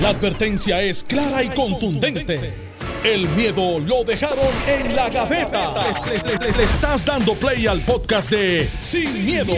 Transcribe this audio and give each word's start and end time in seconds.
La 0.00 0.10
advertencia 0.10 0.80
es 0.80 1.02
clara 1.02 1.42
y 1.42 1.48
contundente. 1.48 2.54
El 3.02 3.28
miedo 3.30 3.80
lo 3.80 4.04
dejaron 4.04 4.46
en 4.68 4.94
la 4.94 5.10
gaveta. 5.10 5.74
Le, 6.06 6.52
le 6.52 6.62
estás 6.62 7.04
dando 7.04 7.34
play 7.34 7.66
al 7.66 7.80
podcast 7.80 8.30
de 8.30 8.70
Sin, 8.78 9.24
miedo, 9.24 9.52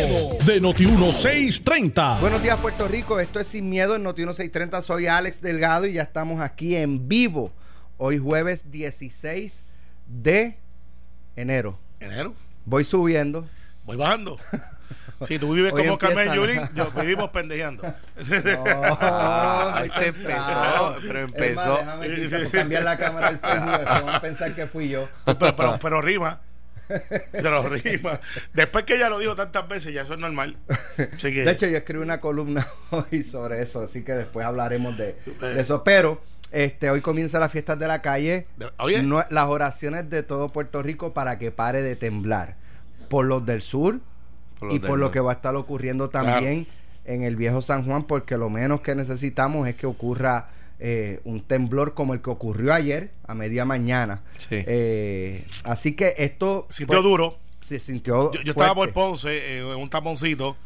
de 0.47 0.63
Noti1630. 0.63 2.21
Buenos 2.21 2.43
días, 2.43 2.59
Puerto 2.59 2.89
Rico. 2.89 3.21
Esto 3.21 3.39
es 3.39 3.49
Sin 3.49 3.69
Miedo 3.69 3.95
en 3.95 4.03
Noti1630. 4.03 4.81
Soy 4.81 5.09
Alex 5.09 5.43
Delgado 5.43 5.85
y 5.85 5.92
ya 5.92 6.03
estamos 6.04 6.41
aquí 6.41 6.75
en 6.75 7.07
vivo. 7.07 7.53
Hoy 7.99 8.17
jueves 8.17 8.71
16 8.71 9.63
de 10.07 10.57
enero. 11.37 11.79
¿Enero? 12.01 12.35
Voy 12.65 12.87
subiendo. 12.87 13.47
Voy 13.85 13.99
bajando. 13.99 14.38
Si 15.27 15.39
tú 15.39 15.53
vives 15.53 15.73
Hoy 15.73 15.83
como 15.85 15.99
Carmen 15.99 16.33
Yulín, 16.33 16.57
¿no? 16.57 16.69
yo 16.75 16.91
vivimos 17.01 17.30
pendejeando. 17.30 17.83
Ah, 18.66 19.75
ahí 19.77 19.91
te 19.91 20.07
empezó, 20.07 20.97
pero 21.02 21.19
empezó. 21.20 21.78
Es 21.80 21.87
más, 21.87 22.01
déjame 22.01 22.51
cambiar 22.51 22.83
la 22.84 22.97
cámara 22.97 23.27
del 23.33 23.38
Facebook. 23.38 23.84
Van 24.06 24.09
a 24.14 24.20
pensar 24.20 24.55
que 24.55 24.66
fui 24.66 24.88
yo. 24.88 25.09
Pero, 25.25 25.56
pero, 25.56 25.78
pero 25.80 26.01
rima. 26.01 26.41
Pero 27.33 27.69
rima. 27.69 28.20
Después 28.52 28.84
que 28.84 28.97
ella 28.97 29.09
lo 29.09 29.19
dijo 29.19 29.34
tantas 29.37 29.69
veces, 29.69 29.92
ya 29.95 30.02
eso 30.02 30.14
es 30.14 30.19
normal. 30.20 30.56
Así 31.14 31.33
que, 31.33 31.45
De 31.45 31.52
hecho, 31.52 31.66
yo 31.66 31.77
escribí 31.77 32.02
una 32.02 32.20
columna 32.20 32.66
hoy 32.91 33.23
sobre 33.23 33.62
eso, 33.62 33.80
así 33.83 34.02
que 34.05 34.12
después 34.12 34.45
hablaremos 34.47 34.97
de, 34.97 35.16
de 35.41 35.61
eso. 35.61 35.84
Pero 35.84 36.20
este 36.50 36.91
hoy 36.91 37.00
comienza 37.00 37.39
las 37.39 37.52
fiestas 37.52 37.78
de 37.78 37.87
la 37.87 38.02
calle. 38.02 38.47
No- 39.05 39.25
las 39.30 39.47
oraciones 39.47 40.11
de 40.11 40.23
todo 40.23 40.48
Puerto 40.48 40.83
Rico 40.83 41.12
para 41.12 41.39
que 41.39 41.50
pare 41.50 41.83
de 41.83 41.95
temblar. 41.95 42.56
Por 43.09 43.25
los 43.27 43.45
del 43.45 43.61
sur 43.61 44.00
Por 44.60 44.73
y 44.73 44.78
por 44.78 44.98
lo 44.98 45.10
que 45.10 45.19
va 45.20 45.32
a 45.32 45.34
estar 45.34 45.56
ocurriendo 45.56 46.09
también 46.10 46.66
en 47.06 47.23
el 47.23 47.34
viejo 47.34 47.60
San 47.62 47.84
Juan, 47.84 48.05
porque 48.05 48.37
lo 48.37 48.48
menos 48.50 48.83
que 48.83 48.95
necesitamos 48.95 49.66
es 49.66 49.74
que 49.74 49.86
ocurra 49.86 50.48
eh, 50.78 51.20
un 51.24 51.42
temblor 51.42 51.95
como 51.95 52.14
el 52.14 52.20
que 52.23 52.30
ocurrió 52.30 52.73
ayer 52.73 53.10
a 53.27 53.34
media 53.34 53.64
mañana. 53.64 54.20
Sí. 54.38 54.48
Eh, 54.66 55.44
así 55.64 55.94
que 55.94 56.14
esto 56.19 56.66
sintió 56.70 56.98
pues, 56.98 57.03
duro. 57.03 57.38
se 57.61 57.78
sintió. 57.78 58.33
Yo, 58.33 58.41
yo 58.42 58.53
estaba 58.53 58.75
por. 58.75 58.92
Ponce, 58.92 59.28
eh, 59.31 59.58
en 59.61 59.77
un 59.77 59.91
taponcito, 59.91 60.56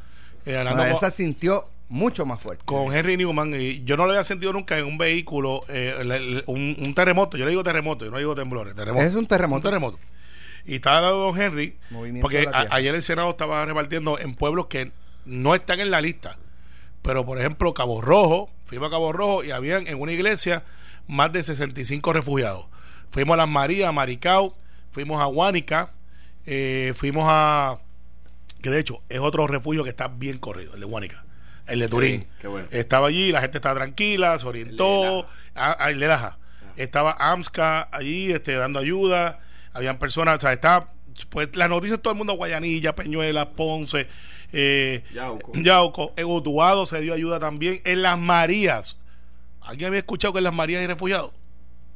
eh, 0.46 0.54
Bueno, 0.62 0.70
con, 0.76 0.86
esa 0.86 1.10
sintió 1.10 1.64
mucho 1.88 2.26
más 2.26 2.40
fuerte. 2.40 2.64
con 2.64 2.92
Henry 2.94 3.16
Newman. 3.16 3.54
Y 3.60 3.82
yo 3.84 3.96
no 3.96 4.04
lo 4.06 4.12
había 4.12 4.24
sentido 4.24 4.52
nunca 4.52 4.78
en 4.78 4.86
un 4.86 4.98
vehículo, 4.98 5.62
eh, 5.68 5.94
el- 6.00 6.10
el- 6.12 6.44
un, 6.46 6.76
un 6.80 6.94
terremoto. 6.94 7.36
Yo 7.36 7.44
le 7.44 7.50
digo 7.50 7.62
terremoto, 7.62 8.04
yo 8.04 8.10
no 8.10 8.18
digo 8.18 8.34
temblores. 8.34 8.74
Terremoto. 8.74 9.04
Es 9.04 9.14
un 9.14 9.26
terremoto. 9.26 9.56
Un 9.56 9.62
terremoto. 9.62 9.98
Y 10.66 10.76
estaba 10.76 10.98
al 10.98 11.02
lado 11.04 11.18
de 11.18 11.32
Don 11.32 11.40
Henry, 11.42 11.76
Movimiento 11.90 12.22
porque 12.22 12.48
a- 12.52 12.66
ayer 12.70 12.94
el 12.94 13.02
Senado 13.02 13.30
estaba 13.30 13.64
repartiendo 13.64 14.18
en 14.18 14.34
pueblos 14.34 14.66
que 14.66 14.92
no 15.26 15.54
están 15.54 15.80
en 15.80 15.90
la 15.90 16.00
lista. 16.00 16.38
Pero, 17.02 17.26
por 17.26 17.38
ejemplo, 17.38 17.74
Cabo 17.74 18.00
Rojo, 18.00 18.50
fuimos 18.64 18.88
a 18.88 18.90
Cabo 18.90 19.12
Rojo 19.12 19.44
y 19.44 19.50
habían 19.50 19.86
en 19.86 20.00
una 20.00 20.12
iglesia 20.12 20.64
más 21.06 21.32
de 21.32 21.42
65 21.42 22.12
refugiados. 22.14 22.66
Fuimos 23.10 23.34
a 23.34 23.38
Las 23.38 23.48
Marías, 23.48 23.90
a 23.90 23.92
Maricao, 23.92 24.56
fuimos 24.90 25.20
a 25.20 25.26
Huánica, 25.26 25.92
eh, 26.46 26.92
fuimos 26.96 27.24
a. 27.28 27.78
que 28.62 28.70
de 28.70 28.80
hecho 28.80 29.02
es 29.10 29.20
otro 29.20 29.46
refugio 29.46 29.84
que 29.84 29.90
está 29.90 30.08
bien 30.08 30.38
corrido, 30.38 30.72
el 30.74 30.80
de 30.80 30.86
Huánica, 30.86 31.24
el 31.66 31.80
de 31.80 31.88
Turín. 31.88 32.22
Sí, 32.22 32.28
qué 32.40 32.48
bueno. 32.48 32.68
Estaba 32.70 33.08
allí, 33.08 33.30
la 33.32 33.42
gente 33.42 33.58
estaba 33.58 33.74
tranquila, 33.74 34.38
se 34.38 34.46
orientó. 34.46 35.26
Ah, 35.54 35.76
ah, 35.78 35.90
el 35.90 36.00
de 36.00 36.08
Laja. 36.08 36.38
Estaba 36.76 37.14
AMSCA 37.18 37.88
allí 37.92 38.32
este, 38.32 38.54
dando 38.54 38.78
ayuda. 38.78 39.40
Habían 39.74 39.98
personas, 39.98 40.36
o 40.38 40.40
sea, 40.40 40.52
estaba. 40.54 40.86
Pues 41.28 41.54
las 41.54 41.68
noticias, 41.68 42.00
todo 42.00 42.12
el 42.12 42.18
mundo, 42.18 42.32
Guayanilla, 42.32 42.94
Peñuela, 42.96 43.50
Ponce, 43.50 44.08
eh, 44.52 45.04
Yauco. 45.14 45.52
Yauco. 45.54 46.12
En 46.16 46.24
Utuado 46.26 46.86
se 46.86 47.00
dio 47.00 47.12
ayuda 47.14 47.38
también. 47.38 47.80
En 47.84 48.00
Las 48.02 48.18
Marías. 48.18 48.96
¿Alguien 49.60 49.88
había 49.88 49.98
escuchado 50.00 50.32
que 50.32 50.38
en 50.38 50.44
Las 50.44 50.54
Marías 50.54 50.80
hay 50.80 50.86
refugiados? 50.88 51.30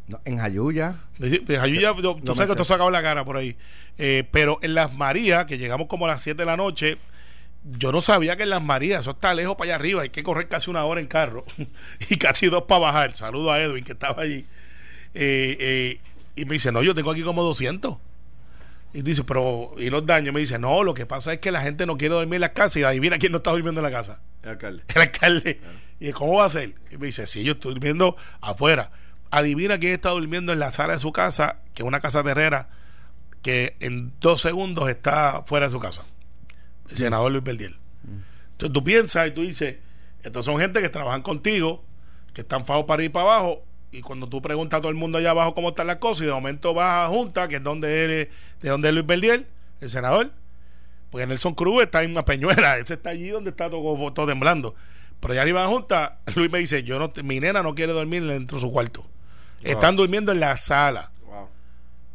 No, 0.08 0.20
en 0.24 0.38
Jayuya. 0.38 0.96
Pues, 1.18 1.40
Jayuya, 1.46 1.94
yo- 2.00 2.14
tú 2.16 2.20
No 2.24 2.34
sabes 2.34 2.50
que 2.50 2.56
te 2.56 2.64
sé. 2.64 2.68
sacado 2.68 2.90
la 2.90 3.02
cara 3.02 3.24
por 3.24 3.36
ahí. 3.36 3.56
Eh, 3.98 4.24
pero 4.30 4.58
en 4.62 4.74
Las 4.74 4.94
Marías, 4.94 5.44
que 5.47 5.58
llegamos 5.58 5.88
como 5.88 6.04
a 6.06 6.08
las 6.08 6.22
7 6.22 6.42
de 6.42 6.47
la 6.47 6.56
noche, 6.56 6.97
yo 7.64 7.91
no 7.92 8.00
sabía 8.00 8.36
que 8.36 8.44
en 8.44 8.50
Las 8.50 8.62
Marías, 8.62 9.00
eso 9.00 9.10
está 9.10 9.34
lejos 9.34 9.56
para 9.56 9.70
allá 9.70 9.74
arriba, 9.74 10.03
hay 10.03 10.08
que 10.10 10.22
correr 10.22 10.48
casi 10.48 10.70
una 10.70 10.84
hora 10.84 11.00
en 11.00 11.08
carro 11.08 11.44
y 12.08 12.16
casi 12.16 12.47
dos 12.47 12.62
para 12.62 12.80
bajar. 12.80 13.12
Saludo 13.14 13.50
a 13.53 13.60
Edwin 13.60 13.84
que 13.84 13.92
estaba 13.92 14.22
allí. 14.22 14.47
Eh, 15.14 15.56
eh, 15.60 16.00
y 16.41 16.44
me 16.44 16.54
dice, 16.54 16.72
no, 16.72 16.82
yo 16.82 16.94
tengo 16.94 17.10
aquí 17.10 17.22
como 17.22 17.43
200. 17.43 17.97
Y 18.93 19.03
dice, 19.03 19.22
pero, 19.25 19.75
¿y 19.78 19.91
los 19.91 20.06
daños? 20.06 20.32
Me 20.32 20.41
dice, 20.41 20.59
no, 20.59 20.82
lo 20.82 20.94
que 20.94 21.04
pasa 21.04 21.32
es 21.32 21.38
que 21.41 21.53
la 21.53 21.60
gente 21.60 21.84
no 21.84 21.99
quiere 21.99 22.15
dormir 22.15 22.37
en 22.37 22.41
la 22.41 22.53
casa 22.53 22.78
y 22.81 22.82
adivina 22.84 23.19
quién 23.19 23.32
no 23.32 23.38
está 23.38 23.50
durmiendo 23.50 23.81
en 23.81 23.84
la 23.84 23.91
casa 23.91 24.21
El 24.43 24.50
alcalde. 24.50 24.82
el 24.94 25.03
alcalde. 25.03 25.60
¿Y 26.00 26.12
cómo 26.12 26.38
va 26.38 26.47
a 26.47 26.48
ser? 26.48 26.75
Y 26.91 26.97
me 26.97 27.06
dice, 27.06 27.27
sí, 27.27 27.43
yo 27.44 27.53
estoy 27.53 27.75
durmiendo 27.75 28.16
afuera. 28.41 28.91
Adivina 29.31 29.78
quién 29.78 29.93
está 29.93 30.10
durmiendo 30.10 30.53
en 30.53 30.59
la 30.59 30.71
sala 30.71 30.94
de 30.94 30.98
su 31.00 31.12
casa, 31.12 31.59
que 31.75 31.82
es 31.82 31.87
una 31.87 32.00
casa 32.00 32.22
terrera, 32.22 32.71
que 33.43 33.77
en 33.81 34.12
dos 34.21 34.41
segundos 34.41 34.88
está 34.88 35.43
fuera 35.44 35.66
de 35.66 35.72
su 35.72 35.81
casa. 35.81 36.04
El 36.88 36.97
senador 36.97 37.31
Luis 37.31 37.44
Verdiel. 37.44 37.77
Entonces 38.53 38.72
tú 38.72 38.82
piensas 38.82 39.28
y 39.28 39.32
tú 39.32 39.43
dices, 39.43 39.77
estos 40.22 40.44
son 40.47 40.59
gente 40.59 40.81
que 40.81 40.88
trabajan 40.88 41.21
contigo, 41.22 41.84
que 42.32 42.41
están 42.41 42.65
fajos 42.65 42.87
para 42.87 43.03
ir 43.03 43.12
para 43.12 43.25
abajo, 43.27 43.65
y 43.91 44.00
cuando 44.03 44.28
tú 44.28 44.43
preguntas 44.43 44.78
a 44.78 44.81
todo 44.81 44.91
el 44.91 44.97
mundo 44.97 45.19
allá 45.19 45.31
abajo 45.31 45.54
cómo 45.54 45.71
están 45.71 45.87
las 45.87 45.97
cosas, 45.97 46.22
y 46.22 46.26
de 46.26 46.32
momento 46.32 46.75
vas 46.75 47.06
a 47.06 47.09
Junta, 47.09 47.49
que 47.49 47.56
es 47.56 47.62
donde 47.62 48.04
él, 48.04 48.28
de 48.60 48.69
donde 48.69 48.88
es 48.88 48.94
Luis 48.94 49.06
Verdiel, 49.06 49.47
el 49.81 49.88
senador, 49.91 50.31
porque 51.10 51.26
Nelson 51.26 51.54
Cruz 51.54 51.82
está 51.84 52.03
en 52.03 52.10
una 52.10 52.25
peñuela, 52.25 52.77
ese 52.78 52.94
está 52.94 53.10
allí 53.10 53.28
donde 53.28 53.50
está 53.50 53.71
todo, 53.71 54.12
todo 54.12 54.27
temblando. 54.27 54.75
Pero 55.21 55.32
allá 55.32 55.43
arriba 55.43 55.65
en 55.65 55.71
Junta, 55.71 56.19
Luis 56.37 56.50
me 56.50 56.59
dice, 56.60 56.82
yo 56.84 56.98
no, 56.98 57.12
mi 57.25 57.41
nena 57.41 57.62
no 57.62 57.75
quiere 57.75 57.93
dormir 57.93 58.25
dentro 58.25 58.56
de 58.56 58.60
su 58.60 58.71
cuarto. 58.71 59.04
Están 59.62 59.97
durmiendo 59.97 60.31
en 60.31 60.38
la 60.38 60.56
sala. 60.56 61.10
Wow. 61.27 61.48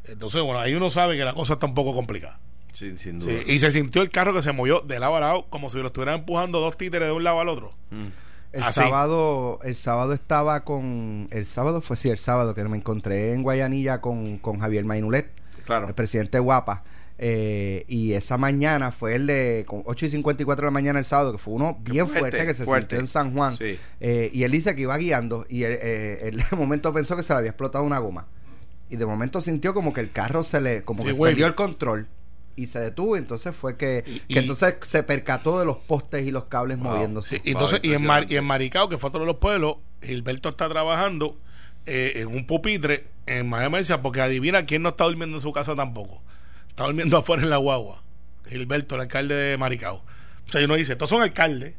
Entonces, 0.05 0.41
bueno, 0.41 0.59
ahí 0.61 0.73
uno 0.75 0.89
sabe 0.89 1.17
que 1.17 1.25
la 1.25 1.33
cosa 1.33 1.53
está 1.53 1.65
un 1.65 1.73
poco 1.73 1.93
complicada. 1.93 2.39
Sí, 2.71 2.95
sin 2.97 3.19
Sí, 3.21 3.27
duda. 3.27 3.41
y 3.45 3.59
se 3.59 3.71
sintió 3.71 4.01
el 4.01 4.09
carro 4.09 4.33
que 4.33 4.41
se 4.41 4.51
movió 4.53 4.79
de 4.79 4.99
lado 4.99 5.17
a 5.17 5.19
lado, 5.19 5.45
como 5.49 5.69
si 5.69 5.77
lo 5.79 5.87
estuvieran 5.87 6.19
empujando 6.21 6.59
dos 6.61 6.77
títeres 6.77 7.09
de 7.09 7.13
un 7.13 7.23
lado 7.25 7.41
al 7.41 7.49
otro. 7.49 7.71
Mm. 7.91 8.05
El 8.53 8.63
Así. 8.63 8.79
sábado, 8.81 9.59
el 9.63 9.75
sábado 9.75 10.13
estaba 10.13 10.63
con, 10.63 11.27
el 11.31 11.45
sábado 11.45 11.81
fue 11.81 11.97
sí, 11.97 12.09
el 12.09 12.19
sábado 12.19 12.53
que 12.55 12.63
me 12.63 12.77
encontré 12.77 13.33
en 13.33 13.43
Guayanilla 13.43 13.99
con, 13.99 14.37
con 14.37 14.59
Javier 14.59 14.85
Mainulet, 14.85 15.29
Claro. 15.65 15.87
el 15.87 15.93
presidente 15.95 16.37
Guapa. 16.39 16.83
eh, 17.17 17.83
y 17.87 18.13
esa 18.13 18.37
mañana 18.37 18.91
fue 18.91 19.15
el 19.15 19.25
de 19.27 19.65
con 19.67 19.81
8 19.85 20.05
y 20.05 20.09
54 20.11 20.61
de 20.63 20.67
la 20.67 20.71
mañana 20.71 20.99
el 20.99 21.05
sábado, 21.05 21.31
que 21.31 21.37
fue 21.39 21.53
uno 21.55 21.77
bien 21.81 22.05
fuerte, 22.07 22.19
fuerte, 22.31 22.45
que 22.45 22.53
se 22.53 22.63
fuerte. 22.65 22.81
sintió 22.95 22.99
en 22.99 23.07
San 23.07 23.33
Juan. 23.33 23.57
Sí. 23.57 23.79
Eh, 23.99 24.29
y 24.33 24.43
él 24.43 24.51
dice 24.51 24.75
que 24.75 24.81
iba 24.83 24.97
guiando 24.97 25.45
y 25.49 25.63
él, 25.63 25.77
eh, 25.81 26.19
él 26.29 26.37
de 26.51 26.55
momento 26.57 26.93
pensó 26.93 27.15
que 27.15 27.23
se 27.23 27.33
le 27.33 27.39
había 27.39 27.49
explotado 27.51 27.83
una 27.83 27.97
goma. 27.99 28.27
Y 28.89 28.97
de 28.97 29.05
momento 29.07 29.41
sintió 29.41 29.73
como 29.73 29.93
que 29.93 30.01
el 30.01 30.11
carro 30.11 30.43
se 30.43 30.61
le, 30.61 30.83
como 30.83 31.01
Sí, 31.03 31.09
que 31.09 31.15
se 31.15 31.21
perdió 31.21 31.47
el 31.47 31.55
control. 31.55 32.07
Y 32.55 32.67
se 32.67 32.79
detuvo, 32.79 33.17
entonces 33.17 33.55
fue 33.55 33.77
que, 33.77 34.03
Y- 34.05 34.19
que 34.19 34.25
y- 34.35 34.37
entonces 34.37 34.75
se 34.83 35.01
percató 35.03 35.59
de 35.59 35.65
los 35.65 35.77
postes 35.77 36.25
y 36.25 36.31
los 36.31 36.45
cables 36.45 36.77
Wow. 36.77 36.91
moviéndose. 36.93 37.37
Sí, 37.37 37.41
y 37.45 37.51
entonces, 37.51 37.79
y 37.83 37.93
en, 37.93 38.05
Mar- 38.05 38.27
y 38.29 38.35
en 38.35 38.45
Maricao, 38.45 38.89
que 38.89 38.97
fue 38.97 39.07
otro 39.09 39.21
de 39.21 39.25
los 39.25 39.37
pueblos, 39.37 39.77
Gilberto 40.01 40.49
está 40.49 40.69
trabajando 40.69 41.37
eh, 41.85 42.13
en 42.21 42.27
un 42.27 42.45
pupitre 42.47 43.07
en 43.25 43.49
Miami, 43.49 43.79
porque 44.01 44.21
adivina 44.21 44.65
quién 44.65 44.83
no 44.83 44.89
está 44.89 45.03
durmiendo 45.05 45.35
en 45.37 45.41
su 45.41 45.51
casa 45.51 45.75
tampoco. 45.75 46.21
Está 46.69 46.85
durmiendo 46.85 47.17
afuera 47.17 47.43
en 47.43 47.49
la 47.49 47.57
guagua. 47.57 48.01
Gilberto, 48.47 48.95
el 48.95 49.01
alcalde 49.01 49.35
de 49.35 49.57
Maricao. 49.57 49.95
O 50.47 50.51
sea, 50.51 50.63
uno 50.63 50.75
dice, 50.75 50.93
estos 50.93 51.09
son 51.09 51.21
alcaldes, 51.21 51.73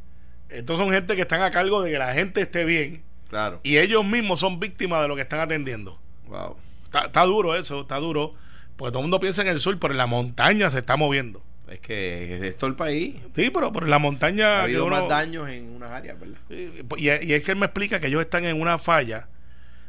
estos 0.48 0.76
son 0.78 0.90
gente 0.90 1.14
que 1.16 1.22
están 1.22 1.40
a 1.42 1.50
cargo 1.50 1.82
de 1.82 1.90
que 1.92 1.98
la 1.98 2.12
gente 2.14 2.40
esté 2.42 2.64
bien 2.64 3.02
Claro. 3.30 3.60
y 3.62 3.78
ellos 3.78 4.04
mismos 4.04 4.40
son 4.40 4.60
víctimas 4.60 5.00
de 5.02 5.08
lo 5.08 5.16
que 5.16 5.22
están 5.22 5.40
atendiendo. 5.40 5.98
Wow. 6.26 6.56
Está, 6.84 7.06
está 7.06 7.24
duro 7.24 7.54
eso, 7.54 7.82
está 7.82 7.96
duro, 7.98 8.34
porque 8.76 8.90
todo 8.92 9.00
el 9.00 9.04
mundo 9.04 9.20
piensa 9.20 9.42
en 9.42 9.48
el 9.48 9.60
sur, 9.60 9.78
pero 9.78 9.92
en 9.92 9.98
la 9.98 10.06
montaña 10.06 10.70
se 10.70 10.78
está 10.78 10.96
moviendo. 10.96 11.42
Es 11.68 11.80
que 11.80 12.46
es 12.48 12.58
todo 12.58 12.68
el 12.70 12.76
país. 12.76 13.16
Sí, 13.34 13.50
pero, 13.50 13.72
pero 13.72 13.86
en 13.86 13.90
la 13.90 13.98
montaña... 13.98 14.60
Ha 14.60 14.62
habido 14.64 14.84
uno- 14.84 15.00
más 15.00 15.08
daños 15.08 15.48
en 15.48 15.74
unas 15.74 15.90
áreas, 15.90 16.18
¿verdad? 16.20 16.36
Sí, 16.48 16.70
Y, 16.98 17.04
y 17.08 17.32
es 17.32 17.42
que 17.42 17.52
él 17.52 17.56
me 17.58 17.66
explica 17.66 18.00
que 18.00 18.08
ellos 18.08 18.20
están 18.20 18.44
en 18.44 18.60
una 18.60 18.76
falla. 18.78 19.28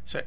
O 0.03 0.07
sea, 0.07 0.23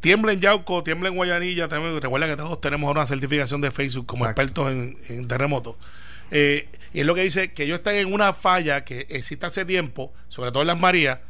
tiembla 0.00 0.32
en 0.32 0.40
Yauco, 0.40 0.82
tiembla 0.82 1.08
en 1.10 1.14
Guayanilla. 1.14 1.68
También, 1.68 2.00
recuerda 2.00 2.26
que 2.26 2.36
todos 2.36 2.60
tenemos 2.60 2.90
una 2.90 3.06
certificación 3.06 3.60
de 3.60 3.70
Facebook 3.70 4.06
como 4.06 4.24
Exacto. 4.24 4.68
expertos 4.68 4.72
en, 5.10 5.16
en 5.16 5.28
terremotos. 5.28 5.76
Eh, 6.30 6.68
y 6.92 7.00
es 7.00 7.06
lo 7.06 7.14
que 7.14 7.22
dice 7.22 7.52
que 7.52 7.62
ellos 7.64 7.78
están 7.78 7.94
en 7.94 8.12
una 8.12 8.32
falla 8.32 8.84
que 8.84 9.06
existe 9.10 9.46
hace 9.46 9.64
tiempo, 9.64 10.12
sobre 10.28 10.50
todo 10.50 10.62
en 10.62 10.66
las 10.66 10.78
Marías, 10.78 11.20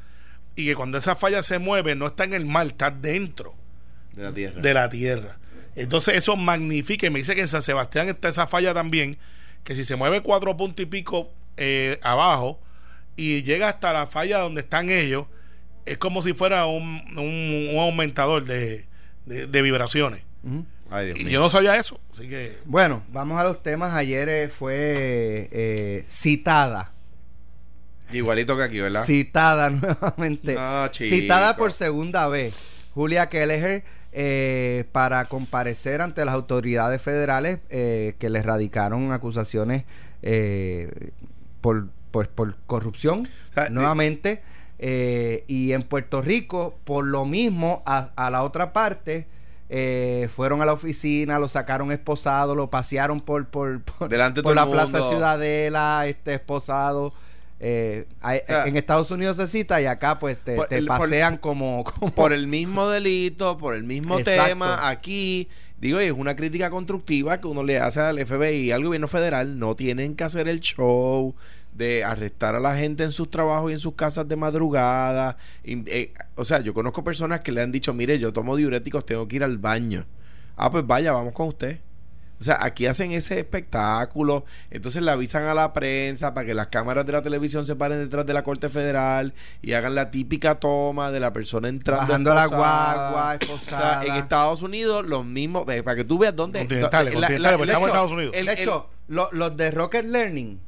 y 0.56 0.64
que 0.67 0.75
cuando 0.75 0.99
esa 0.99 1.14
falla 1.14 1.43
se 1.43 1.58
mueve, 1.58 1.94
no 1.94 2.06
está 2.06 2.25
en 2.25 2.32
el 2.34 2.46
mar, 2.46 2.67
está 2.67 2.91
dentro 2.91 3.55
De 4.12 4.23
la 4.25 4.32
tierra. 4.32 4.61
de 4.61 4.75
la 4.75 4.88
tierra. 4.88 5.38
Entonces 5.79 6.15
eso 6.17 6.37
magnifica, 6.37 7.07
y 7.07 7.11
me 7.11 7.19
dice 7.21 7.35
que 7.35 7.41
en 7.43 7.49
San 7.49 7.63
Sebastián 7.63 8.09
está 8.09 8.29
esa 8.29 8.47
falla 8.47 8.75
también, 8.75 9.17
que 9.65 9.75
si 9.75 9.85
se 9.85 9.97
mueve 9.97 10.21
cuatro 10.23 10.57
puntos 10.57 10.83
y 10.83 10.87
pico 10.87 11.31
eh, 11.57 11.99
abajo 12.03 12.61
y 13.17 13.43
llega 13.43 13.69
hasta 13.69 13.93
la 13.93 14.07
falla 14.07 14.39
donde 14.39 14.61
están 14.61 14.91
ellos, 14.91 15.27
es 15.87 15.99
como 15.99 16.23
si 16.23 16.35
fuera 16.35 16.67
un, 16.67 17.03
un- 17.17 17.69
un 17.75 17.79
aumentador 17.79 18.45
de, 18.45 18.87
de- 19.27 19.47
de 19.47 19.63
vibraciones. 19.63 20.23
Ujú. 20.45 20.65
Ay, 20.91 21.07
Dios 21.07 21.19
Y 21.21 21.25
mío. 21.25 21.33
yo 21.35 21.41
no 21.41 21.49
sabía 21.51 21.77
eso, 21.77 22.01
así 22.13 22.29
que... 22.29 22.59
Bueno, 22.65 23.03
vamos 23.11 23.39
a 23.39 23.45
los 23.45 23.63
temas. 23.63 23.93
Ayer 23.95 24.29
eh, 24.29 24.49
fue 24.49 25.49
eh, 25.53 26.05
citada 26.09 26.93
Igualito 28.13 28.57
que 28.57 28.63
aquí, 28.63 28.81
¿verdad? 28.81 29.05
citada 29.05 29.69
nuevamente. 29.71 30.55
No, 30.55 30.89
citada 30.93 31.57
por 31.57 31.73
segunda 31.73 32.27
vez. 32.29 32.55
Julia 32.95 33.29
Kelleher 33.29 33.85
eh, 34.20 34.85
para 34.91 35.25
comparecer 35.26 36.00
ante 36.03 36.25
las 36.25 36.35
autoridades 36.35 37.00
federales 37.00 37.61
eh, 37.70 38.17
que 38.19 38.31
le 38.31 38.43
radicaron 38.43 39.12
acusaciones 39.12 39.85
eh, 40.23 41.12
por, 41.61 41.87
por, 42.11 42.29
por 42.29 42.56
corrupción 42.67 43.29
O 43.50 43.55
sea, 43.55 43.69
nuevamente. 43.70 44.43
eh, 44.81 45.44
y 45.47 45.73
en 45.73 45.85
Puerto 45.85 46.20
Rico, 46.20 46.76
por 46.82 47.06
lo 47.06 47.25
mismo, 47.26 47.85
a, 47.87 48.11
a 48.17 48.29
la 48.31 48.43
otra 48.43 48.73
parte, 48.73 49.29
eh, 49.69 50.29
fueron 50.35 50.62
a 50.62 50.65
la 50.65 50.73
oficina, 50.73 51.38
lo 51.38 51.47
sacaron 51.47 51.93
esposado, 51.93 52.56
lo 52.56 52.70
pasearon 52.70 53.20
por, 53.20 53.47
por, 53.47 53.82
por, 53.82 54.09
Delante 54.09 54.43
la 54.43 54.67
Plaza. 54.67 55.09
Ciudadela, 55.11 56.06
este 56.09 56.35
esposado. 56.35 57.12
Eh, 57.60 58.06
hay- 58.20 58.40
en 58.66 58.76
Estados 58.76 59.10
Unidos 59.10 59.37
se 59.37 59.46
cita 59.49 59.82
y 59.82 59.87
acá 59.87 60.19
pues 60.20 60.37
te, 60.43 60.55
por 60.55 60.69
te 60.69 60.78
el- 60.78 60.87
por- 60.87 60.99
pasean 60.99 61.38
como, 61.38 61.82
como- 62.00 62.14
por 62.14 62.32
el 62.32 62.46
mismo 62.46 62.88
delito, 62.88 63.56
por 63.56 63.75
el 63.75 63.82
mismo 63.82 64.19
Exacto. 64.19 64.44
tema, 64.46 64.88
aquí, 64.88 65.49
digo, 65.81 66.00
y 66.00 66.05
es 66.05 66.12
una 66.12 66.37
crítica 66.37 66.70
constructiva 66.70 67.40
que 67.40 67.49
uno 67.49 67.64
le 67.64 67.78
hace 67.81 68.00
al 68.00 68.19
FBI 68.25 68.56
y 68.66 68.70
al 68.70 68.84
gobierno 68.84 69.08
federal, 69.08 69.58
no 69.58 69.75
tienen 69.75 70.14
que 70.14 70.25
hacer 70.25 70.46
el 70.49 70.60
show 70.60 71.34
de 71.72 72.05
arrestar 72.05 72.55
a 72.56 72.60
la 72.60 72.76
gente 72.76 73.05
en 73.05 73.10
sus 73.12 73.31
trabajos 73.31 73.70
y 73.70 73.75
en 73.75 73.78
sus 73.81 73.94
casas 73.94 74.26
de 74.28 74.34
madrugada. 74.37 75.37
Y, 75.64 75.88
eh, 75.90 76.12
o 76.34 76.44
sea, 76.44 76.60
yo 76.60 76.75
conozco 76.75 77.05
personas 77.05 77.40
que 77.40 77.52
le 77.52 77.60
han 77.62 77.70
dicho, 77.72 77.93
mire, 77.94 78.19
yo 78.19 78.32
tomo 78.32 78.56
diuréticos, 78.56 79.06
tengo 79.06 79.26
que 79.28 79.37
ir 79.37 79.44
al 79.44 79.58
baño. 79.58 80.05
Ah, 80.56 80.70
pues 80.70 80.84
vaya, 80.87 81.12
vamos 81.12 81.32
con 81.34 81.49
usted. 81.49 81.78
O 82.40 82.44
sea, 82.44 82.58
aquí 82.61 82.87
hacen 82.87 83.11
ese 83.12 83.38
espectáculo, 83.40 84.44
entonces 84.70 85.02
le 85.02 85.11
avisan 85.11 85.43
a 85.44 85.55
la 85.55 85.73
prensa 85.73 86.35
para 86.35 86.46
que 86.46 86.55
las 86.55 86.69
cámaras 86.69 87.05
de 87.05 87.12
la 87.12 87.23
televisión 87.23 87.67
se 87.67 87.75
paren 87.75 87.99
detrás 87.99 88.25
de 88.26 88.32
la 88.32 88.44
Corte 88.44 88.69
Federal 88.70 89.35
y 89.61 89.73
hagan 89.73 89.94
la 89.96 90.11
típica 90.12 90.55
toma 90.61 91.11
de 91.11 91.19
la 91.20 91.32
persona 91.32 91.69
entrando 91.69 92.06
bajando 92.06 92.35
la 92.35 92.44
esposada. 92.44 93.11
guagua, 93.11 93.25
O 93.25 93.26
sea, 93.29 93.35
esposada. 93.35 94.05
en 94.05 94.14
Estados 94.14 94.62
Unidos, 94.62 95.05
los 95.06 95.25
mismos, 95.26 95.64
para 95.64 95.96
que 95.96 96.05
tú 96.05 96.19
veas 96.19 96.37
dónde... 96.37 96.61
Continentales, 96.61 97.14
la- 97.14 97.20
la- 97.20 97.26
continentales, 97.26 97.58
porque 97.58 97.67
la- 97.67 97.73
estamos 97.73 97.88
en 97.88 97.94
Estados 97.94 98.12
Unidos. 98.12 98.37
el- 98.37 98.49
hecho, 98.49 98.91
lo- 99.08 99.29
los 99.32 99.56
de 99.56 99.70
Rocket 99.73 100.05
Learning 100.05 100.61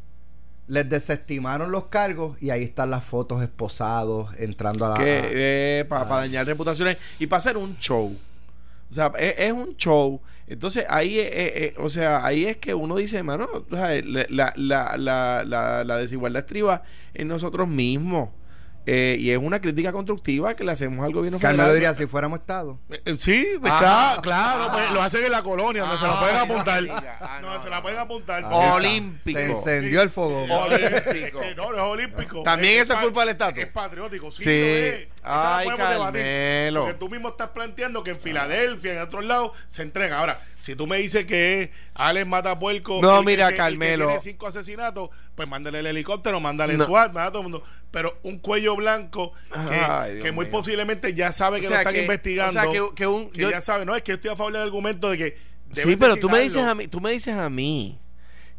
les 0.67 0.89
desestimaron 0.89 1.71
los 1.73 1.87
cargos 1.87 2.37
y 2.41 2.51
ahí 2.51 2.63
están 2.63 2.91
las 2.91 3.05
fotos 3.05 3.43
esposados 3.43 4.29
entrando 4.39 4.87
a 4.87 4.91
la... 4.91 4.95
que 4.97 5.85
para 5.89 6.03
Ah. 6.03 6.21
dañar 6.21 6.47
reputaciones 6.47 6.97
y 7.19 7.27
para 7.27 7.39
hacer 7.39 7.57
un 7.57 7.77
show. 7.79 8.17
O 8.91 8.95
sea, 8.95 9.13
es, 9.19 9.53
un 9.53 9.77
show. 9.77 10.21
Entonces 10.47 10.85
ahí, 10.89 11.19
eh, 11.19 11.29
eh, 11.33 11.75
o 11.79 11.89
sea, 11.91 12.25
ahí 12.27 12.47
es 12.47 12.57
que 12.57 12.75
uno 12.75 12.97
dice, 12.97 13.23
mano, 13.23 13.49
la, 13.71 14.01
la, 14.29 14.53
la- 14.97 15.85
la 15.85 15.97
desigualdad 15.97 16.41
estriba 16.43 16.83
en 17.15 17.29
nosotros 17.29 17.69
mismos. 17.69 18.31
Eh, 18.87 19.17
y 19.21 19.31
es 19.31 19.39
una 19.39 19.61
crítica 19.61 19.93
constructiva 19.93 20.55
que 20.57 20.65
le 20.65 20.73
hacemos 20.73 21.05
al 21.05 21.13
gobierno 21.13 21.39
Carmelo 21.39 21.65
federal. 21.71 21.75
diría, 21.95 21.95
si 21.95 22.07
fuéramos 22.11 22.41
Estado. 22.41 22.81
Eh, 22.91 23.03
eh, 23.05 23.17
Sí, 23.19 23.47
pues, 23.61 23.73
Ah. 23.75 23.79
claro, 23.79 24.23
claro, 24.23 24.73
pues, 24.73 24.91
lo 24.93 25.03
hacen 25.03 25.25
en 25.25 25.31
la 25.33 25.43
colonia, 25.43 25.83
donde 25.83 25.99
se 25.99 26.07
la 26.07 26.13
Ah, 26.15 26.21
pueden 26.21 26.37
apuntar. 26.37 26.85
Ah, 27.21 27.39
no, 27.43 27.55
no, 27.55 27.63
se 27.63 27.69
la 27.71 27.83
pueden 27.83 27.99
apuntar. 27.99 28.43
Ah. 28.47 28.75
Olímpico. 28.75 29.39
Se 29.39 29.47
encendió 29.47 30.01
el 30.03 30.09
fogón. 30.11 30.51
Olímpico. 30.51 31.41
Es 31.41 31.47
que 31.47 31.55
no, 31.55 31.71
no 31.73 31.77
es 31.77 31.83
olímpico. 31.83 32.43
También 32.43 32.81
eso 32.81 32.93
es 32.95 32.99
pa- 32.99 33.03
culpa 33.05 33.21
del 33.21 33.29
estatus. 33.31 33.63
Es 33.63 33.69
patriótico, 33.71 34.31
sí. 34.33 34.43
Sí. 34.43 34.49
lo 34.49 34.67
es. 34.67 35.07
Ay, 35.23 35.69
debatir, 35.69 35.85
Carmelo. 35.85 36.81
Porque 36.81 36.95
tú 36.99 37.09
mismo 37.11 37.29
estás 37.29 37.51
planteando 37.51 38.03
que 38.03 38.13
en 38.13 38.19
Filadelfia, 38.19 38.95
en 38.95 39.03
otros 39.03 39.23
lados, 39.25 39.53
se 39.67 39.83
entrega. 39.83 40.19
Ahora, 40.19 40.39
si 40.57 40.75
tú 40.75 40.87
me 40.87 40.97
dices 40.97 41.27
que 41.27 41.63
es 41.65 41.71
Alex 41.95 42.27
Matapuerco. 42.27 43.01
No, 43.03 43.23
mira, 43.23 43.49
el 43.49 43.51
que- 43.53 43.57
Carmelo. 43.59 44.07
tiene 44.07 44.21
cinco 44.21 44.47
asesinatos, 44.47 45.11
pues 45.41 45.49
mándale 45.49 45.79
el 45.79 45.87
helicóptero, 45.87 46.39
mándale 46.39 46.77
No. 46.77 46.85
SWAT, 46.85 47.07
mándale 47.15 47.29
a 47.29 47.31
todo 47.31 47.39
el 47.39 47.49
mundo. 47.51 47.65
Pero 47.91 48.19
un 48.25 48.39
cuello 48.41 48.77
blanco 48.77 49.33
que, 49.51 49.75
Ay, 49.75 50.13
Dios 50.13 50.25
que 50.25 50.33
muy 50.33 50.45
mío. 50.45 50.53
posiblemente 50.53 51.15
ya 51.15 51.33
sabe 51.33 51.61
que 51.61 51.67
O 51.69 51.71
lo 51.71 51.77
están 51.77 51.95
que- 51.95 52.03
investigando. 52.03 52.61
o 52.61 52.63
sea, 52.63 52.71
que- 52.71 52.95
que 52.95 53.07
un- 53.07 53.31
yo- 53.33 53.51
ya 53.51 53.63
sabe. 53.63 53.87
No, 53.87 53.97
es 53.97 54.03
que 54.03 54.13
estoy 54.13 54.31
a 54.33 54.37
favor 54.37 54.53
del 54.53 54.61
argumento 54.61 55.09
de 55.09 55.17
que. 55.17 55.39
Sí, 55.73 55.97
pero 55.97 56.17
tú 56.17 56.29
me 56.29 56.41
dices 56.41 56.63
a 56.63 56.75
mí, 56.75 56.89
tú 56.89 57.01
me 57.01 57.11
dices 57.13 57.35
a 57.35 57.49
mí 57.49 57.99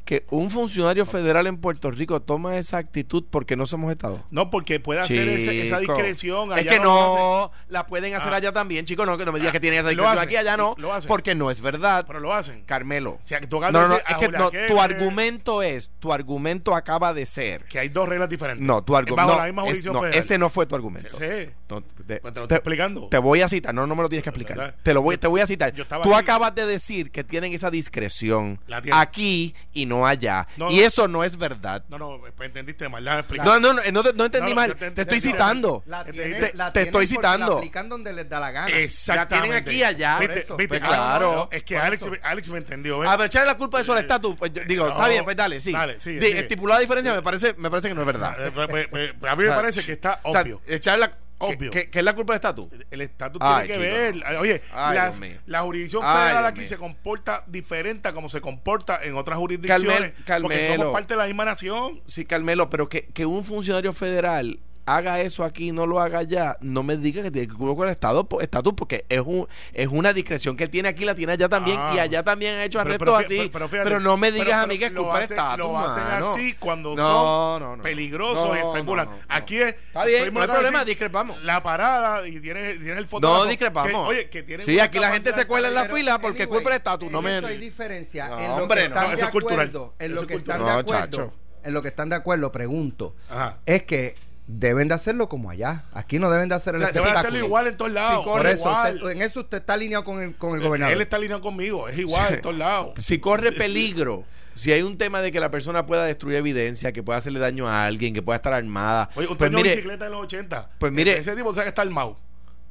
que 0.06 0.26
un 0.30 0.50
funcionario 0.52 1.06
federal 1.06 1.48
en 1.48 1.58
Puerto 1.58 1.92
Rico 1.92 2.22
toma 2.22 2.58
esa 2.58 2.78
actitud 2.78 3.24
porque 3.30 3.56
no 3.56 3.66
somos 3.68 3.92
Estado. 3.92 4.24
No, 4.32 4.50
porque 4.50 4.80
puede 4.80 5.00
hacer 5.00 5.28
ese- 5.30 5.62
esa 5.64 5.80
discreción. 5.80 6.52
Es 6.58 6.66
que 6.66 6.80
no, 6.80 7.52
la 7.70 7.86
pueden 7.88 8.14
hacer 8.16 8.34
Ah. 8.34 8.38
allá 8.38 8.52
también, 8.52 8.86
chicos. 8.86 9.06
No, 9.06 9.18
que 9.18 9.26
no 9.26 9.32
me 9.32 9.40
digas 9.40 9.50
Ah, 9.50 9.54
que 9.54 9.60
tienen 9.60 9.80
esa 9.80 9.90
discreción 9.90 10.20
aquí, 10.20 10.36
allá 10.36 10.58
no. 10.58 10.76
lo 10.78 10.94
hacen. 10.94 11.08
Porque 11.08 11.36
no 11.36 11.50
es 11.52 11.62
verdad. 11.62 12.06
Pero 12.08 12.20
lo 12.20 12.34
hacen. 12.34 12.64
Carmelo. 12.66 13.12
O 13.12 13.20
sea, 13.24 13.40
tú 13.42 13.60
No, 13.62 13.72
no, 13.72 13.96
es 13.96 14.04
que 14.20 14.28
no, 14.30 14.50
tu 14.68 14.82
argumento 14.82 15.62
es, 15.64 15.92
tu 16.00 16.12
argumento 16.12 16.76
acaba 16.76 17.14
de 17.14 17.26
ser. 17.26 17.66
Que 17.66 17.80
hay 17.80 17.90
dos 17.90 18.08
reglas 18.10 18.30
diferentes. 18.30 18.66
No, 18.66 18.84
tu 18.84 18.96
argumento. 18.96 19.44
Es- 19.66 19.86
no, 19.86 20.06
ese 20.08 20.38
no 20.38 20.50
fue 20.50 20.66
tu 20.66 20.76
argumento. 20.76 21.18
Sí. 21.18 21.50
No, 21.72 21.82
te, 21.82 22.20
Pues 22.20 22.34
te 22.34 22.40
lo 22.40 22.48
te- 22.48 22.56
estoy 22.56 22.56
explicando. 22.58 23.08
te 23.08 23.18
voy 23.18 23.42
a 23.42 23.48
citar, 23.50 23.74
no, 23.74 23.88
no 23.88 23.96
me 23.96 24.04
lo 24.04 24.10
tienes 24.10 24.24
que 24.24 24.30
explicar. 24.30 24.58
¿Verdad? 24.58 24.76
Te 24.84 24.94
lo 24.94 25.02
voy, 25.02 25.16
Yo- 25.16 25.20
te 25.20 25.28
voy 25.28 25.42
a 25.42 25.48
citar. 25.48 25.72
Tú 25.72 25.84
aquí. 25.84 26.14
acabas 26.14 26.54
de 26.56 26.66
decir 26.66 27.12
que 27.12 27.24
tienen 27.24 27.54
esa 27.54 27.70
discreción 27.72 28.60
aquí 28.92 29.56
y 29.74 29.86
no 29.86 30.06
allá. 30.06 30.48
No, 30.58 30.70
y 30.70 30.78
no. 30.80 30.86
eso 30.86 31.08
no 31.08 31.24
es 31.24 31.38
verdad. 31.38 31.84
No, 31.90 31.98
no, 31.98 32.20
pues 32.36 32.48
entendiste 32.48 32.88
mal. 32.90 33.04
No, 33.04 33.60
no, 33.60 33.74
no, 33.74 33.82
no, 33.92 34.04
te- 34.04 34.14
no 34.14 34.26
entendí 34.26 34.54
mal. 34.54 34.76
te 34.76 35.02
estoy 35.02 35.20
citando. 35.20 35.84
La 35.86 36.04
Te- 36.04 36.12
tienen- 36.14 36.40
te- 36.40 36.54
la 36.56 36.74
te 36.74 36.82
estoy 36.84 37.08
citando. 37.08 37.52
La 37.54 37.58
aplican 37.58 37.90
donde 37.90 38.14
les 38.14 38.28
da 38.30 38.40
la 38.40 38.52
gana. 38.52 38.68
Exactamente. 38.76 39.36
La 39.36 39.42
tienen 39.44 39.58
aquí 39.62 39.76
y 39.78 39.84
allá. 39.84 40.20
¿Viste? 40.20 40.40
eso. 40.40 40.58
¿Viste? 40.58 40.80
Pues 40.80 40.82
Ah, 40.84 40.88
claro. 40.88 41.34
no, 41.36 41.50
es 41.52 41.64
que 41.64 41.78
Alex. 41.78 42.10
Alex 42.24 42.50
me 42.50 42.58
entendió. 42.58 43.00
¿ves? 43.00 43.10
A 43.10 43.18
ver, 43.18 43.28
echarle 43.28 43.48
la 43.48 43.58
culpa 43.58 43.78
de 43.78 43.84
eso 43.84 43.94
al 43.94 44.00
estatus. 44.00 44.36
Pues 44.38 44.52
digo, 44.68 44.86
No. 44.86 44.92
está 44.92 45.08
bien, 45.08 45.24
pues 45.24 45.36
dale, 45.36 45.62
sí. 45.62 45.72
Dale, 45.72 46.00
sigue. 46.00 46.40
Estipulada 46.40 46.80
diferencia 46.82 47.14
me 47.14 47.22
parece, 47.22 47.54
me 47.58 47.70
parece 47.70 47.88
que 47.90 47.94
no 47.94 48.02
es 48.02 48.08
verdad. 48.08 48.36
Eh, 48.40 49.14
a 49.28 49.36
mí 49.36 49.44
me 49.44 49.50
parece 49.50 49.84
que 49.84 49.94
está 49.94 50.20
obvio. 50.24 50.62
echarle 50.68 51.08
la. 51.08 51.12
Obvio. 51.42 51.72
Que 51.72 51.90
es 51.92 52.04
la 52.04 52.14
culpa 52.14 52.34
del 52.34 52.38
estatus. 52.38 52.68
El 52.90 53.02
estatus 53.02 53.40
tiene 53.42 53.62
que 53.68 53.74
chico, 53.74 53.80
ver. 53.80 54.38
Oye, 54.38 54.62
Ay, 54.74 54.96
las- 54.98 55.20
la 55.46 55.62
jurisdicción 55.62 56.02
Ay, 56.06 56.18
federal 56.24 56.44
Dios 56.44 56.52
aquí 56.52 56.60
mío. 56.60 56.70
se 56.70 56.78
comporta 56.78 57.44
diferente 57.48 58.08
a 58.08 58.14
como 58.14 58.30
se 58.30 58.42
comporta 58.42 59.00
en 59.04 59.16
otras 59.16 59.38
jurisdicciones. 59.40 60.14
Carmel- 60.26 60.42
Porque 60.42 60.56
Carmelo. 60.58 60.76
somos 60.84 60.94
parte 60.94 61.14
de 61.14 61.18
la 61.18 61.26
misma 61.26 61.46
nación. 61.46 62.02
Sí, 62.06 62.26
Carmelo, 62.26 62.70
pero 62.70 62.88
que, 62.90 63.04
que 63.08 63.26
un 63.26 63.44
funcionario 63.46 63.94
federal 63.94 64.60
haga 64.86 65.22
eso 65.22 65.44
aquí 65.44 65.70
y 65.70 65.72
no 65.72 65.86
lo 65.86 66.00
haga 66.00 66.20
allá, 66.20 66.58
no 66.62 66.84
me 66.84 66.98
diga 66.98 67.22
que 67.24 67.32
tiene 67.32 67.48
que 67.48 67.54
cumplir 67.54 67.76
con 67.78 67.88
el 67.88 67.92
estado, 67.94 68.28
estatus, 68.42 68.74
porque 68.76 69.06
es 69.10 69.20
un 69.22 69.48
es 69.74 69.88
una 69.88 70.14
discreción 70.14 70.58
que 70.58 70.64
él 70.66 70.70
tiene 70.70 70.90
aquí, 70.90 71.06
la 71.06 71.16
tiene 71.16 71.34
allá 71.34 71.48
también, 71.50 71.78
Ah. 71.80 71.92
y 71.96 72.00
allá 72.00 72.24
también 72.24 72.58
ha 72.58 72.64
hecho 72.66 72.80
Pero- 72.80 72.90
arrestos 72.96 73.06
pero 73.06 73.18
fí- 73.20 73.26
así. 73.26 73.38
pero- 73.38 73.52
Pero, 73.52 73.70
pero 73.70 73.84
fíjate, 73.86 74.04
no 74.04 74.18
me 74.18 74.32
digas 74.32 74.48
pero- 74.48 74.62
a 74.62 74.68
mí 74.68 74.78
que 74.78 74.86
es 74.86 74.92
pero 74.92 75.04
culpa 75.04 75.18
hacen- 75.20 75.38
estatus. 75.38 75.58
Lo 75.68 75.78
hacen 75.80 76.04
mano. 76.04 76.32
así 76.32 76.54
cuando 76.54 76.96
No, 76.96 77.06
son 77.06 77.62
no, 77.62 77.78
no. 77.78 77.84
peligrosos 77.84 78.48
No, 78.48 78.56
y 78.56 78.60
especulan. 78.60 79.06
no, 79.06 79.12
no, 79.12 79.18
no. 79.18 79.24
Aquí 79.30 79.58
es. 79.62 79.76
Está 79.88 80.06
bien, 80.06 80.34
no 80.34 80.42
hay 80.42 80.48
problema, 80.48 80.84
discrepamos. 80.86 81.42
La 81.44 81.62
parada 81.64 82.28
y 82.28 82.40
tienes, 82.40 82.78
tienes 82.80 82.98
el 82.98 83.08
fotógrafo. 83.08 83.44
No 83.46 83.50
discrepamos. 83.50 83.92
que, 83.92 84.10
oye, 84.10 84.30
que 84.30 84.44
tienen 84.44 84.66
sí, 84.66 84.80
aquí 84.80 85.00
la 85.00 85.12
gente 85.12 85.32
se 85.32 85.46
cuela 85.46 85.68
en 85.70 85.76
la 85.76 85.84
Pero, 85.84 85.96
fila 85.96 86.20
porque 86.20 86.40
es 86.44 86.48
anyway, 86.48 86.58
culpa 86.60 86.70
del 86.72 86.78
estatus. 86.78 87.12
No 87.12 87.22
me. 87.22 87.32
hay 87.32 87.58
diferencia. 87.58 88.28
No, 88.30 88.40
en 88.40 88.48
lo 88.48 88.56
hombre, 88.64 88.82
que 88.84 88.90
no. 88.90 88.96
están 88.96 89.04
No, 89.04 89.10
de 89.10 89.16
eso 89.16 89.26
es 89.26 89.32
cultural. 89.32 89.60
acuerdo, 89.68 89.94
en 90.00 90.16
lo 90.16 90.28
que 90.28 90.34
están 90.36 90.60
de 90.60 90.66
No, 90.66 90.72
acuerdo, 90.80 91.34
en 91.64 91.74
lo 91.74 91.82
que 91.82 91.88
están 91.90 92.10
de 92.10 92.16
acuerdo, 92.16 92.52
pregunto, 92.52 93.16
Ajá. 93.30 93.58
es 93.66 93.84
que 93.84 94.16
deben 94.48 94.88
de 94.88 94.96
hacerlo 94.96 95.30
como 95.30 95.50
allá. 95.50 95.86
Aquí 95.94 96.20
no 96.20 96.30
deben 96.30 96.50
de 96.50 96.56
hacer 96.56 96.76
el 96.76 96.82
O 96.84 96.88
sea, 96.88 97.02
Deben 97.02 97.16
hacerlo 97.18 97.40
igual 97.40 97.68
en 97.68 97.78
todos 97.78 97.92
lados. 97.92 98.26
Por 98.26 98.46
eso, 98.46 98.58
igual. 98.60 98.96
usted- 98.96 99.10
en 99.12 99.22
eso 99.22 99.40
usted 99.42 99.58
está 99.60 99.74
alineado 99.74 100.04
con 100.04 100.22
el, 100.22 100.36
con 100.36 100.60
el 100.60 100.66
gobernador. 100.66 100.94
Él 100.96 101.02
está 101.02 101.18
alineado 101.18 101.42
conmigo. 101.42 101.88
Es 101.88 101.98
igual 102.00 102.34
en 102.36 102.42
todos 102.42 102.58
lados. 102.58 102.94
si 102.98 103.20
corre 103.20 103.52
peligro, 103.52 104.26
si 104.56 104.72
hay 104.74 104.82
un 104.82 104.98
tema 104.98 105.22
de 105.22 105.32
que 105.32 105.40
la 105.40 105.50
persona 105.52 105.86
pueda 105.86 106.04
destruir 106.04 106.36
evidencia, 106.38 106.92
que 106.92 107.04
pueda 107.04 107.20
hacerle 107.20 107.40
daño 107.40 107.68
a 107.70 107.86
alguien, 107.86 108.14
que 108.14 108.22
pueda 108.22 108.36
estar 108.36 108.54
armada, 108.54 109.10
Oye, 109.16 109.28
un 109.28 109.38
pues 109.38 109.52
mire, 109.52 109.70
bicicleta 109.76 110.06
de 110.06 110.12
los 110.12 110.22
80. 110.24 110.72
pues 110.80 110.92
mire- 110.92 111.18
Ese 111.18 111.36
tipo 111.36 111.54
sabe 111.54 111.66
que 111.66 111.70
está 111.70 111.84
armado. 111.84 112.18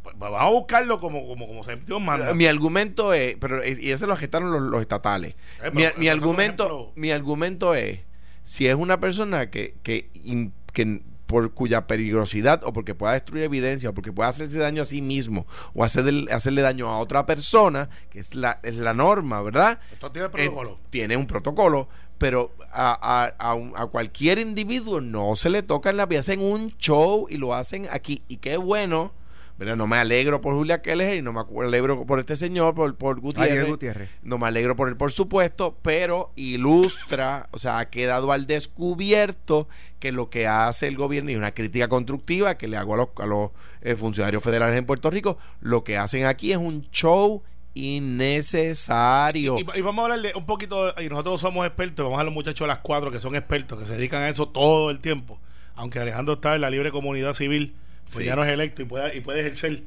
Pues 0.02 0.16
vamos 0.18 0.40
a 0.40 0.46
buscarlo 0.46 0.98
como, 0.98 1.26
como, 1.26 1.46
como 1.46 1.62
se 1.62 1.76
manda. 2.00 2.32
mi 2.34 2.46
argumento 2.46 3.12
es, 3.12 3.36
pero 3.38 3.66
y 3.66 3.90
ese 3.90 4.06
lo 4.06 4.16
gestaron 4.16 4.50
los, 4.50 4.62
los 4.62 4.80
estatales. 4.80 5.34
pero- 5.58 5.72
mi, 5.72 5.82
pero 5.82 5.98
mi 5.98 6.08
argumento, 6.08 6.92
mi 6.96 7.10
argumento 7.10 7.74
es, 7.74 8.00
si 8.42 8.66
es 8.66 8.74
una 8.74 8.98
persona 8.98 9.50
que, 9.50 9.76
que, 9.82 10.10
in- 10.24 10.52
que 10.72 11.02
por 11.30 11.54
cuya 11.54 11.86
peligrosidad 11.86 12.62
o 12.64 12.72
porque 12.72 12.96
pueda 12.96 13.12
destruir 13.12 13.44
evidencia 13.44 13.90
o 13.90 13.94
porque 13.94 14.12
pueda 14.12 14.28
hacerse 14.30 14.58
daño 14.58 14.82
a 14.82 14.84
sí 14.84 15.00
mismo 15.00 15.46
o 15.74 15.84
hacerle, 15.84 16.30
hacerle 16.32 16.60
daño 16.60 16.88
a 16.88 16.98
otra 16.98 17.24
persona, 17.24 17.88
que 18.10 18.18
es 18.18 18.34
la, 18.34 18.58
es 18.64 18.74
la 18.74 18.94
norma, 18.94 19.40
¿verdad? 19.40 19.78
Esto 19.92 20.10
tiene 20.10 20.26
Eh, 20.26 20.30
protocolo. 20.30 20.78
tiene 20.90 21.16
un 21.16 21.28
protocolo, 21.28 21.88
pero 22.18 22.52
a, 22.72 22.98
a- 23.00 23.34
a 23.50 23.54
un- 23.54 23.72
a 23.76 23.86
cualquier 23.86 24.40
individuo 24.40 25.00
no 25.00 25.36
se 25.36 25.50
le 25.50 25.62
toca 25.62 25.90
en 25.90 25.98
la 25.98 26.06
vida. 26.06 26.18
Hacen 26.20 26.40
un 26.40 26.70
show 26.78 27.26
y 27.30 27.36
lo 27.36 27.54
hacen 27.54 27.86
aquí. 27.92 28.22
Y 28.26 28.38
qué 28.38 28.56
bueno, 28.56 29.12
¿verdad? 29.60 29.76
No 29.76 29.86
me 29.86 29.96
alegro 29.98 30.40
por 30.40 30.54
Julia 30.54 30.82
Keller 30.82 31.16
y 31.18 31.22
no 31.22 31.32
me 31.32 31.40
alegro 31.64 32.04
por 32.06 32.18
este 32.18 32.34
señor, 32.36 32.74
por, 32.74 32.96
por 32.96 33.20
Gutiérrez. 33.20 33.52
Ayer 33.52 33.66
Gutiérrez. 33.66 34.10
No 34.22 34.38
me 34.38 34.48
alegro 34.48 34.74
por 34.74 34.88
él, 34.88 34.96
por 34.96 35.12
supuesto, 35.12 35.76
pero 35.82 36.32
ilustra, 36.34 37.48
o 37.52 37.58
sea, 37.58 37.78
ha 37.78 37.90
quedado 37.90 38.32
al 38.32 38.46
descubierto 38.48 39.68
que 40.00 40.10
lo 40.12 40.30
que 40.30 40.46
hace 40.48 40.88
el 40.88 40.96
gobierno 40.96 41.30
y 41.30 41.36
una 41.36 41.52
crítica 41.52 41.86
constructiva 41.88 42.56
que 42.56 42.66
le 42.68 42.76
hago 42.78 42.94
a 42.94 42.96
los, 42.96 43.08
a 43.18 43.26
los 43.26 43.50
eh, 43.82 43.94
funcionarios 43.96 44.42
federales 44.42 44.76
en 44.78 44.86
Puerto 44.86 45.10
Rico, 45.10 45.36
lo 45.60 45.84
que 45.84 45.96
hacen 45.98 46.24
aquí 46.24 46.50
es 46.52 46.58
un 46.58 46.88
show 46.90 47.42
innecesario. 47.74 49.58
Y, 49.58 49.66
y 49.78 49.82
vamos 49.82 50.02
a 50.02 50.04
hablarle 50.06 50.32
un 50.34 50.46
poquito, 50.46 50.92
de- 50.92 51.04
y 51.04 51.08
nosotros 51.08 51.40
somos 51.40 51.66
expertos, 51.66 52.04
vamos 52.04 52.20
a 52.20 52.24
los 52.24 52.32
muchachos 52.34 52.64
a 52.64 52.68
las 52.68 52.78
cuatro 52.78 53.10
que 53.10 53.20
son 53.20 53.34
expertos, 53.36 53.78
que 53.78 53.86
se 53.86 53.94
dedican 53.96 54.22
a 54.22 54.28
eso 54.28 54.48
todo 54.48 54.90
el 54.90 54.98
tiempo. 54.98 55.38
aunque 55.76 55.98
Alejandro 55.98 56.34
está 56.34 56.54
en 56.54 56.60
la 56.62 56.70
libre 56.70 56.90
comunidad 56.90 57.32
civil, 57.34 57.74
pues 58.12 58.24
Sí. 58.24 58.24
ya 58.24 58.36
no 58.36 58.44
es 58.44 58.50
electo 58.50 58.82
y 58.82 58.84
puede, 58.84 59.16
y 59.16 59.20
puede 59.20 59.40
ejercer 59.40 59.82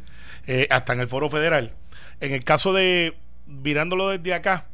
eh, 0.48 0.68
hasta 0.70 0.94
en 0.94 1.00
el 1.02 1.08
foro 1.08 1.30
federal. 1.30 1.74
En 2.20 2.34
el 2.34 2.44
caso 2.44 2.74
de, 2.74 3.16
mirándolo 3.48 4.10
desde 4.10 4.34
acá, 4.34 4.66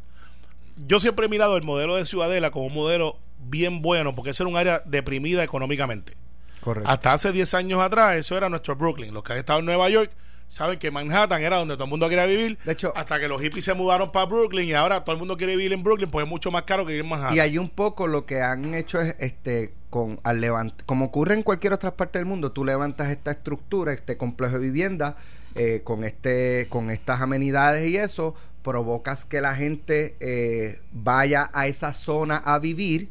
yo 0.88 1.00
siempre 1.00 1.26
he 1.26 1.30
mirado 1.30 1.58
el 1.58 1.64
modelo 1.64 1.96
de 1.96 2.06
Ciudadela 2.06 2.52
como 2.52 2.66
un 2.68 2.74
modelo 2.74 3.18
bien 3.40 3.82
bueno, 3.82 4.16
porque 4.16 4.32
ese 4.32 4.44
era 4.44 4.50
un 4.50 4.58
área 4.58 4.82
deprimida 4.86 5.44
económicamente. 5.44 6.14
Correcto. 6.62 6.90
Hasta 6.90 7.14
hace 7.14 7.32
10 7.32 7.54
años 7.54 7.82
atrás, 7.82 8.16
eso 8.18 8.36
era 8.38 8.50
nuestro 8.50 8.76
Brooklyn. 8.76 9.14
Los 9.14 9.24
que 9.24 9.34
han 9.34 9.40
estado 9.40 9.60
en 9.60 9.66
Nueva 9.66 9.90
York 9.90 10.12
saben 10.48 10.78
que 10.80 10.92
Manhattan 10.92 11.42
era 11.42 11.58
donde 11.58 11.76
todo 11.76 11.86
el 11.86 11.90
mundo 11.90 12.10
quería 12.10 12.26
vivir. 12.26 12.58
De 12.66 12.74
hecho- 12.74 12.92
hasta 12.96 13.20
que 13.20 13.28
los 13.28 13.42
hippies 13.42 13.64
se 13.66 13.74
mudaron 13.74 14.12
para 14.12 14.26
Brooklyn 14.26 14.68
y 14.68 14.74
ahora 14.74 15.04
todo 15.04 15.14
el 15.14 15.20
mundo 15.20 15.38
quiere 15.38 15.56
vivir 15.56 15.72
en 15.74 15.84
Brooklyn, 15.84 16.10
pues 16.10 16.24
es 16.26 16.30
mucho 16.30 16.52
más 16.52 16.64
caro 16.64 16.86
que 16.86 16.92
vivir 16.94 17.06
en 17.06 17.10
Manhattan. 17.10 17.36
Y 17.38 17.40
ahí 17.40 17.58
un 17.58 17.70
poco 17.70 18.08
lo 18.08 18.26
que 18.26 18.42
han 18.42 18.74
hecho 18.74 19.00
es, 19.00 19.16
este, 19.20 19.74
con 19.90 20.20
al 20.24 20.42
levant 20.42 20.74
como 20.86 21.06
ocurre 21.06 21.34
en 21.34 21.44
cualquier 21.44 21.74
otra 21.74 21.96
parte 21.96 22.20
del 22.20 22.26
mundo, 22.26 22.52
tú 22.52 22.64
levantas 22.64 23.10
esta 23.10 23.32
estructura, 23.32 23.94
este 23.94 24.18
complejo 24.18 24.60
de 24.60 24.60
vivienda, 24.60 25.16
eh, 25.56 25.82
con 25.84 26.04
este, 26.04 26.68
con 26.70 26.90
estas 26.90 27.22
amenidades 27.22 27.90
y 27.90 27.98
eso, 27.98 28.36
provocas 28.62 29.26
que 29.26 29.42
la 29.42 29.56
gente 29.56 30.16
eh, 30.20 30.80
vaya 30.92 31.50
a 31.54 31.68
esa 31.68 31.94
zona 31.94 32.38
a 32.38 32.60
vivir 32.60 33.10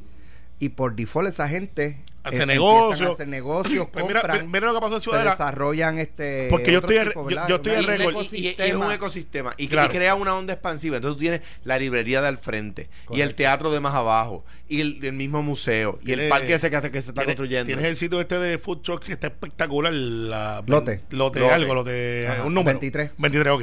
y 0.58 0.70
por 0.70 0.94
default 0.94 1.28
esa 1.28 1.48
gente 1.48 1.98
Hace 2.24 2.42
eh, 2.42 2.46
negocios. 2.46 3.12
hacer 3.12 3.28
negocios, 3.28 3.88
Pues 3.92 4.04
mira, 4.06 4.20
compran, 4.20 4.50
mira 4.50 4.66
lo 4.66 4.74
que 4.74 4.80
pasó 4.80 4.94
en 4.96 5.00
se 5.00 5.04
Ciudadela. 5.04 5.30
desarrollan 5.30 5.98
este 5.98 6.48
Porque 6.50 6.72
yo 6.72 6.80
estoy 6.80 6.96
yo- 7.48 7.56
estoy 7.56 7.72
en 7.74 7.84
récord. 7.86 8.26
Y, 8.32 8.48
es 8.58 8.74
un 8.74 8.92
ecosistema 8.92 9.54
y, 9.56 9.68
Claro. 9.68 9.88
y 9.92 9.96
crea 9.96 10.14
una 10.14 10.34
onda 10.34 10.52
expansiva. 10.52 10.96
Entonces 10.96 11.16
tú 11.16 11.20
tienes 11.20 11.40
la 11.64 11.78
librería 11.78 12.20
de 12.20 12.28
al 12.28 12.36
frente 12.36 12.90
y 13.12 13.20
el 13.22 13.34
teatro 13.34 13.70
de 13.70 13.80
más 13.80 13.94
abajo 13.94 14.44
y 14.68 14.80
el, 14.82 15.02
el 15.04 15.12
mismo 15.14 15.42
museo 15.42 15.98
y 16.02 16.12
el 16.12 16.28
parque 16.28 16.54
ese 16.54 16.68
que, 16.70 16.90
que 16.90 17.00
se 17.00 17.10
está 17.10 17.24
construyendo. 17.24 17.66
Tienes 17.66 17.84
el 17.84 17.96
sitio 17.96 18.20
este 18.20 18.38
de 18.38 18.58
Food 18.58 18.82
Truck 18.82 19.04
que 19.04 19.12
está 19.12 19.28
espectacular. 19.28 19.92
La, 19.92 20.62
Lote. 20.66 21.02
Lote, 21.10 21.40
Lote. 21.40 21.52
algo, 21.54 21.74
lote. 21.74 22.26
Ajá, 22.28 22.42
un 22.44 22.52
número. 22.52 22.78
23. 22.78 23.12
23, 23.16 23.54
ok. 23.54 23.62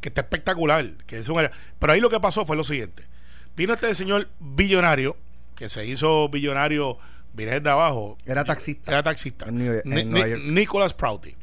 Que 0.00 0.08
está 0.10 0.20
espectacular. 0.20 0.84
Que 1.06 1.18
es 1.18 1.28
un 1.28 1.38
área- 1.38 1.50
Pero 1.78 1.92
ahí 1.94 2.00
lo 2.00 2.10
que 2.10 2.20
pasó 2.20 2.44
fue 2.46 2.54
lo 2.56 2.62
siguiente. 2.64 3.02
Vino 3.56 3.72
este 3.72 3.92
señor 3.94 4.28
billonario, 4.38 5.16
que 5.56 5.68
se 5.68 5.86
hizo 5.86 6.28
billonario, 6.28 6.98
viene 7.34 7.52
desde 7.52 7.70
abajo. 7.70 8.16
Era 8.26 8.44
taxista. 8.44 8.90
Era 8.90 9.02
taxista. 9.02 9.46
En 9.48 9.58
New- 9.58 9.80
en 9.84 10.10
Nueva 10.10 10.26
Ni- 10.26 10.32
York. 10.32 10.42
Nicholas 10.46 10.94
Prouty. 10.94 11.34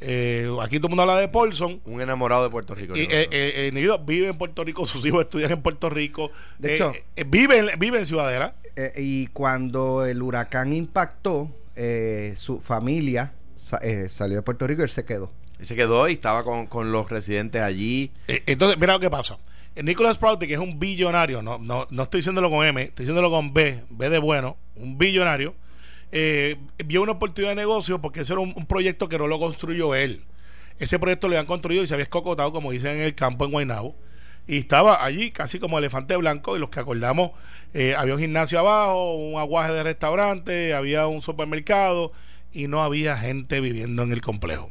Eh, 0.00 0.50
aquí 0.60 0.78
todo 0.78 0.88
el 0.88 0.90
mundo 0.90 1.02
habla 1.02 1.16
de 1.18 1.28
Paulson. 1.28 1.80
un 1.84 2.00
enamorado 2.00 2.42
de 2.44 2.50
Puerto 2.50 2.74
Rico. 2.74 2.96
Y, 2.96 3.06
¿no? 3.06 3.12
eh, 3.14 3.28
eh, 3.30 3.98
vive 4.04 4.28
en 4.28 4.36
Puerto 4.38 4.64
Rico, 4.64 4.84
sus 4.86 5.04
hijos 5.06 5.22
estudian 5.24 5.52
en 5.52 5.62
Puerto 5.62 5.88
Rico. 5.88 6.30
De 6.58 6.72
Eh, 6.72 6.74
hecho- 6.74 6.92
eh, 7.16 7.24
vive, 7.26 7.58
en, 7.58 7.78
vive 7.78 7.98
en 7.98 8.06
Ciudadela. 8.06 8.54
Eh, 8.76 8.92
y 8.96 9.26
cuando 9.28 10.04
el 10.04 10.20
huracán 10.20 10.72
impactó, 10.72 11.48
eh, 11.76 12.34
su 12.36 12.60
familia 12.60 13.32
sa- 13.56 13.78
eh, 13.82 14.08
salió 14.08 14.36
de 14.36 14.42
Puerto 14.42 14.66
Rico 14.66 14.82
y 14.82 14.84
él 14.84 14.90
se 14.90 15.04
quedó. 15.04 15.32
Y 15.60 15.64
se 15.64 15.76
quedó 15.76 16.08
y 16.08 16.14
estaba 16.14 16.42
con, 16.44 16.66
con 16.66 16.90
los 16.90 17.08
residentes 17.08 17.62
allí. 17.62 18.10
Eh, 18.26 18.42
entonces, 18.46 18.76
mira 18.78 18.94
lo 18.94 19.00
que 19.00 19.10
pasa. 19.10 19.38
Nicholas 19.82 20.18
Prouty, 20.18 20.46
que 20.46 20.54
es 20.54 20.60
un 20.60 20.78
billonario, 20.78 21.42
no, 21.42 21.58
no, 21.58 21.86
no 21.90 22.02
estoy 22.04 22.20
diciéndolo 22.20 22.48
con 22.48 22.64
M, 22.64 22.80
estoy 22.82 23.04
diciéndolo 23.04 23.30
con 23.30 23.52
B, 23.52 23.82
B 23.90 24.08
de 24.08 24.18
bueno, 24.18 24.56
un 24.76 24.98
billonario, 24.98 25.54
eh, 26.12 26.56
vio 26.84 27.02
una 27.02 27.12
oportunidad 27.12 27.50
de 27.50 27.56
negocio 27.56 28.00
porque 28.00 28.20
eso 28.20 28.34
era 28.34 28.40
un, 28.40 28.52
un 28.54 28.66
proyecto 28.66 29.08
que 29.08 29.18
no 29.18 29.26
lo 29.26 29.38
construyó 29.38 29.94
él. 29.94 30.22
Ese 30.78 30.98
proyecto 30.98 31.28
lo 31.28 31.34
habían 31.34 31.46
construido 31.46 31.82
y 31.82 31.86
se 31.86 31.94
había 31.94 32.04
escocotado, 32.04 32.52
como 32.52 32.72
dicen 32.72 32.96
en 32.96 33.02
el 33.02 33.14
campo 33.14 33.44
en 33.44 33.52
Guaynabo. 33.52 33.96
Y 34.46 34.58
estaba 34.58 35.04
allí 35.04 35.30
casi 35.30 35.58
como 35.58 35.78
elefante 35.78 36.16
blanco. 36.16 36.56
Y 36.56 36.60
los 36.60 36.68
que 36.68 36.80
acordamos, 36.80 37.30
eh, 37.72 37.94
había 37.96 38.14
un 38.14 38.20
gimnasio 38.20 38.58
abajo, 38.58 39.14
un 39.14 39.38
aguaje 39.38 39.72
de 39.72 39.82
restaurante, 39.82 40.74
había 40.74 41.06
un 41.06 41.20
supermercado 41.22 42.12
y 42.52 42.68
no 42.68 42.82
había 42.82 43.16
gente 43.16 43.60
viviendo 43.60 44.02
en 44.02 44.12
el 44.12 44.20
complejo. 44.20 44.70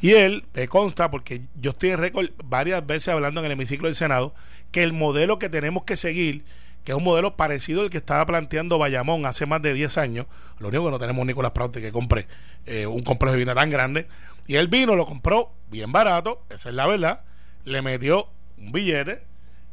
Y 0.00 0.12
él, 0.12 0.44
me 0.54 0.66
consta, 0.68 1.10
porque 1.10 1.42
yo 1.60 1.72
estoy 1.72 1.90
en 1.90 1.98
récord 1.98 2.30
varias 2.44 2.86
veces 2.86 3.08
hablando 3.08 3.40
en 3.40 3.46
el 3.46 3.52
hemiciclo 3.52 3.86
del 3.86 3.94
Senado, 3.94 4.34
que 4.72 4.82
el 4.82 4.92
modelo 4.92 5.38
que 5.38 5.48
tenemos 5.48 5.84
que 5.84 5.96
seguir, 5.96 6.44
que 6.84 6.92
es 6.92 6.98
un 6.98 7.04
modelo 7.04 7.36
parecido 7.36 7.82
al 7.82 7.90
que 7.90 7.98
estaba 7.98 8.24
planteando 8.24 8.78
Bayamón 8.78 9.26
hace 9.26 9.44
más 9.44 9.60
de 9.60 9.74
10 9.74 9.98
años, 9.98 10.26
lo 10.58 10.68
único 10.68 10.86
que 10.86 10.90
no 10.90 10.98
tenemos 10.98 11.26
Nicolás 11.26 11.52
Praute 11.52 11.80
que 11.80 11.92
compre 11.92 12.26
eh, 12.66 12.86
un 12.86 13.02
complejo 13.02 13.32
de 13.32 13.38
vivienda 13.38 13.60
tan 13.60 13.70
grande, 13.70 14.06
y 14.46 14.56
él 14.56 14.68
vino, 14.68 14.96
lo 14.96 15.04
compró 15.04 15.52
bien 15.70 15.92
barato, 15.92 16.42
esa 16.48 16.70
es 16.70 16.74
la 16.74 16.86
verdad, 16.86 17.20
le 17.64 17.82
metió 17.82 18.28
un 18.56 18.72
billete 18.72 19.22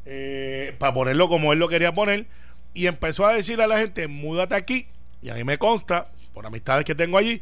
eh, 0.05 0.75
para 0.77 0.93
ponerlo 0.93 1.29
como 1.29 1.53
él 1.53 1.60
lo 1.60 1.69
quería 1.69 1.93
poner, 1.93 2.27
y 2.74 2.88
empezó 2.88 3.25
a 3.25 3.34
decirle 3.34 3.63
a 3.63 3.67
la 3.67 3.79
gente, 3.79 4.07
múdate 4.07 4.55
aquí, 4.55 4.88
y 5.22 5.29
a 5.29 5.36
mí 5.36 5.43
me 5.46 5.57
consta, 5.57 6.12
por 6.34 6.46
amistades 6.46 6.84
que 6.84 6.96
tengo 6.96 7.17
allí, 7.17 7.41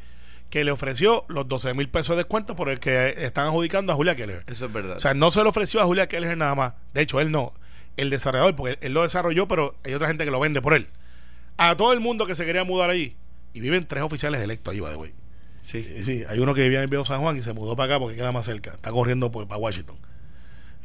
que 0.56 0.64
le 0.64 0.72
ofreció 0.72 1.26
los 1.28 1.46
12 1.50 1.74
mil 1.74 1.90
pesos 1.90 2.16
de 2.16 2.24
descuento 2.24 2.56
por 2.56 2.70
el 2.70 2.80
que 2.80 3.14
están 3.18 3.46
adjudicando 3.48 3.92
a 3.92 3.96
Julia 3.98 4.16
Keller. 4.16 4.46
Eso 4.48 4.68
es 4.68 4.72
verdad. 4.72 4.96
O 4.96 5.00
sea, 5.00 5.14
no 5.14 5.30
se 5.30 5.44
lo 5.44 5.50
ofreció 5.50 5.82
a 5.82 5.84
Julia 5.84 6.08
Keller 6.08 6.38
nada 6.38 6.56
más. 6.56 6.76
De 6.94 7.02
hecho, 7.02 7.20
él 7.20 7.30
no. 7.30 7.54
El 7.98 8.10
desarrollador, 8.10 8.56
porque 8.56 8.78
él 8.80 8.94
lo 8.94 9.02
desarrolló, 9.02 9.50
pero 9.50 9.76
hay 9.84 9.94
otra 9.96 10.08
gente 10.08 10.24
que 10.24 10.32
lo 10.32 10.40
vende 10.40 10.62
por 10.62 10.74
él. 10.74 10.88
A 11.58 11.76
todo 11.76 11.92
el 11.92 12.00
mundo 12.00 12.26
que 12.26 12.36
se 12.36 12.46
quería 12.46 12.64
mudar 12.64 12.90
allí. 12.90 13.18
Y 13.52 13.60
viven 13.60 13.86
tres 13.86 14.02
oficiales 14.04 14.42
electos 14.42 14.72
allí, 14.72 14.80
by 14.80 14.94
the 14.94 14.98
way. 14.98 15.14
sí. 15.62 15.86
Eh, 15.86 16.04
Sí, 16.06 16.24
hay 16.26 16.40
uno 16.40 16.54
que 16.54 16.62
vivía 16.62 16.78
en 16.78 16.84
el 16.84 16.90
Viejo 16.90 17.04
San 17.04 17.20
Juan 17.20 17.36
y 17.36 17.42
se 17.42 17.52
mudó 17.52 17.76
para 17.76 17.96
acá 17.96 18.00
porque 18.00 18.16
queda 18.16 18.32
más 18.32 18.46
cerca. 18.46 18.72
Está 18.76 18.92
corriendo 18.92 19.32
por, 19.32 19.46
para 19.50 19.60
Washington. 19.60 19.98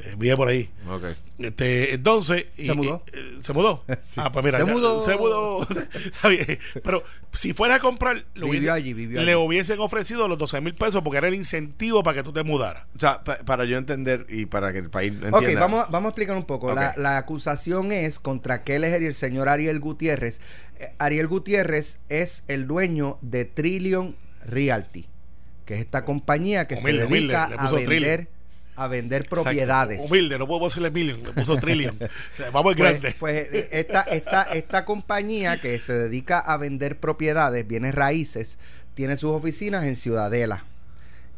Eh, 0.03 0.15
vive 0.17 0.37
por 0.37 0.49
ahí. 0.49 0.71
Ok. 0.89 1.05
Este, 1.39 1.95
entonces. 1.95 2.47
y- 2.57 2.67
¿Se 2.67 2.75
mudó? 2.75 3.05
y- 3.13 3.17
eh, 3.19 3.37
¿Se 3.41 3.53
mudó? 3.53 3.85
Sí. 4.01 4.21
Ah, 4.23 4.31
pues 4.33 4.45
mira. 4.45 4.59
Se 4.59 4.67
ya- 4.67 4.73
mudó. 4.73 5.01
Se 5.01 5.17
mudó. 5.17 5.67
Pero 6.83 7.03
si 7.33 7.53
fuera 7.53 7.77
a 7.77 7.79
comprar, 7.81 8.25
lo 8.35 8.47
Vivió 8.47 8.61
hubiese- 8.61 8.71
allí, 8.71 8.93
vivió 8.95 9.23
le 9.23 9.33
allí. 9.33 9.41
hubiesen 9.43 9.79
ofrecido 9.81 10.29
los 10.29 10.39
12 10.39 10.61
mil 10.61 10.75
pesos 10.75 11.03
porque 11.03 11.19
era 11.19 11.29
el 11.29 11.35
incentivo 11.35 12.03
para 12.03 12.17
que 12.17 12.23
tú 12.23 12.33
te 12.33 12.43
mudaras. 12.43 12.87
O 12.97 12.99
sea, 12.99 13.23
pa- 13.25 13.39
para 13.39 13.65
yo 13.65 13.77
entender 13.79 14.27
y 14.29 14.47
para 14.47 14.73
que 14.73 14.79
el 14.79 14.91
país 14.91 15.13
Ok, 15.19 15.25
entienda. 15.43 15.61
vamos, 15.61 15.85
a- 15.85 15.87
vamos 15.91 16.09
a 16.09 16.11
explicar 16.11 16.37
un 16.37 16.45
poco. 16.45 16.75
La, 16.75 16.91
Ok. 16.91 16.97
la 16.99 17.19
acusación 17.19 17.93
es 17.93 18.19
contra 18.19 18.63
Kelleher 18.65 19.03
y 19.03 19.07
el 19.07 19.15
señor 19.15 19.49
Ariel 19.49 19.81
Gutiérrez. 19.81 20.41
Eh, 20.79 20.93
Ariel 20.99 21.27
Gutiérrez 21.29 21.99
es 22.09 22.45
el 22.49 22.67
dueño 22.67 23.19
de 23.23 23.45
Trillion 23.45 24.17
Realty, 24.47 25.07
que 25.67 25.75
es 25.75 25.81
esta 25.81 26.05
compañía 26.05 26.67
que 26.67 26.75
Humilde, 26.77 26.91
se 26.91 27.09
dedica 27.09 27.09
humilde, 27.09 27.29
le 27.33 27.55
a 27.55 27.63
puso 27.65 27.75
vender, 27.77 27.89
Trillion. 27.89 28.29
A 28.77 28.89
vender 28.89 29.23
Exacto. 29.23 29.43
propiedades. 29.43 30.01
Humilde, 30.09 30.39
no 30.39 30.47
puedo 30.47 30.65
decirle 30.65 30.91
million, 30.91 31.23
le 31.23 31.33
puso 31.33 31.57
trillion. 31.57 31.97
O 32.01 32.37
sea, 32.37 32.51
Vamos 32.51 32.75
Pues, 32.77 32.91
grande. 32.93 33.15
pues, 33.19 33.35
eh, 33.53 33.69
esta, 33.73 34.03
esta, 34.03 34.43
esta 34.45 34.85
compañía 34.85 35.61
que 35.61 35.79
se 35.81 35.93
dedica 35.93 36.39
a 36.39 36.57
vender 36.57 36.99
propiedades, 36.99 37.67
bienes 37.67 37.95
raíces, 37.95 38.59
tiene 38.95 39.17
sus 39.17 39.31
oficinas 39.33 39.85
en 39.85 39.97
Ciudadela. 39.97 40.65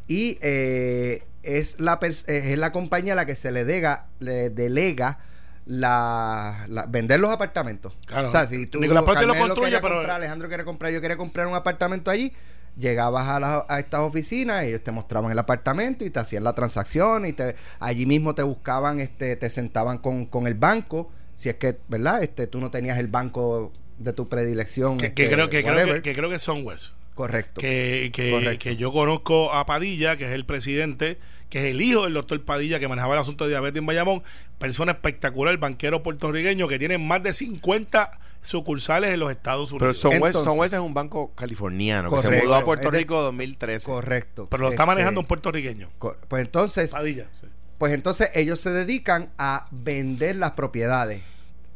Y 0.07 0.37
eh, 0.41 1.23
es, 1.43 1.79
la 1.79 1.99
eh, 2.01 2.15
es 2.27 2.57
la 2.57 2.71
compañía 2.71 3.13
a 3.13 3.15
la 3.15 3.25
que 3.25 3.35
se 3.35 3.51
le, 3.51 3.65
dega, 3.65 4.07
le 4.19 4.49
delega 4.49 5.19
la, 5.65 6.65
la- 6.69 6.85
vender 6.85 7.19
los 7.19 7.29
apartamentos. 7.31 7.93
Claro. 8.05 8.27
O 8.27 8.31
sea, 8.31 8.47
si 8.47 8.67
tú 8.67 8.79
Nicolás 8.79 9.03
lo 9.25 9.35
construye, 9.35 9.79
pero- 9.79 9.95
comprar, 9.95 10.17
Alejandro 10.17 10.47
quiere 10.47 10.63
comprar, 10.65 10.91
yo 10.91 10.99
quiero 10.99 11.17
comprar 11.17 11.47
un 11.47 11.55
apartamento 11.55 12.11
allí, 12.11 12.33
llegabas 12.77 13.27
a, 13.27 13.39
la- 13.39 13.65
a 13.69 13.79
estas 13.79 14.01
oficinas, 14.01 14.63
ellos 14.63 14.81
te 14.83 14.91
mostraban 14.91 15.31
el 15.31 15.39
apartamento 15.39 16.05
y 16.05 16.09
te 16.09 16.19
hacían 16.19 16.43
la 16.43 16.53
transacción 16.53 17.25
y 17.25 17.33
te, 17.33 17.55
allí 17.79 18.05
mismo 18.05 18.33
te 18.35 18.43
buscaban, 18.43 18.99
este, 18.99 19.35
te 19.35 19.49
sentaban 19.49 19.97
con, 19.99 20.25
con 20.25 20.47
el 20.47 20.55
banco, 20.55 21.11
si 21.35 21.49
es 21.49 21.55
que, 21.55 21.77
¿verdad? 21.87 22.23
Este, 22.23 22.47
tú 22.47 22.59
no 22.59 22.71
tenías 22.71 22.97
el 22.97 23.07
banco 23.07 23.71
de 23.97 24.13
tu 24.13 24.27
predilección. 24.29 24.97
Que, 24.97 25.13
que 25.13 25.23
este, 25.23 25.35
creo, 25.35 25.49
que, 25.49 25.63
creo 25.63 26.01
que 26.01 26.13
creo 26.13 26.29
que 26.29 26.39
son 26.39 26.65
West. 26.65 26.93
Correcto. 27.15 27.61
Que, 27.61 28.09
que, 28.11 28.31
Correcto. 28.31 28.63
que 28.63 28.75
yo 28.75 28.91
conozco 28.91 29.53
a 29.53 29.65
Padilla, 29.67 30.17
que 30.17 30.25
es 30.25 30.31
el 30.31 30.45
presidente, 30.47 31.19
que 31.49 31.59
es 31.59 31.65
el 31.65 31.79
hijo 31.81 32.05
del 32.05 32.13
doctor 32.13 32.43
Padilla, 32.43 32.79
que 32.79 32.87
manejaba 32.87 33.13
el 33.13 33.19
asunto 33.21 33.43
de 33.43 33.51
diabetes 33.51 33.77
en 33.77 33.85
Bayamón. 33.85 34.23
Persona 34.63 34.93
espectacular, 34.93 35.57
banquero 35.57 36.01
puertorriqueño, 36.03 36.67
que 36.67 36.79
tiene 36.79 36.97
más 36.97 37.21
de 37.21 37.33
50 37.33 38.11
sucursales 38.41 39.13
en 39.13 39.19
los 39.19 39.29
Estados 39.31 39.69
Pero 39.71 39.85
Unidos. 39.85 39.97
Son 39.97 40.11
West, 40.11 40.23
Entonces- 40.25 40.43
Son 40.43 40.59
West 40.59 40.73
es 40.73 40.79
un 40.79 40.93
banco 40.93 41.31
californiano 41.35 42.09
que 42.09 42.21
se 42.27 42.41
mudó 42.43 42.55
a 42.55 42.63
Puerto 42.63 42.89
de- 42.91 42.97
Rico 42.97 43.15
en 43.19 43.23
2013. 43.25 43.85
Correcto. 43.85 44.47
pero 44.49 44.63
lo 44.63 44.69
está 44.69 44.83
Este, 44.83 44.87
manejando 44.87 45.19
un 45.21 45.27
puertorriqueño. 45.27 45.89
Pues 46.27 46.43
entonces, 46.43 46.91
Padilla. 46.91 47.27
sí. 47.39 47.47
Pues 47.77 47.93
entonces 47.93 48.29
ellos 48.35 48.59
se 48.61 48.69
dedican 48.71 49.29
a 49.37 49.67
vender 49.71 50.37
las 50.37 50.51
propiedades, 50.51 51.21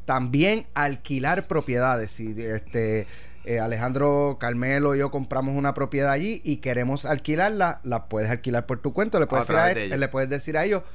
también 0.05 0.65
alquilar 0.73 1.47
propiedades. 1.47 2.11
Si 2.11 2.33
este 2.41 3.07
eh, 3.43 3.59
Alejandro 3.59 4.37
Carmelo 4.41 4.93
y 4.93 4.99
yo 4.99 5.09
compramos 5.09 5.55
una 5.55 5.73
propiedad 5.73 6.11
allí 6.11 6.41
y 6.43 6.57
queremos 6.57 7.05
alquilarla, 7.05 7.79
la 7.83 8.05
puedes 8.09 8.29
alquilar 8.29 8.65
por 8.65 8.79
tu 8.81 8.91
cuenta. 8.91 9.19
Le 9.21 9.27
puedes, 9.27 9.49
A 9.49 9.53
decir 9.53 9.55
a, 9.55 9.59
través 9.59 9.75
de 9.75 9.81
él- 9.83 9.87
ellos. 9.87 9.99
le 9.99 10.07
puedes 10.09 10.29
decir 10.29 10.57
a 10.57 10.65
ellos, 10.65 10.81
"Cu- 10.83 10.87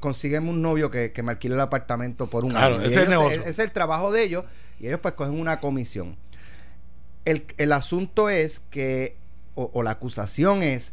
consígueme 0.00 0.50
un 0.50 0.60
novio 0.62 0.90
que, 0.90 1.12
que 1.12 1.22
me 1.22 1.32
alquile 1.32 1.54
el 1.54 1.60
apartamento 1.60 2.28
por 2.28 2.44
un 2.44 2.50
Claro, 2.50 2.76
año. 2.76 2.84
Ese 2.84 2.98
es 2.98 3.04
el 3.04 3.10
negocio. 3.10 3.42
Es 3.44 3.58
el 3.58 3.70
trabajo 3.70 4.12
de 4.12 4.22
ellos 4.22 4.44
y 4.80 4.86
ellos 4.88 5.00
pues 5.00 5.14
cogen 5.14 5.38
una 5.38 5.60
comisión. 5.60 6.16
El, 7.24 7.44
el 7.58 7.72
asunto 7.72 8.28
es 8.30 8.60
que, 8.60 9.16
o, 9.54 9.70
o 9.72 9.82
la 9.82 9.92
acusación 9.92 10.62
es, 10.62 10.92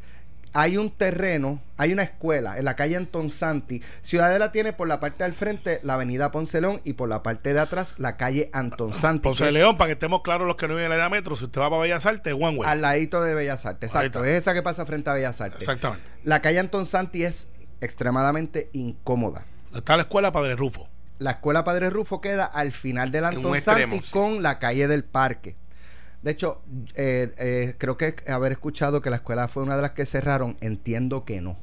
hay 0.58 0.77
un 0.77 0.89
terreno, 0.89 1.62
hay 1.75 1.92
una 1.92 2.04
escuela 2.04 2.58
en 2.58 2.63
la 2.63 2.77
calle 2.77 2.96
Anton 2.96 3.30
Santi. 3.30 3.82
Ciudadela 4.01 4.54
tiene 4.54 4.72
por 4.72 4.88
la 4.88 5.01
parte 5.01 5.25
del 5.25 5.34
frente 5.34 5.82
la 5.84 5.96
avenida 5.96 6.32
Ponce 6.32 6.62
León 6.62 6.80
y 6.86 6.94
por 6.94 7.10
la 7.10 7.24
parte 7.24 7.54
de 7.54 7.60
atrás 7.60 7.96
la 7.98 8.15
calle 8.15 8.50
Anton 8.54 8.94
Santi. 8.94 9.24
Ponce 9.24 9.51
León, 9.51 9.75
para 9.77 9.89
que 9.89 9.94
estemos 9.94 10.22
claros 10.22 10.48
los 10.48 10.56
que 10.56 10.70
no 10.70 10.75
viven 10.75 10.86
en 10.86 10.94
el 10.94 11.00
área 11.01 11.10
metro, 11.10 11.36
si 11.36 11.44
usted 11.44 11.60
va 11.60 11.70
para 11.70 11.82
Bellas 11.82 12.06
Artes, 12.06 12.34
one 12.34 12.58
way. 12.58 12.70
Al 12.70 12.82
ladito 12.82 13.22
de 13.22 13.36
Bellas 13.36 13.65
Artes, 13.65 13.89
exacto. 13.89 14.24
Es 14.24 14.32
esa 14.32 14.54
que 14.54 14.63
pasa 14.63 14.86
frente 14.86 15.10
a 15.10 15.13
Bellas 15.13 15.42
Artes. 15.42 15.60
Exactamente. 15.60 16.06
La 16.24 16.42
calle 16.42 16.60
Anton 16.60 16.86
Santi 16.86 17.24
es 17.24 17.50
extremadamente 17.86 18.70
incómoda. 18.74 19.46
Está 19.74 19.96
la 19.96 20.04
escuela 20.04 20.32
Padre 20.32 20.56
Rufo. 20.56 20.88
La 21.20 21.32
escuela 21.32 21.63
Padre 21.63 21.89
Rufo 21.89 22.20
queda 22.22 22.46
al 22.46 22.72
final 22.72 23.12
del 23.12 23.24
extremo, 23.25 23.56
Santi 23.62 24.00
sí. 24.04 24.12
con 24.12 24.44
la 24.44 24.60
calle 24.60 24.88
del 24.88 25.04
parque. 25.06 25.56
De 26.22 26.32
hecho, 26.32 26.62
eh, 26.96 27.32
eh, 27.38 27.75
creo 27.77 27.98
que 27.98 28.15
haber 28.27 28.51
escuchado 28.54 29.01
que 29.01 29.10
la 29.10 29.18
escuela 29.18 29.48
fue 29.48 29.63
una 29.63 29.75
de 29.75 29.82
las 29.84 29.92
que 29.92 30.06
cerraron, 30.06 30.58
entiendo 30.60 31.24
que 31.24 31.39
no. 31.39 31.58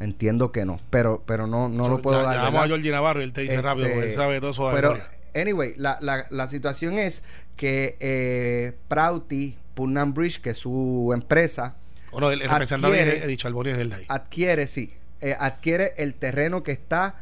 Entiendo 0.00 0.50
que 0.52 0.64
no, 0.64 0.80
pero 0.90 1.22
pero 1.26 1.46
no, 1.46 1.68
no 1.68 1.88
lo 1.88 2.02
puedo 2.02 2.20
Ya- 2.20 2.26
dar. 2.26 2.36
Llamamos 2.36 2.64
a 2.64 2.66
Georgie 2.66 2.90
Navarro 2.90 3.20
y 3.20 3.24
él 3.24 3.32
te 3.32 3.42
dice 3.42 3.54
Este, 3.54 3.62
rápido, 3.62 3.88
porque 3.90 4.08
él 4.08 4.14
sabe 4.14 4.40
todo 4.40 4.50
eso 4.50 4.70
Pero, 4.74 4.98
anyway, 5.34 5.74
la, 5.76 5.98
la, 6.00 6.26
la 6.30 6.48
situación 6.48 6.98
es 6.98 7.22
que 7.56 7.96
eh, 8.00 8.76
Prouty, 8.88 9.56
Putnam 9.74 10.12
Bridge, 10.12 10.40
que 10.40 10.50
es 10.50 10.56
su 10.58 11.12
empresa, 11.14 11.76
Bueno, 12.10 12.30
el, 12.32 12.42
el 12.42 12.50
representante 12.50 13.00
adquiere- 13.00 13.24
he 13.24 13.26
dicho 13.28 13.46
Alboni 13.46 13.70
es 13.70 13.78
el 13.78 13.90
de 13.90 13.94
ahí. 13.96 14.04
adquiere, 14.08 14.66
sí, 14.66 14.92
eh, 15.22 15.34
adquiere 15.40 15.94
el 15.96 16.14
terreno 16.14 16.62
que 16.62 16.72
está 16.72 17.16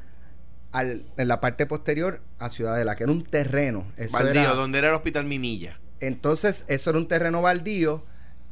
al- 0.72 1.04
en 1.16 1.28
la 1.28 1.40
parte 1.40 1.66
posterior 1.66 2.20
a 2.38 2.50
Ciudadela, 2.50 2.96
que 2.96 3.04
era 3.04 3.12
un 3.12 3.24
terreno. 3.24 3.86
Eso 3.96 4.12
Baldío, 4.16 4.40
era- 4.42 4.54
donde 4.54 4.78
era 4.78 4.88
el 4.88 4.94
hospital 4.94 5.24
Minilla. 5.24 5.78
entonces, 6.00 6.64
eso 6.68 6.90
era 6.90 6.98
un 6.98 7.06
terreno 7.08 7.42
baldío. 7.42 8.04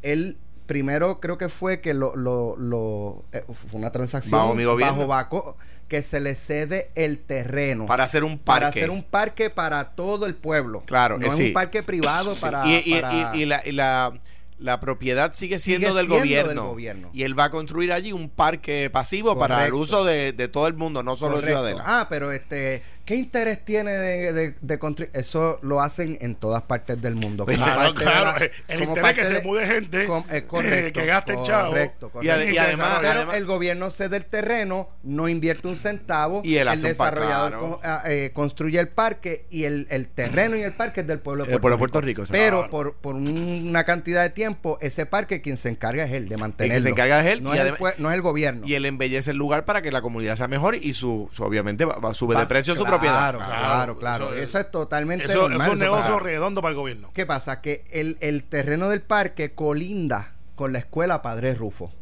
Él 0.03 0.37
primero 0.67 1.19
creo 1.21 1.39
que 1.39 1.49
fue 1.49 1.81
que 1.81 1.95
lo, 1.95 2.15
lo, 2.15 2.57
lo- 2.59 3.25
eh, 3.33 3.43
fue 3.53 3.81
una 3.81 3.91
transacción 3.91 4.39
Bajo 4.39 4.55
mi 4.55 4.65
bajo 4.65 5.07
Baco, 5.07 5.57
que 5.89 6.03
se 6.03 6.21
le 6.21 6.35
cede 6.35 6.91
el 6.95 7.19
terreno 7.21 7.87
Para 7.87 8.05
hacer 8.05 8.23
un 8.23 8.37
parque. 8.39 8.45
para 8.61 8.69
hacer 8.69 8.91
un 8.91 9.03
parque 9.03 9.49
para 9.49 9.93
todo 9.95 10.27
el 10.27 10.35
pueblo. 10.35 10.83
Claro, 10.85 11.17
no 11.19 11.25
eh, 11.25 11.29
es 11.31 11.37
sí. 11.37 11.47
un 11.47 11.53
parque 11.55 11.83
privado 11.83 12.35
Sí, 12.35 12.41
para, 12.43 12.67
y, 12.67 12.83
y- 12.85 13.01
para- 13.01 13.35
y- 13.37 13.41
y 13.43 13.47
la, 13.47 13.63
y 13.67 13.73
la- 13.73 14.13
la 14.59 14.81
propiedad 14.81 15.33
sigue 15.33 15.59
Sigue 15.59 15.77
siendo, 15.79 15.95
del, 15.97 16.07
siendo 16.07 16.17
gobierno. 16.25 16.49
del 16.63 16.71
gobierno. 16.71 17.11
Y 17.13 17.23
él 17.23 17.39
va 17.39 17.45
a 17.45 17.51
construir 17.51 17.93
allí 17.93 18.13
un 18.13 18.29
parque 18.29 18.91
pasivo 18.91 19.39
para 19.39 19.65
el 19.65 19.71
Correcto. 19.73 19.79
uso 19.79 20.05
de, 20.05 20.33
de 20.33 20.49
todo 20.49 20.67
el 20.67 20.75
mundo, 20.75 21.03
no 21.03 21.17
solo 21.17 21.37
Correcto. 21.37 21.59
Ciudadela. 21.59 21.85
Ah, 21.87 22.07
pero 22.11 22.33
este, 22.33 22.83
¿qué 23.05 23.15
interés 23.15 23.65
tiene 23.65 23.93
de, 23.93 24.33
de, 24.33 24.55
de 24.61 24.79
construir? 24.79 25.11
Eso 25.15 25.59
lo 25.63 25.81
hacen 25.81 26.19
en 26.21 26.35
todas 26.35 26.63
partes 26.63 27.01
del 27.01 27.15
mundo. 27.15 27.47
como 27.47 27.57
Claro, 27.65 27.95
claro. 27.95 28.39
la- 28.41 28.51
el 28.75 28.81
como 28.81 28.97
interés 28.97 29.13
que 29.15 29.25
se 29.27 29.35
de- 29.35 29.43
mude 29.43 29.67
gente 29.67 30.07
com- 30.07 30.25
eh, 30.31 30.43
correcto, 30.47 31.01
que 31.01 31.07
gasten 31.07 31.43
chavo. 31.45 31.69
Correcto, 31.69 32.11
Y 32.21 32.27
ade- 32.27 32.31
correcto. 32.31 32.55
y 32.55 32.59
además- 32.59 32.69
desarrolla. 32.89 33.01
Pero 33.09 33.19
además- 33.21 33.37
el 33.37 33.45
gobierno 33.47 33.91
cede 33.91 34.17
el 34.17 34.27
terreno, 34.27 34.89
no 35.05 35.29
invierte 35.29 35.69
un 35.69 35.77
centavo. 35.77 36.43
Y 36.45 36.57
el 36.57 36.67
parque, 36.67 36.83
desarrollador 36.89 37.51
claro. 37.53 37.71
con- 37.71 37.81
ah, 37.85 38.03
eh, 38.07 38.31
construye 38.35 38.81
el 38.81 38.89
parque 38.89 39.47
y 39.51 39.65
el, 39.65 39.87
el 39.91 40.09
terreno 40.09 40.57
y 40.57 40.63
el 40.63 40.73
parque 40.73 41.03
es 41.03 41.07
del 41.07 41.21
pueblo 41.21 41.45
de 41.45 41.53
El 41.55 41.61
Puerto, 41.61 41.79
pueblo 41.79 42.01
de 42.01 42.07
Rico. 42.07 42.23
Puerto 42.23 42.35
Rico. 42.35 42.63
Pero 42.63 42.71
por, 42.71 42.95
por 42.97 43.15
un- 43.15 43.29
una 43.69 43.85
cantidad 43.85 44.23
de 44.23 44.31
tiempo, 44.31 44.48
ese 44.81 45.07
parque 45.07 45.41
quien 45.43 45.57
se 45.57 45.69
encarga 45.69 46.05
es 46.05 46.13
él 46.13 46.29
de 46.29 46.37
mantenerlo. 46.37 46.83
se 46.83 46.89
encarga 46.91 47.21
es 47.21 47.27
él, 47.27 47.43
No, 47.43 47.55
y 47.55 47.59
es, 47.59 47.65
el, 47.65 47.75
no 47.99 48.11
es 48.11 48.15
el 48.15 48.23
gobierno. 48.23 48.67
Y 48.67 48.75
él 48.75 48.85
embellece 48.87 49.31
el 49.33 49.37
lugar 49.37 49.65
para 49.65 49.83
que 49.83 49.91
la 49.93 50.01
comunidad 50.03 50.37
sea 50.37 50.49
mejor 50.49 50.75
y 50.77 50.93
su, 50.93 51.29
su- 51.33 51.43
obviamente 51.43 51.85
va, 51.85 51.99
va- 51.99 52.15
sube 52.15 52.35
de 52.35 52.43
Va- 52.43 52.49
precio 52.49 52.75
su 52.75 52.85
propiedad. 52.85 53.35
Claro, 53.35 53.39
Claro, 53.39 53.99
claro. 53.99 54.33
eso 54.35 54.43
Eso, 54.43 54.59
es- 54.61 54.71
totalmente 54.71 55.25
Eso, 55.27 55.49
normal. 55.49 55.67
es 55.69 55.73
un 55.75 55.79
negocio 55.81 56.19
redondo 56.19 56.61
para 56.63 56.71
el 56.71 56.77
gobierno. 56.77 57.11
¿Qué 57.15 57.27
pasa? 57.27 57.61
Que 57.61 57.85
el, 57.91 58.17
el 58.21 58.45
terreno 58.45 58.89
del 58.89 59.03
parque 59.03 59.53
colinda 59.53 60.35
con 60.55 60.73
la 60.73 60.79
escuela 60.81 61.23
Padre 61.23 61.55
Rufo. 61.55 61.93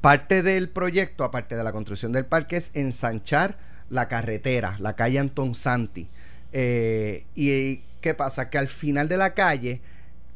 Parte 0.00 0.42
del 0.42 0.68
proyecto, 0.68 1.24
aparte 1.24 1.56
de 1.56 1.64
la 1.64 1.72
construcción 1.72 2.12
del 2.12 2.24
parque, 2.24 2.56
es 2.56 2.70
ensanchar 2.74 3.58
la 3.90 4.06
carretera, 4.06 4.76
la 4.78 4.94
calle 4.94 5.18
Anton 5.18 5.54
Santi. 5.54 6.08
Eh, 6.52 7.24
y 7.34 7.78
qué 8.00 8.14
pasa? 8.14 8.48
Que 8.48 8.58
al 8.58 8.68
final 8.68 9.08
de 9.08 9.16
la 9.16 9.34
calle, 9.34 9.80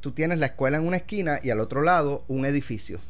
tú 0.02 0.10
tienes 0.12 0.38
la 0.38 0.46
escuela 0.46 0.76
en 0.76 0.86
una 0.86 0.98
esquina 0.98 1.40
y 1.42 1.48
al 1.48 1.60
otro 1.60 1.80
lado 1.80 2.24
un 2.28 2.44
edificio. 2.44 3.00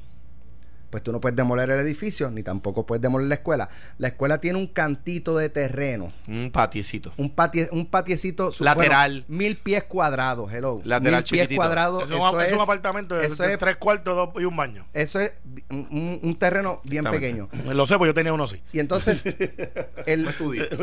Pues 0.90 1.02
tú 1.02 1.10
no 1.10 1.22
puedes 1.22 1.34
demoler 1.34 1.70
el 1.70 1.80
edificio, 1.80 2.30
ni 2.30 2.42
tampoco 2.42 2.84
puedes 2.84 3.00
demoler 3.00 3.26
la 3.26 3.36
escuela. 3.36 3.70
La 3.96 4.08
escuela 4.08 4.36
tiene 4.36 4.58
un 4.58 4.66
cantito 4.66 5.34
de 5.38 5.48
terreno 5.48 6.12
Un 6.28 6.50
patiecito. 6.52 7.14
un, 7.16 7.30
patie, 7.30 7.70
un 7.72 7.86
patiecito 7.86 8.52
su- 8.52 8.62
Lateral. 8.62 9.24
bueno, 9.26 9.38
mil 9.42 9.56
pies 9.56 9.84
cuadrados, 9.84 10.52
hello. 10.52 10.82
Lateral 10.84 11.00
mil 11.00 11.10
pies 11.12 11.24
chiquitito. 11.24 11.56
cuadrados. 11.56 12.02
Eso, 12.04 12.14
Eso, 12.14 12.40
es, 12.42 12.48
es, 12.48 12.54
un 12.54 12.60
apartamento 12.60 13.14
de, 13.14 13.24
eso 13.26 13.42
es- 13.42 13.56
tres 13.56 13.76
cuartos 13.78 14.14
dos 14.14 14.42
y 14.42 14.44
un 14.44 14.54
baño. 14.54 14.84
eso 14.92 15.18
es 15.18 15.32
un, 15.70 16.20
un 16.22 16.36
terreno 16.38 16.82
bien 16.84 17.04
pequeño. 17.04 17.48
Lo 17.72 17.86
sé, 17.86 17.96
pues 17.96 18.10
yo 18.10 18.14
tenía 18.14 18.34
uno 18.34 18.44
así. 18.44 18.60
Y 18.72 18.78
entonces, 18.78 19.24
el, 20.04 20.28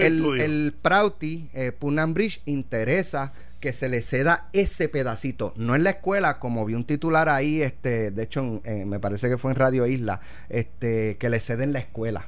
el, 0.02 0.42
el 0.42 0.76
Prouty, 0.82 1.50
eh, 1.54 1.72
Bridge, 2.08 2.42
interesa 2.46 3.32
que 3.60 3.74
se 3.74 3.90
le 3.90 4.02
ceda 4.02 4.50
ese 4.54 4.90
pedacito. 4.90 5.54
No 5.58 5.76
en 5.76 5.84
la 5.84 5.92
escuela, 5.92 6.40
como 6.40 6.66
vi 6.66 6.76
un 6.76 6.86
titular 6.86 7.30
ahí, 7.30 7.62
este, 7.62 8.12
de 8.12 8.24
hecho, 8.24 8.62
me 8.64 9.00
parece 9.00 9.30
que 9.30 9.38
fue 9.38 9.52
en 9.52 9.58
Radio 9.58 9.86
Isla, 9.86 10.22
este, 10.50 11.18
que 11.18 11.30
le 11.30 11.40
ceden 11.40 11.74
la 11.74 11.80
escuela. 11.80 12.28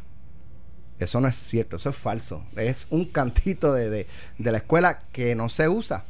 Eso 0.99 1.19
no 1.19 1.27
es 1.27 1.35
cierto, 1.35 1.77
eso 1.77 1.89
es 1.89 1.95
falso. 1.95 2.45
Es 2.55 2.87
un 2.91 3.05
cantito 3.05 3.73
de, 3.73 3.89
de, 3.89 4.07
de 4.37 4.51
la 4.51 4.59
escuela 4.59 5.03
que 5.11 5.35
no 5.35 5.49
se 5.49 5.67
usa 5.67 6.03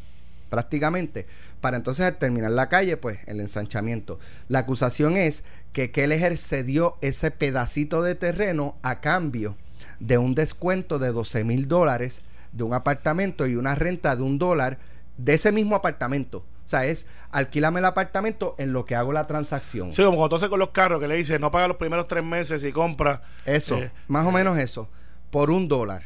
prácticamente. 0.50 1.26
Para 1.62 1.78
entonces 1.78 2.06
al 2.06 2.18
terminar 2.18 2.52
la 2.52 2.70
calle, 2.70 2.98
pues 2.98 3.20
el 3.26 3.40
ensanchamiento. 3.40 4.20
La 4.50 4.60
acusación 4.60 5.16
es 5.18 5.44
que 5.72 5.92
Kelleher 5.92 6.38
cedió 6.38 6.98
ese 7.02 7.32
pedacito 7.32 8.04
de 8.04 8.16
terreno 8.16 8.76
a 8.82 9.00
cambio 9.00 9.56
de 10.00 10.18
un 10.18 10.36
descuento 10.36 11.00
de 11.00 11.12
12 11.12 11.44
mil 11.46 11.68
dólares 11.68 12.22
de 12.52 12.64
un 12.64 12.74
apartamento 12.74 13.48
y 13.48 13.56
una 13.56 13.76
renta 13.76 14.16
de 14.16 14.24
un 14.24 14.38
dólar 14.38 14.78
de 15.18 15.34
ese 15.34 15.52
mismo 15.52 15.76
apartamento. 15.76 16.46
O 16.66 16.70
sea, 16.72 16.86
es 16.86 17.06
alquílame 17.32 17.80
el 17.80 17.86
apartamento 17.86 18.56
en 18.58 18.72
lo 18.72 18.86
que 18.86 18.96
hago 18.96 19.12
la 19.12 19.28
transacción. 19.28 19.92
Sí, 19.92 20.04
como 20.04 20.26
haces 20.26 20.50
con 20.50 20.60
los 20.60 20.70
carros 20.70 21.02
que 21.02 21.08
le 21.08 21.16
dices 21.16 21.40
no 21.40 21.52
paga 21.52 21.68
los 21.68 21.78
primeros 21.78 22.08
tres 22.08 22.24
meses 22.24 22.64
y 22.64 22.72
compra. 22.72 23.22
Eso, 23.46 23.78
Eh, 23.78 23.92
más 24.08 24.26
o 24.26 24.32
menos 24.32 24.58
eso, 24.58 24.88
por 25.32 25.52
un 25.52 25.68
dólar. 25.68 26.04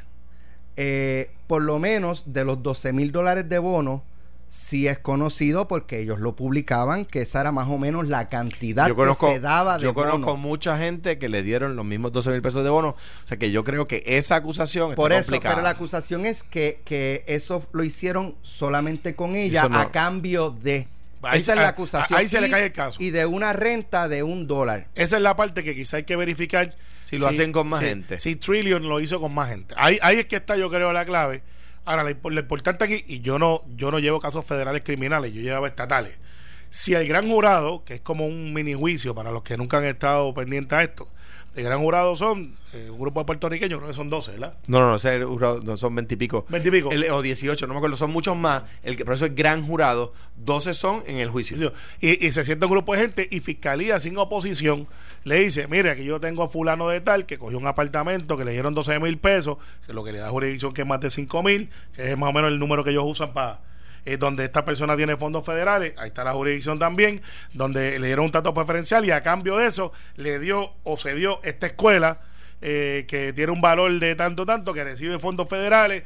Eh, 0.78 1.32
por 1.48 1.62
lo 1.62 1.80
menos 1.80 2.34
de 2.34 2.44
los 2.46 2.62
12 2.64 2.94
mil 2.94 3.12
dólares 3.12 3.48
de 3.48 3.60
bono, 3.60 4.04
sí 4.48 4.88
es 4.88 4.98
conocido 5.00 5.68
porque 5.68 6.00
ellos 6.00 6.20
lo 6.20 6.36
publicaban, 6.36 7.04
que 7.06 7.22
esa 7.24 7.42
era 7.42 7.52
más 7.52 7.68
o 7.68 7.78
menos 7.78 8.08
la 8.08 8.30
cantidad 8.30 8.88
Yo 8.88 8.96
conozco, 8.96 9.28
que 9.28 9.34
se 9.36 9.40
daba 9.42 9.78
de 9.78 9.84
yo 9.84 9.94
conozco 9.94 10.20
bono. 10.20 10.38
mucha 10.38 10.78
gente 10.78 11.18
que 11.18 11.28
le 11.30 11.44
dieron 11.44 11.76
los 11.76 11.84
mismos 11.86 12.14
12 12.14 12.30
mil 12.30 12.42
pesos 12.42 12.64
de 12.64 12.70
bono. 12.70 12.90
O 12.90 13.28
sea 13.28 13.38
que 13.38 13.52
yo 13.52 13.64
creo 13.64 13.88
que 13.88 14.02
esa 14.06 14.36
acusación 14.36 14.92
está 14.92 14.96
Por 14.96 15.12
eso, 15.12 15.24
complicada. 15.24 15.56
pero 15.56 15.64
la 15.64 15.72
acusación 15.72 16.26
es 16.26 16.44
que, 16.44 16.82
que 16.86 17.24
eso 17.28 17.68
lo 17.74 17.84
hicieron 17.84 18.36
solamente 18.44 19.16
con 19.16 19.36
ella 19.36 19.68
no. 19.68 19.80
a 19.80 19.92
cambio 19.92 20.52
de... 20.52 20.88
Ahí- 21.22 21.40
esa 21.40 21.54
es 21.54 21.60
la 21.60 21.68
acusación. 21.70 22.20
ahí 22.20 22.28
se 22.28 22.40
le 22.40 22.48
Y- 22.48 22.52
cae 22.52 22.66
el 22.66 22.72
caso. 22.72 22.98
Y 23.02 23.10
de 23.10 23.26
una 23.26 23.52
renta 23.52 24.08
de 24.08 24.22
un 24.24 24.46
dólar. 24.48 24.88
Esa 24.96 25.18
es 25.18 25.24
la 25.24 25.36
parte 25.36 25.64
que 25.64 25.74
quizá 25.76 25.98
hay 25.98 26.04
que 26.04 26.16
verificar. 26.16 26.76
Si 27.04 27.18
lo 27.18 27.28
hacen 27.28 27.52
con 27.52 27.68
más 27.68 27.80
si- 27.80 27.86
gente. 27.88 28.20
Si 28.20 28.36
Trillion 28.36 28.88
lo 28.88 29.00
hizo 29.00 29.20
con 29.20 29.34
más 29.34 29.50
gente. 29.50 29.74
Ahí, 29.78 29.98
ahí 30.02 30.18
es 30.20 30.28
que 30.28 30.36
está, 30.38 30.56
yo 30.56 30.70
creo, 30.70 30.94
la 30.94 31.04
clave. 31.04 31.42
Ahora, 31.86 32.04
lo, 32.04 32.10
impo- 32.10 32.32
lo 32.32 32.40
importante 32.40 32.84
aquí, 32.84 33.04
y 33.08 33.22
yo 33.22 33.38
no, 33.40 33.62
yo 33.76 33.92
no 33.92 34.00
llevo 34.00 34.20
casos 34.20 34.46
federales 34.46 34.84
criminales, 34.84 35.34
yo 35.34 35.42
llevo 35.42 35.68
estatales. 35.68 36.18
Si 36.70 36.94
el 36.94 37.08
gran 37.08 37.30
jurado, 37.30 37.84
que 37.86 37.96
es 37.96 38.02
como 38.02 38.26
un 38.26 38.54
mini 38.54 38.74
juicio 38.74 39.16
para 39.16 39.32
los 39.32 39.44
que 39.44 39.56
nunca 39.58 39.78
han 39.78 39.86
estado 39.86 40.34
pendientes 40.34 40.74
a 40.78 40.84
esto, 40.84 41.08
el 41.56 41.64
gran 41.64 41.80
jurado 41.80 42.16
son 42.16 42.56
eh, 42.74 42.90
un 42.92 43.00
grupo 43.00 43.20
de 43.22 43.26
puertorriqueños, 43.26 43.80
creo 43.80 43.90
que 43.90 43.96
son 43.96 44.10
12, 44.10 44.32
¿verdad? 44.34 44.54
No, 44.68 44.80
no, 44.80 44.88
no, 44.90 44.96
ese 44.96 45.10
es 45.16 45.22
el 45.22 45.26
jurado, 45.26 45.62
no, 45.64 45.78
son 45.78 45.96
20 45.96 46.14
y 46.14 46.18
pico. 46.18 46.46
20 46.50 46.68
y 46.68 46.72
pico. 46.72 46.92
El- 46.92 47.10
o 47.12 47.22
18, 47.22 47.66
no 47.68 47.74
me 47.74 47.78
acuerdo, 47.78 47.98
son 47.98 48.12
muchos 48.12 48.36
más. 48.36 48.64
El 48.84 48.98
que, 48.98 49.06
por 49.06 49.14
eso 49.14 49.26
es 49.26 49.36
gran 49.36 49.66
jurado. 49.66 50.14
12 50.38 50.74
son 50.74 51.04
en 51.08 51.18
el 51.18 51.30
juicio. 51.30 51.74
Y, 52.02 52.26
y 52.26 52.32
se 52.32 52.44
sienta 52.44 52.66
un 52.66 52.72
grupo 52.74 52.94
de 52.94 53.02
gente 53.02 53.28
y 53.32 53.40
fiscalía 53.40 54.00
sin 54.00 54.18
oposición 54.18 54.88
le 55.24 55.40
dice, 55.40 55.68
mire, 55.68 55.90
aquí 55.90 56.04
yo 56.04 56.20
tengo 56.20 56.44
a 56.44 56.50
fulano 56.50 56.88
de 56.90 57.02
tal 57.02 57.26
que 57.26 57.40
cogió 57.40 57.58
un 57.58 57.66
apartamento 57.66 58.38
que 58.38 58.46
le 58.46 58.52
dieron 58.52 58.74
12 58.76 59.00
mil 59.00 59.18
pesos, 59.18 59.58
que 59.88 59.94
lo 59.94 60.04
que 60.04 60.12
le 60.12 60.20
da 60.20 60.30
jurisdicción 60.30 60.72
que 60.72 60.84
es 60.84 60.88
más 60.88 61.00
de 61.00 61.10
5 61.10 61.42
mil, 61.42 61.70
que 61.96 62.12
es 62.12 62.18
más 62.18 62.30
o 62.30 62.34
menos 62.34 62.52
el 62.52 62.60
número 62.60 62.84
que 62.84 62.92
ellos 62.92 63.06
usan 63.08 63.34
para... 63.34 63.60
eh, 64.06 64.18
donde 64.18 64.46
esta 64.46 64.64
persona 64.64 64.96
tiene 64.96 65.18
fondos 65.18 65.46
federales, 65.46 65.94
ahí 65.98 66.08
está 66.08 66.24
la 66.24 66.34
jurisdicción 66.34 66.80
también, 66.80 67.22
donde 67.54 68.00
le 68.00 68.08
dieron 68.08 68.26
un 68.26 68.32
trato 68.32 68.54
preferencial 68.54 69.04
y 69.06 69.12
a 69.12 69.22
cambio 69.22 69.58
de 69.58 69.68
eso 69.68 69.92
le 70.16 70.40
dio 70.40 70.74
o 70.84 70.98
se 70.98 71.16
dio 71.16 71.40
esta 71.44 71.68
escuela 71.68 72.20
eh, 72.62 73.06
que 73.08 73.34
tiene 73.34 73.52
un 73.52 73.62
valor 73.62 74.00
de 74.00 74.16
tanto, 74.16 74.46
tanto, 74.46 74.74
que 74.74 74.84
recibe 74.84 75.20
fondos 75.20 75.48
federales 75.50 76.04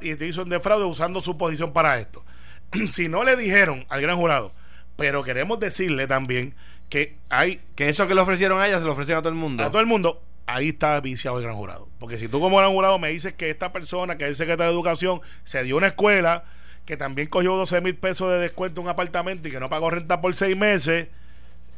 y 0.00 0.14
te 0.14 0.26
hizo 0.26 0.42
un 0.42 0.48
defraude 0.48 0.84
usando 0.84 1.20
su 1.20 1.36
posición 1.36 1.72
para 1.72 1.98
esto. 1.98 2.24
si 2.88 3.08
no 3.08 3.24
le 3.24 3.36
dijeron 3.36 3.86
al 3.88 4.00
gran 4.00 4.16
jurado, 4.16 4.52
pero 4.96 5.22
queremos 5.24 5.58
decirle 5.58 6.06
también 6.06 6.54
que 6.88 7.16
hay 7.28 7.60
Que 7.74 7.88
eso 7.88 8.08
que 8.08 8.14
le 8.14 8.20
ofrecieron 8.20 8.60
a 8.60 8.66
ella 8.66 8.78
se 8.78 8.84
lo 8.84 8.92
ofrecieron 8.92 9.20
a 9.20 9.22
todo 9.22 9.32
el 9.32 9.38
mundo. 9.38 9.62
a 9.62 9.68
todo 9.68 9.80
el 9.80 9.86
mundo, 9.86 10.22
ahí 10.46 10.70
está 10.70 11.00
viciado 11.00 11.38
el 11.38 11.44
gran 11.44 11.56
jurado. 11.56 11.88
Porque 11.98 12.16
si 12.18 12.28
tú 12.28 12.40
como 12.40 12.56
gran 12.56 12.72
jurado 12.72 12.98
me 12.98 13.10
dices 13.10 13.34
que 13.34 13.50
esta 13.50 13.72
persona, 13.72 14.16
que 14.16 14.24
es 14.24 14.30
el 14.30 14.36
secretario 14.36 14.72
de 14.72 14.76
Educación, 14.76 15.20
se 15.44 15.62
dio 15.62 15.76
una 15.76 15.88
escuela, 15.88 16.44
que 16.88 16.96
también 16.96 17.28
cogió 17.28 17.54
12 17.54 17.82
mil 17.82 17.94
pesos 17.96 18.32
de 18.32 18.38
descuento 18.38 18.80
en 18.80 18.86
un 18.86 18.90
apartamento 18.90 19.46
y 19.46 19.50
que 19.50 19.60
no 19.60 19.68
pagó 19.68 19.90
renta 19.90 20.22
por 20.22 20.34
seis 20.34 20.56
meses, 20.56 21.08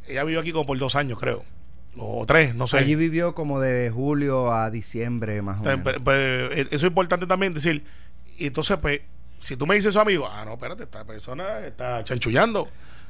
ella 0.07 0.23
vivió 0.23 0.39
aquí 0.39 0.53
como 0.53 0.65
por 0.65 0.77
dos 0.77 0.95
años, 0.95 1.19
creo. 1.19 1.43
o 1.97 2.25
tres, 2.25 2.55
no 2.55 2.65
sé. 2.65 2.77
Allí 2.77 2.95
vivió 2.95 3.35
como 3.35 3.59
de 3.59 3.89
julio 3.89 4.53
a 4.53 4.71
diciembre, 4.71 5.41
más 5.41 5.55
o 5.55 5.69
Entonces, 5.69 5.83
menos. 5.83 6.01
pues, 6.01 6.47
pues, 6.47 6.67
eso 6.67 6.75
es 6.77 6.83
importante 6.83 7.27
también 7.27 7.53
decir. 7.53 7.83
Y 8.37 8.47
entonces, 8.47 8.77
pues, 8.77 9.01
si 9.41 9.57
tú 9.57 9.67
me 9.67 9.75
dices 9.75 9.89
eso, 9.89 9.99
amigo, 9.99 10.29
ah, 10.31 10.45
no, 10.45 10.53
espérate, 10.53 10.83
esta 10.83 11.03
persona 11.03 11.59
está 11.65 12.05
chanchullando. 12.05 12.69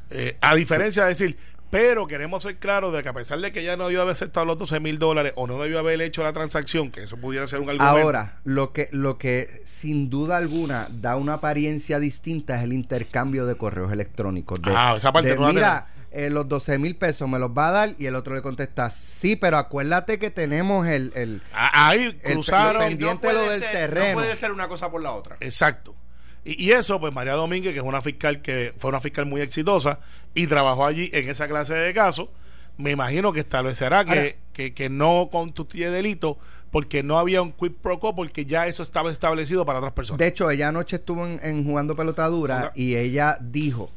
Eh, 0.09 0.37
a 0.41 0.55
diferencia 0.55 1.03
de 1.03 1.09
decir, 1.09 1.37
pero 1.71 2.05
queremos 2.05 2.43
ser 2.43 2.57
claros 2.57 2.93
de 2.93 3.01
que 3.01 3.09
a 3.09 3.13
pesar 3.13 3.39
de 3.39 3.51
que 3.51 3.61
ella 3.61 3.77
no 3.77 3.85
debió 3.85 4.01
haber 4.03 4.11
aceptado 4.11 4.45
los 4.45 4.57
12 4.59 4.79
mil 4.81 4.99
dólares 4.99 5.33
o 5.35 5.47
no 5.47 5.59
debió 5.59 5.79
haber 5.79 5.99
hecho 6.01 6.21
la 6.21 6.33
transacción, 6.33 6.91
que 6.91 7.03
eso 7.03 7.17
pudiera 7.17 7.47
ser 7.47 7.61
un 7.61 7.69
argumento. 7.69 7.97
Ahora, 8.01 8.39
lo 8.43 8.73
que, 8.73 8.89
lo 8.91 9.17
que 9.17 9.61
sin 9.65 10.09
duda 10.09 10.37
alguna 10.37 10.87
da 10.91 11.15
una 11.15 11.35
apariencia 11.35 11.99
distinta 11.99 12.57
es 12.57 12.63
el 12.63 12.73
intercambio 12.73 13.45
de 13.45 13.55
correos 13.55 13.91
electrónicos. 13.91 14.61
De, 14.61 14.71
Ah, 14.75 14.93
esa 14.97 15.11
parte 15.11 15.29
de, 15.29 15.35
no 15.35 15.47
la 15.47 15.53
Mira, 15.53 15.87
eh, 16.11 16.29
los 16.29 16.45
12 16.49 16.77
mil 16.77 16.97
pesos 16.97 17.29
me 17.29 17.39
los 17.39 17.51
va 17.51 17.69
a 17.69 17.71
dar 17.71 17.89
y 17.97 18.05
el 18.05 18.15
otro 18.15 18.35
le 18.35 18.41
contesta, 18.41 18.89
sí, 18.89 19.37
pero 19.37 19.57
acuérdate 19.57 20.19
que 20.19 20.29
tenemos 20.29 20.85
el... 20.87 21.13
el 21.15 21.41
Ah, 21.53 21.87
Ahí 21.87 22.03
el 22.03 22.17
cruzaron. 22.33 22.81
pendiente 22.83 23.27
de 23.27 23.33
lo 23.33 23.49
del 23.49 23.61
ser, 23.61 23.71
terreno. 23.71 24.07
no 24.09 24.13
puede 24.15 24.35
ser 24.35 24.51
una 24.51 24.67
cosa 24.67 24.91
por 24.91 25.01
la 25.01 25.11
otra. 25.13 25.37
Exacto. 25.39 25.95
Y, 26.45 26.63
y 26.65 26.71
eso, 26.71 26.99
pues 26.99 27.13
María 27.13 27.33
Domínguez, 27.33 27.73
que 27.73 27.79
es 27.79 27.85
una 27.85 28.01
fiscal 28.01 28.41
que 28.41 28.73
fue 28.77 28.89
una 28.89 28.99
fiscal 28.99 29.25
muy 29.25 29.41
exitosa 29.41 29.99
y 30.33 30.47
trabajó 30.47 30.85
allí 30.85 31.09
en 31.13 31.29
esa 31.29 31.47
clase 31.47 31.73
de 31.73 31.93
casos, 31.93 32.29
me 32.77 32.91
imagino 32.91 33.31
que 33.33 33.41
establecerá 33.41 34.05
que, 34.05 34.11
Ahora- 34.11 34.35
que, 34.53 34.73
que 34.73 34.89
no 34.89 35.29
constituye 35.31 35.89
delito 35.89 36.37
porque 36.71 37.03
no 37.03 37.19
había 37.19 37.41
un 37.41 37.51
quid 37.51 37.73
pro 37.81 37.99
quo 37.99 38.15
porque 38.15 38.45
ya 38.45 38.65
eso 38.65 38.81
estaba 38.81 39.11
establecido 39.11 39.65
para 39.65 39.79
otras 39.79 39.93
personas. 39.93 40.19
De 40.19 40.27
hecho, 40.27 40.49
ella 40.49 40.69
anoche 40.69 40.95
estuvo 40.95 41.25
en, 41.27 41.39
en 41.43 41.65
jugando 41.65 41.95
pelotadura 41.95 42.71
y 42.75 42.95
ella 42.95 43.37
dijo, 43.41 43.91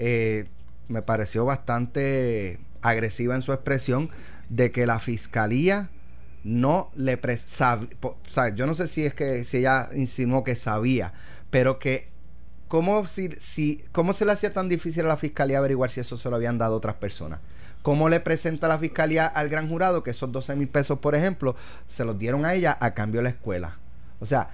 eh, 0.00 0.46
me 0.88 1.02
pareció 1.02 1.44
bastante 1.44 2.58
agresiva 2.82 3.34
en 3.36 3.42
su 3.42 3.52
expresión, 3.52 4.10
de 4.48 4.72
que 4.72 4.86
la 4.86 4.98
fiscalía 4.98 5.88
no 6.42 6.90
le 6.96 7.16
pre 7.16 7.34
o 7.36 8.16
sea, 8.28 8.54
yo 8.54 8.66
no 8.66 8.74
sé 8.74 8.88
si 8.88 9.04
es 9.04 9.14
que 9.14 9.44
si 9.44 9.58
ella 9.58 9.88
insinuó 9.94 10.42
que 10.42 10.56
sabía, 10.56 11.12
pero 11.50 11.78
que 11.78 12.08
¿cómo, 12.68 13.06
si, 13.06 13.30
si, 13.40 13.82
¿cómo 13.92 14.14
se 14.14 14.24
le 14.24 14.32
hacía 14.32 14.52
tan 14.52 14.68
difícil 14.68 15.04
a 15.04 15.08
la 15.08 15.16
fiscalía 15.16 15.58
averiguar 15.58 15.90
si 15.90 16.00
eso 16.00 16.16
se 16.16 16.30
lo 16.30 16.36
habían 16.36 16.56
dado 16.56 16.76
otras 16.76 16.94
personas? 16.94 17.40
¿Cómo 17.82 18.08
le 18.08 18.20
presenta 18.20 18.68
la 18.68 18.78
fiscalía 18.78 19.26
al 19.26 19.48
gran 19.48 19.68
jurado 19.68 20.02
que 20.02 20.10
esos 20.10 20.30
12 20.30 20.54
mil 20.54 20.68
pesos, 20.68 20.98
por 20.98 21.14
ejemplo, 21.14 21.56
se 21.86 22.04
los 22.04 22.18
dieron 22.18 22.44
a 22.44 22.54
ella 22.54 22.76
a 22.80 22.94
cambio 22.94 23.20
de 23.20 23.24
la 23.24 23.30
escuela? 23.30 23.78
O 24.20 24.26
sea, 24.26 24.50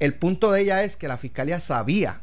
el 0.00 0.14
punto 0.14 0.50
de 0.50 0.62
ella 0.62 0.82
es 0.82 0.96
que 0.96 1.06
la 1.06 1.18
fiscalía 1.18 1.60
sabía 1.60 2.22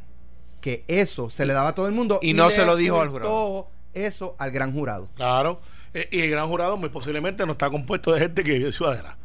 que 0.59 0.83
eso 0.87 1.29
se 1.29 1.45
le 1.45 1.53
daba 1.53 1.69
a 1.69 1.75
todo 1.75 1.87
el 1.87 1.93
mundo 1.93 2.19
y 2.21 2.33
no 2.33 2.49
se 2.49 2.65
lo 2.65 2.75
dijo 2.75 2.99
al 2.99 3.09
jurado. 3.09 3.69
eso 3.93 4.35
al 4.39 4.51
gran 4.51 4.73
jurado. 4.73 5.07
Claro. 5.15 5.61
Eh, 5.93 6.09
y 6.11 6.19
el 6.21 6.31
gran 6.31 6.49
jurado 6.49 6.75
muy 6.75 6.89
posiblemente 6.89 7.45
no 7.45 7.53
está 7.53 7.69
compuesto 7.69 8.11
de 8.11 8.19
gente 8.19 8.43
que 8.43 8.51
vive 8.53 8.65
en 8.65 8.71
Ciudadela. 8.71 9.15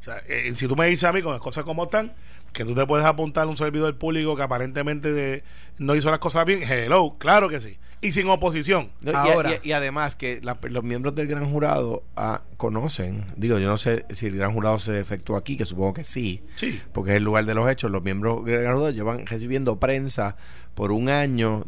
O 0.00 0.02
sea, 0.02 0.18
eh, 0.26 0.50
si 0.56 0.66
tú 0.66 0.74
me 0.74 0.86
dices 0.86 1.04
a 1.04 1.12
mí 1.12 1.22
con 1.22 1.32
las 1.32 1.40
cosas 1.40 1.64
como 1.64 1.84
están, 1.84 2.14
que 2.52 2.64
tú 2.64 2.74
te 2.74 2.86
puedes 2.86 3.06
apuntar 3.06 3.44
a 3.44 3.46
un 3.50 3.56
servidor 3.56 3.96
público 3.98 4.36
que 4.36 4.42
aparentemente 4.42 5.12
de- 5.12 5.42
no 5.78 5.94
hizo 5.94 6.10
las 6.10 6.18
cosas 6.18 6.44
bien, 6.44 6.62
hello, 6.62 7.16
claro 7.18 7.48
que 7.48 7.60
sí. 7.60 7.78
Y 8.04 8.10
sin 8.12 8.28
oposición. 8.28 8.90
No, 9.00 9.16
Ahora. 9.16 9.52
y, 9.62 9.68
y 9.68 9.72
además 9.72 10.16
que 10.16 10.40
la- 10.42 10.58
los 10.62 10.82
miembros 10.82 11.14
del 11.14 11.28
gran 11.28 11.48
jurado 11.50 12.02
ah, 12.16 12.42
conocen, 12.56 13.24
digo, 13.36 13.58
yo 13.58 13.68
no 13.68 13.78
sé 13.78 14.04
si 14.10 14.26
el 14.26 14.36
gran 14.36 14.52
jurado 14.52 14.78
se 14.80 14.98
efectuó 14.98 15.36
aquí, 15.36 15.56
que 15.56 15.64
supongo 15.64 15.92
que 15.94 16.04
sí, 16.04 16.42
Sí. 16.56 16.80
porque 16.92 17.12
es 17.12 17.16
el 17.18 17.22
lugar 17.24 17.44
de 17.44 17.54
los 17.54 17.70
hechos. 17.70 17.90
Los 17.92 18.02
miembros 18.02 18.44
del 18.44 18.60
gran 18.62 18.72
jurado 18.74 18.90
llevan 18.90 19.24
recibiendo 19.26 19.78
prensa 19.78 20.36
por 20.74 20.90
un 20.92 21.08
año 21.08 21.64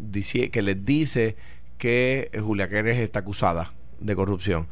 que 0.52 0.62
les 0.62 0.84
dice 0.84 1.36
que 1.78 2.30
Julia 2.42 2.68
Quérez 2.68 2.98
está 2.98 3.20
acusada 3.20 3.72
de 4.00 4.16
corrupción. 4.16 4.66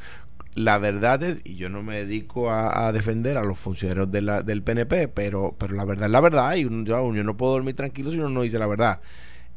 La 0.54 0.78
verdad 0.78 1.22
es, 1.22 1.40
y 1.44 1.56
yo 1.56 1.68
no 1.68 1.82
me 1.82 2.04
dedico 2.04 2.50
a, 2.50 2.92
defender 2.92 3.38
a 3.38 3.42
los 3.42 3.58
funcionarios 3.58 4.10
de 4.12 4.20
del 4.44 4.62
PNP, 4.62 5.08
pero, 5.08 5.54
pero 5.58 5.74
la 5.74 5.84
verdad 5.84 6.06
es 6.06 6.12
la 6.12 6.20
verdad, 6.20 6.54
y 6.56 6.62
yo, 6.84 7.10
no 7.10 7.36
puedo 7.36 7.52
dormir 7.52 7.74
tranquilo 7.74 8.10
si 8.10 8.18
uno 8.18 8.28
no 8.28 8.42
dice 8.42 8.58
la 8.58 8.66
verdad 8.66 9.00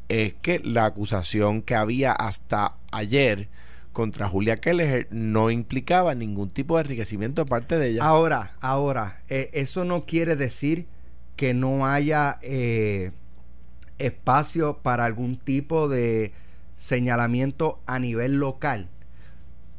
es 0.08 0.34
que 0.34 0.60
la 0.60 0.84
acusación 0.86 1.62
que 1.62 1.74
había 1.74 2.12
hasta 2.12 2.76
ayer 2.92 3.48
contra 3.92 4.28
Julia 4.28 4.58
Kelleher 4.58 5.08
no 5.10 5.50
implicaba 5.50 6.14
ningún 6.14 6.50
tipo 6.50 6.76
de 6.76 6.82
enriquecimiento 6.82 7.42
de 7.42 7.48
parte 7.48 7.78
de 7.78 7.88
ella. 7.88 8.04
Ahora, 8.04 8.54
ahora, 8.60 9.22
eh, 9.28 9.50
eso 9.54 9.84
no 9.84 10.04
quiere 10.04 10.36
decir 10.36 10.86
que 11.34 11.54
no 11.54 11.86
haya 11.86 12.38
eh, 12.42 13.12
espacio 13.98 14.78
para 14.82 15.06
algún 15.06 15.38
tipo 15.38 15.88
de 15.88 16.32
señalamiento 16.76 17.80
a 17.86 17.98
nivel 17.98 18.34
local. 18.34 18.90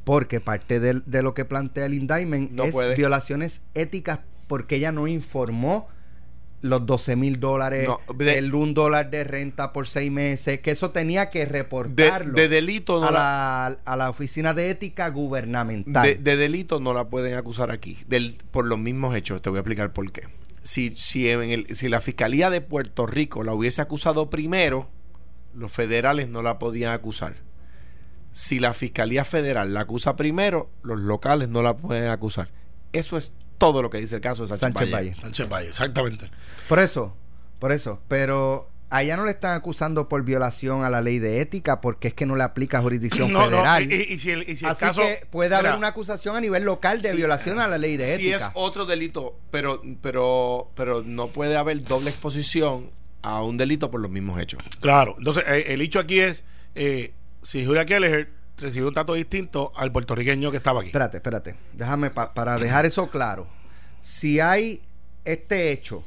Porque 0.07 0.39
parte 0.39 0.79
de, 0.79 1.21
lo 1.21 1.33
que 1.33 1.43
plantea 1.43 1.85
el 1.85 1.93
indictment 1.93 2.51
No 2.51 2.63
es 2.63 2.71
puede. 2.71 2.95
violaciones 2.95 3.61
éticas 3.73 4.21
porque 4.47 4.77
ella 4.77 4.93
no 4.93 5.05
informó 5.05 5.89
los 6.61 6.85
12 6.85 7.17
mil 7.17 7.39
dólares, 7.41 7.87
No, 7.89 7.99
de- 8.15 8.37
el 8.37 8.55
un 8.55 8.73
dólar 8.73 9.11
de 9.11 9.25
renta 9.25 9.73
por 9.73 9.85
seis 9.87 10.09
meses, 10.09 10.59
que 10.61 10.71
eso 10.71 10.91
tenía 10.91 11.29
que 11.29 11.45
reportarlo 11.45 12.33
de 12.33 12.47
delito 12.47 13.01
no 13.01 13.07
a, 13.09 13.11
la, 13.11 13.77
la, 13.85 13.91
a 13.91 13.95
la 13.97 14.09
Oficina 14.09 14.53
de 14.53 14.69
Ética 14.69 15.09
Gubernamental. 15.09 16.03
de, 16.07 16.15
de 16.15 16.37
delito 16.37 16.79
no 16.79 16.93
la 16.93 17.09
pueden 17.09 17.35
acusar 17.35 17.69
aquí 17.69 17.97
del, 18.07 18.37
por 18.51 18.65
los 18.65 18.79
mismos 18.79 19.13
hechos. 19.13 19.41
Te 19.41 19.49
voy 19.49 19.57
a 19.57 19.59
explicar 19.59 19.91
por 19.91 20.09
qué. 20.11 20.23
Si, 20.63 20.95
si, 20.95 21.29
en 21.29 21.41
el, 21.43 21.75
si 21.75 21.89
la 21.89 21.99
Fiscalía 22.01 22.49
de 22.49 22.61
Puerto 22.61 23.05
Rico 23.05 23.43
la 23.43 23.53
hubiese 23.53 23.81
acusado 23.81 24.29
primero, 24.29 24.89
los 25.53 25.71
federales 25.71 26.27
no 26.29 26.41
la 26.41 26.59
podían 26.59 26.91
acusar. 26.93 27.35
Si 28.39 28.59
la 28.59 28.75
Fiscalía 28.75 29.25
Federal 29.25 29.73
la 29.73 29.79
acusa 29.81 30.15
primero, 30.15 30.69
los 30.83 30.99
locales 30.99 31.49
no 31.49 31.63
la 31.63 31.75
pueden 31.75 32.09
acusar. 32.09 32.51
Eso 32.93 33.17
es 33.17 33.33
todo 33.57 33.81
lo 33.81 33.89
que 33.89 33.97
dice 33.97 34.13
el 34.15 34.21
caso 34.21 34.43
de 34.43 34.49
Sánchez, 34.49 34.61
Sánchez 34.61 34.91
Valle. 34.93 35.09
Valle. 35.09 35.21
Sánchez 35.21 35.49
Valle, 35.49 35.67
exactamente. 35.69 36.29
Por 36.69 36.77
eso, 36.77 37.15
por 37.57 37.71
eso. 37.71 37.99
Pero 38.07 38.69
allá 38.91 39.17
no 39.17 39.25
le 39.25 39.31
están 39.31 39.57
acusando 39.57 40.07
por 40.07 40.23
violación 40.23 40.83
a 40.83 40.91
la 40.91 41.01
ley 41.01 41.17
de 41.17 41.41
ética 41.41 41.81
porque 41.81 42.09
es 42.09 42.13
que 42.13 42.27
no 42.27 42.35
le 42.35 42.43
aplica 42.43 42.79
jurisdicción 42.79 43.31
No, 43.33 43.39
no, 43.39 43.45
federal. 43.49 43.91
y, 43.91 43.95
y- 43.95 44.13
y 44.13 44.19
si 44.19 44.29
el, 44.29 44.47
y 44.47 44.55
si 44.55 44.65
el 44.65 44.71
Así 44.71 44.81
caso. 44.81 45.01
que 45.01 45.25
puede 45.31 45.55
haber 45.55 45.71
Mira, 45.71 45.77
una 45.79 45.87
acusación 45.87 46.35
a 46.35 46.39
nivel 46.41 46.63
local 46.63 47.01
de 47.01 47.09
Sí. 47.09 47.15
violación 47.17 47.59
a 47.59 47.67
la 47.67 47.79
ley 47.79 47.97
de 47.97 48.17
Si 48.17 48.29
es 48.29 48.35
ética. 48.35 48.51
otro 48.53 48.85
delito, 48.85 49.39
pero, 49.49 49.81
pero, 50.03 50.69
pero 50.75 51.01
no 51.01 51.29
puede 51.29 51.57
haber 51.57 51.83
doble 51.83 52.11
exposición 52.11 52.91
a 53.23 53.41
un 53.41 53.57
delito 53.57 53.89
por 53.89 53.99
los 53.99 54.11
mismos 54.11 54.39
hechos. 54.39 54.61
Claro. 54.79 55.15
Entonces, 55.17 55.43
eh, 55.47 55.65
el 55.69 55.81
hecho 55.81 55.97
aquí 55.99 56.19
es: 56.19 56.43
eh, 56.75 57.13
si 57.47 57.65
Julia 57.65 57.85
Kelleher 57.85 58.29
recibió 58.57 58.89
un 58.89 58.93
trato 58.93 59.13
distinto 59.13 59.71
al 59.77 59.89
puertorriqueño 59.93 60.51
que 60.51 60.57
estaba 60.57 60.81
aquí. 60.81 60.87
Espérate, 60.89 61.17
espérate. 61.17 61.55
Déjame 61.71 62.09
pa- 62.09 62.33
para 62.33 62.57
dejar 62.57 62.85
eso 62.85 63.09
claro. 63.09 63.47
Si 64.01 64.41
hay 64.41 64.81
este 65.23 65.71
hecho, 65.71 66.03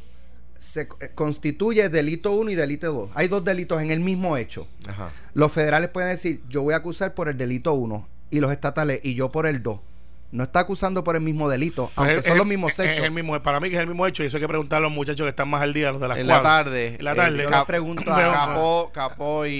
se 0.58 0.82
eh, 0.82 0.88
constituye 1.14 1.88
delito 1.88 2.32
1 2.32 2.50
y 2.50 2.54
delito 2.56 2.92
2. 2.92 3.10
Hay 3.14 3.28
dos 3.28 3.42
delitos 3.42 3.80
en 3.80 3.90
el 3.90 4.00
mismo 4.00 4.36
hecho. 4.36 4.68
Ajá. 4.86 5.12
Los 5.32 5.50
federales 5.50 5.88
pueden 5.88 6.10
decir, 6.10 6.42
yo 6.50 6.60
voy 6.60 6.74
a 6.74 6.78
acusar 6.78 7.14
por 7.14 7.28
el 7.30 7.38
delito 7.38 7.72
1 7.72 8.06
y 8.30 8.40
los 8.40 8.52
estatales 8.52 9.00
y 9.02 9.14
yo 9.14 9.30
por 9.32 9.46
el 9.46 9.62
2. 9.62 9.80
No 10.32 10.44
está 10.44 10.60
acusando 10.60 11.02
por 11.02 11.16
el 11.16 11.22
mismo 11.22 11.48
delito, 11.48 11.90
aunque 11.96 12.16
Es- 12.16 12.22
son 12.22 12.32
es- 12.32 12.38
los 12.38 12.46
mismos 12.46 12.70
es- 12.70 12.78
hechos. 12.78 12.98
Es 12.98 13.04
el 13.04 13.10
mismo, 13.10 13.40
para 13.42 13.58
mí 13.58 13.68
que 13.68 13.74
es 13.74 13.80
el 13.80 13.88
mismo 13.88 14.06
hecho 14.06 14.22
y 14.22 14.26
eso 14.26 14.36
hay 14.36 14.40
que 14.42 14.46
preguntarle 14.48 14.86
a 14.86 14.88
los 14.88 14.96
muchachos 14.96 15.24
que 15.24 15.30
están 15.30 15.48
más 15.48 15.60
al 15.62 15.72
día, 15.72 15.90
los 15.90 16.00
de 16.00 16.06
las 16.08 16.18
En 16.18 16.28
la 16.28 16.40
tarde. 16.42 16.96
En 16.98 17.04
la 17.04 17.14
tarde. 17.16 17.42
yo 17.42 17.48
Cap- 17.48 17.58
les 17.58 17.66
pregunto 17.66 18.04
a- 18.12 18.32
Capó, 18.32 18.90
Capó 18.94 19.46
y, 19.46 19.50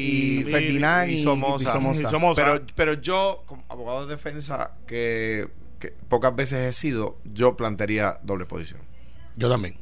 y 0.40 0.44
Ferdinand 0.44 1.11
y, 1.11 1.14
y 1.14 1.22
Somoza. 1.24 1.70
y 1.70 1.72
Somoza. 1.72 2.00
Y 2.02 2.06
Somoza. 2.06 2.42
Pero, 2.44 2.64
pero 2.76 2.92
yo, 2.94 3.42
como 3.46 3.64
abogado 3.68 4.06
de 4.06 4.14
defensa, 4.14 4.72
que, 4.87 5.48
que 5.80 5.88
pocas 6.09 6.37
veces 6.37 6.59
he 6.68 6.72
sido, 6.72 7.18
yo 7.24 7.56
plantearía 7.56 8.20
doble 8.22 8.46
posición. 8.46 8.80
Yo 9.37 9.48
también. 9.50 9.76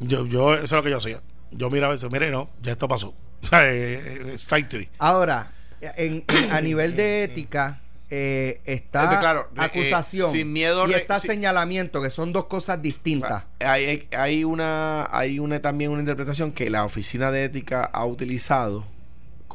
Yo, 0.00 0.26
yo, 0.26 0.54
eso 0.54 0.64
es 0.64 0.72
lo 0.72 0.82
que 0.82 0.90
yo 0.90 0.96
hacía. 0.98 1.20
Yo 1.52 1.70
miraba 1.70 1.94
eso, 1.94 2.10
mire, 2.10 2.30
no, 2.32 2.50
ya 2.62 2.72
esto 2.72 2.88
pasó. 2.88 3.14
Sea, 3.42 3.64
eh, 3.72 4.30
eh, 4.30 4.32
strike 4.34 4.68
three. 4.68 4.88
Ahora, 4.98 5.52
en, 5.80 6.24
en- 6.26 6.50
a 6.50 6.60
nivel 6.60 6.96
de 6.96 7.22
ética, 7.22 7.80
eh, 8.08 8.60
está 8.64 9.18
claro, 9.18 9.48
eh, 9.56 9.60
acusación 9.60 10.30
sin 10.30 10.52
miedo 10.52 10.88
y 10.88 10.92
está 10.92 11.18
señalamiento, 11.18 12.00
que 12.00 12.10
son 12.10 12.32
dos 12.32 12.46
cosas 12.46 12.80
distintas. 12.80 13.44
Hay, 13.60 14.08
hay 14.16 14.44
una, 14.44 15.08
hay 15.10 15.38
una 15.38 15.60
también 15.60 15.90
una 15.90 16.00
interpretación 16.00 16.52
que 16.52 16.70
la 16.70 16.84
oficina 16.84 17.30
de 17.30 17.44
ética 17.44 17.84
ha 17.84 18.04
utilizado, 18.04 18.84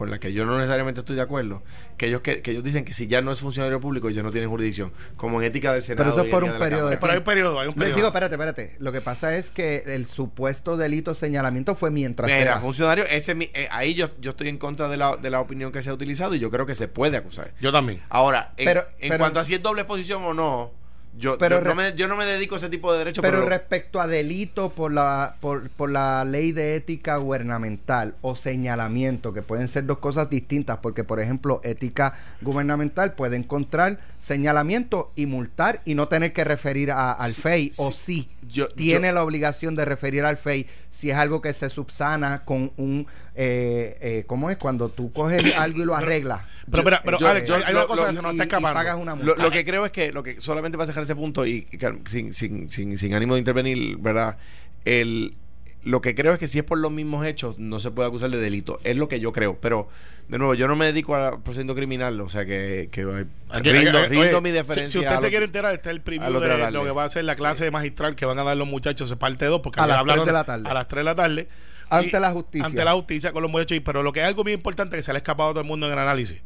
con 0.02 0.10
la 0.10 0.20
que 0.20 0.34
yo 0.34 0.46
no 0.46 0.58
necesariamente 0.58 1.02
estoy 1.02 1.16
de 1.16 1.22
acuerdo, 1.22 1.62
que 1.96 2.08
ellos 2.08 2.22
que, 2.22 2.42
que 2.42 2.50
ellos 2.50 2.64
dicen 2.64 2.84
que 2.86 2.92
si 2.92 3.06
ya 3.06 3.22
no 3.22 3.32
es 3.32 3.40
funcionario 3.40 3.80
público, 3.80 4.10
ellos 4.10 4.24
no 4.24 4.32
tienen 4.32 4.50
jurisdicción, 4.50 4.92
como 5.16 5.40
en 5.40 5.46
ética 5.46 5.74
del 5.74 5.84
Senado. 5.84 6.10
eso 6.10 6.22
es 6.22 6.28
y 6.28 6.32
por 6.32 6.44
un 6.44 6.58
periodo 6.58 6.90
de. 6.90 6.98
Pero 6.98 7.12
hay 7.12 7.18
un 7.20 7.24
periodo, 7.24 7.60
hay 7.60 7.68
un 7.68 7.74
Les 7.74 7.78
periodo. 7.80 7.96
digo, 7.98 8.08
espérate, 8.08 8.34
espérate. 8.34 8.76
Lo 8.80 8.92
que 8.92 9.02
pasa 9.02 9.36
es 9.38 9.52
que 9.52 9.84
el 9.86 10.08
supuesto 10.08 10.76
delito 10.76 11.14
señalamiento 11.14 11.76
fue 11.76 11.92
mientras 11.92 12.32
Mira, 12.32 12.42
era. 12.42 12.60
funcionario, 12.60 13.04
ese, 13.06 13.34
eh, 13.54 13.68
ahí 13.70 13.94
yo, 13.94 14.10
yo 14.20 14.32
estoy 14.32 14.48
en 14.50 14.58
contra 14.58 14.88
de 14.88 14.98
la, 14.98 15.18
de 15.18 15.30
la 15.30 15.40
opinión 15.40 15.72
que 15.72 15.84
se 15.84 15.92
ha 15.92 15.94
utilizado 15.94 16.34
y 16.34 16.40
yo 16.40 16.50
creo 16.50 16.66
que 16.66 16.74
se 16.74 16.88
puede 16.88 17.18
acusar. 17.18 17.54
Yo 17.62 17.72
también. 17.72 18.00
Ahora, 18.10 18.54
en, 18.58 18.66
Pero- 18.66 18.88
en 18.98 19.10
pero- 19.10 19.20
cuanto 19.20 19.40
a 19.40 19.46
si 19.46 19.54
es 19.54 19.62
doble 19.62 19.82
exposición 19.82 20.24
o 20.24 20.34
no, 20.34 20.72
Yo, 21.14 21.38
Pero 21.38 21.60
yo, 21.60 21.66
no 21.66 21.76
me, 21.76 21.94
yo 21.94 22.08
no 22.08 22.16
me 22.16 22.26
dedico 22.26 22.56
a 22.56 22.58
ese 22.58 22.70
tipo 22.70 22.92
de 22.92 23.00
derechos, 23.00 23.22
Pero 23.22 23.40
pero, 23.40 23.50
respecto 23.50 24.00
a 24.00 24.08
delito 24.08 24.70
por 24.70 24.92
la, 24.94 25.36
por, 25.42 25.70
por 25.70 25.92
la 25.92 26.24
ley 26.24 26.52
de 26.54 26.76
ética 26.76 27.18
gubernamental 27.18 28.16
o 28.22 28.36
señalamiento, 28.36 29.34
que 29.34 29.42
pueden 29.42 29.68
ser 29.68 29.86
dos 29.86 29.98
cosas 30.00 30.30
distintas, 30.30 30.78
porque 30.78 31.04
por 31.04 31.20
ejemplo, 31.20 31.60
ética 31.64 32.14
gubernamental 32.42 33.14
puede 33.14 33.36
encontrar 33.36 34.00
señalamiento 34.20 35.12
y 35.16 35.26
multar 35.26 35.82
y 35.86 35.96
no 35.96 36.08
tener 36.08 36.32
que 36.34 36.44
referir 36.44 36.92
a- 36.92 37.12
al 37.12 37.32
Sí, 37.34 37.42
FEI, 37.42 37.72
o 37.78 37.92
sí. 37.92 38.30
Yo- 38.48 38.70
tiene 38.70 39.12
la 39.12 39.24
obligación 39.24 39.76
de 39.76 39.86
referir 39.86 40.24
al 40.26 40.38
FEI 40.38 40.68
si 40.90 41.10
es 41.10 41.16
algo 41.18 41.42
que 41.42 41.54
se 41.54 41.70
subsana 41.70 42.44
con 42.44 42.72
un, 42.78 43.06
eh, 43.36 43.98
eh, 44.02 44.24
¿cómo 44.28 44.50
es? 44.50 44.58
Cuando 44.58 44.90
tú 44.90 45.12
coges 45.14 45.44
algo 45.58 45.82
y 45.82 45.86
lo 45.86 45.96
arreglas. 45.96 46.42
Pero, 46.70 46.84
pero 47.04 47.18
yo- 47.18 47.28
Alex, 47.28 47.48
yo- 47.48 47.56
hay 47.56 47.74
una 47.74 47.86
cosa 47.86 48.02
lo- 48.04 48.08
que 48.10 48.14
se 48.16 48.22
nos 48.22 48.32
está 48.32 48.44
y 48.44 48.48
escapando. 48.48 48.74
pagas 48.78 48.96
una 48.98 49.12
Lo, 49.16 49.24
multa. 49.24 49.42
lo 49.44 49.52
que 49.52 49.66
creo 49.66 49.86
es 49.86 49.92
que, 49.92 50.12
lo 50.12 50.24
que 50.24 50.40
solamente 50.40 50.78
para 50.78 50.88
dejar 50.88 51.01
ese 51.02 51.16
punto 51.16 51.46
y, 51.46 51.68
sin, 52.10 52.34
sin, 52.34 52.70
sin, 52.70 52.98
sin, 52.98 53.14
ánimo 53.14 53.34
de 53.36 53.40
intervenir, 53.40 53.98
¿verdad? 53.98 54.38
El, 54.86 55.36
lo 55.84 56.00
que 56.02 56.14
creo 56.16 56.34
es 56.34 56.40
que 56.40 56.48
si 56.48 56.60
es 56.60 56.64
por 56.64 56.78
los 56.78 56.92
mismos 56.92 57.26
hechos, 57.26 57.58
no 57.60 57.80
se 57.80 57.92
puede 57.92 58.08
acusar 58.08 58.30
de 58.30 58.38
delito. 58.40 58.80
Es 58.84 58.96
lo 58.98 59.08
que 59.08 59.20
yo 59.20 59.32
creo. 59.32 59.60
Pero, 59.60 59.90
de 60.28 60.38
nuevo, 60.38 60.54
yo 60.54 60.68
no 60.68 60.76
me 60.76 60.86
dedico 60.86 61.16
al 61.16 61.42
procedimiento 61.42 61.76
criminal, 61.76 62.20
o 62.22 62.30
sea 62.30 62.46
que, 62.46 62.90
que 62.92 63.02
Aquí- 63.50 63.72
rindo, 63.72 64.06
rindo 64.08 64.20
oye, 64.38 64.42
mi 64.42 64.52
deferencia. 64.52 64.92
Si, 64.92 65.00
usted 65.06 65.16
se 65.18 65.24
lo- 65.24 65.30
quiere 65.30 65.46
enterar, 65.46 65.74
está 65.74 65.90
el 65.90 66.02
preview 66.02 66.40
de 66.40 66.48
darle. 66.48 66.72
lo 66.78 66.84
que 66.84 66.92
va 66.92 67.04
a 67.06 67.10
ser 67.10 67.26
la 67.26 67.36
clase 67.36 67.64
de 67.64 67.72
magistral 67.72 68.16
que 68.16 68.26
van 68.26 68.38
a 68.40 68.44
dar 68.44 68.56
los 68.58 68.68
muchachos 68.68 69.10
de 69.10 69.16
parte 69.18 69.46
2, 69.46 69.62
porque 69.62 69.80
A 69.82 69.88
las 69.88 69.98
hablaron 69.98 70.24
3 70.26 70.28
de 70.28 70.34
la 70.34 70.44
tarde. 70.44 70.70
A 70.70 70.74
las 70.74 70.88
3 70.88 71.00
de 71.00 71.04
la 71.04 71.16
tarde. 71.16 71.48
Ante 71.90 72.16
Y- 72.18 72.20
la 72.22 72.30
justicia. 72.30 72.66
Ante 72.68 72.86
la 72.86 72.94
justicia 72.94 73.32
con 73.34 73.42
los 73.42 73.52
muchachos. 73.52 73.76
y- 73.76 73.82
Pero 73.82 74.04
lo 74.04 74.14
que 74.14 74.22
es 74.22 74.26
algo 74.28 74.44
bien 74.44 74.60
importante 74.60 74.96
que 74.96 75.04
se 75.04 75.12
le 75.12 75.18
ha 75.18 75.22
escapado 75.22 75.50
a 75.50 75.54
todo 75.54 75.62
el 75.62 75.68
mundo 75.68 75.88
en 75.88 75.94
el 75.94 76.00
análisis. 76.00 76.42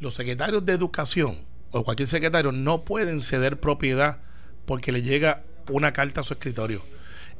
Los 0.00 0.14
secretarios 0.14 0.64
de 0.64 0.72
educación 0.72 1.36
o 1.72 1.84
cualquier 1.84 2.08
secretario 2.08 2.52
no 2.52 2.84
pueden 2.84 3.20
ceder 3.20 3.60
propiedad 3.60 4.18
porque 4.66 4.92
le 4.92 5.02
llega 5.02 5.42
una 5.68 5.92
carta 5.92 6.20
a 6.20 6.24
su 6.24 6.32
escritorio. 6.34 6.82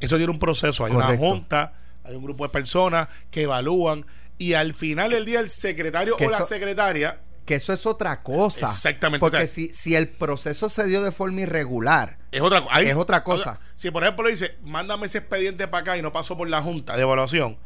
Eso 0.01 0.17
tiene 0.17 0.33
un 0.33 0.39
proceso. 0.39 0.85
Hay 0.85 0.93
Correcto. 0.93 1.13
una 1.23 1.31
junta, 1.31 1.73
hay 2.05 2.15
un 2.15 2.23
grupo 2.25 2.45
de 2.45 2.51
personas 2.51 3.09
que 3.31 3.43
evalúan 3.43 4.07
y 4.39 4.55
al 4.55 4.73
final 4.75 5.11
del 5.11 5.25
día 5.27 5.41
el 5.41 5.49
secretario 5.49 6.17
o 6.19 6.31
la 6.31 6.39
eso- 6.39 6.47
secretaria 6.47 7.21
que 7.45 7.57
eso 7.57 7.73
es 7.73 7.85
otra 7.85 8.23
cosa. 8.23 8.67
Exactamente, 8.67 9.19
Porque 9.21 9.39
o 9.39 9.41
sea- 9.41 9.49
si, 9.49 9.75
si 9.75 9.97
el 9.97 10.09
proceso 10.09 10.69
se 10.69 10.85
dio 10.87 11.03
de 11.03 11.11
forma 11.11 11.41
irregular, 11.41 12.19
Es 12.31 12.41
otra, 12.43 12.63
Es 12.81 12.95
otra 12.95 13.19
o 13.19 13.25
cosa. 13.25 13.55
sea, 13.55 13.61
si 13.75 13.91
por 13.91 14.05
ejemplo 14.05 14.25
le 14.25 14.31
dice, 14.31 14.57
mándame 14.63 15.07
ese 15.07 15.19
expediente 15.19 15.67
para 15.67 15.81
acá 15.83 15.97
y 15.99 16.03
no 16.03 16.13
pasó 16.13 16.37
por 16.37 16.49
la 16.49 16.63
junta 16.63 16.95
de 16.95 17.03
evaluación, 17.03 17.59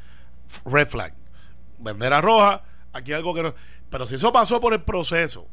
red 0.64 0.88
flag. 0.88 1.12
Bandera 1.78 2.22
roja, 2.22 2.62
aquí 2.94 3.12
hay 3.12 3.18
algo 3.18 3.34
que 3.34 3.42
no. 3.42 3.54
Pero 3.90 4.06
si 4.06 4.14
eso 4.14 4.32
pasó 4.32 4.58
por 4.60 4.72
el 4.72 4.82
proceso, 4.82 5.46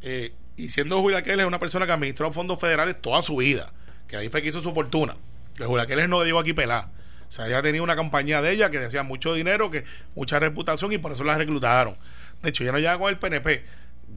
eh, 0.00 0.34
y 0.56 0.68
siendo 0.68 1.00
Julia 1.00 1.22
Keller 1.22 1.46
una 1.46 1.58
persona 1.58 1.86
que 1.86 1.92
administró 1.92 2.32
fondos 2.32 2.58
federales 2.60 3.00
toda 3.00 3.22
su 3.22 3.36
vida, 3.36 3.72
que 4.08 4.16
ahí 4.16 4.28
fue 4.28 4.42
que 4.42 4.48
hizo 4.48 4.60
su 4.60 4.72
fortuna, 4.72 5.16
que 5.56 5.64
Julia 5.64 5.86
Keller 5.86 6.08
no 6.08 6.22
digo 6.22 6.38
aquí 6.38 6.52
pelá. 6.52 6.90
O 7.28 7.32
sea, 7.32 7.46
ella 7.48 7.60
tenía 7.60 7.82
una 7.82 7.96
compañía 7.96 8.40
de 8.40 8.52
ella 8.52 8.70
que 8.70 8.78
decía 8.78 9.02
mucho 9.02 9.34
dinero, 9.34 9.70
que 9.70 9.84
mucha 10.14 10.38
reputación 10.38 10.92
y 10.92 10.98
por 10.98 11.10
eso 11.12 11.24
la 11.24 11.36
reclutaron. 11.36 11.96
De 12.42 12.50
hecho, 12.50 12.62
ya 12.62 12.70
no 12.70 12.78
llega 12.78 12.96
con 12.98 13.08
el 13.08 13.18
PNP, 13.18 13.64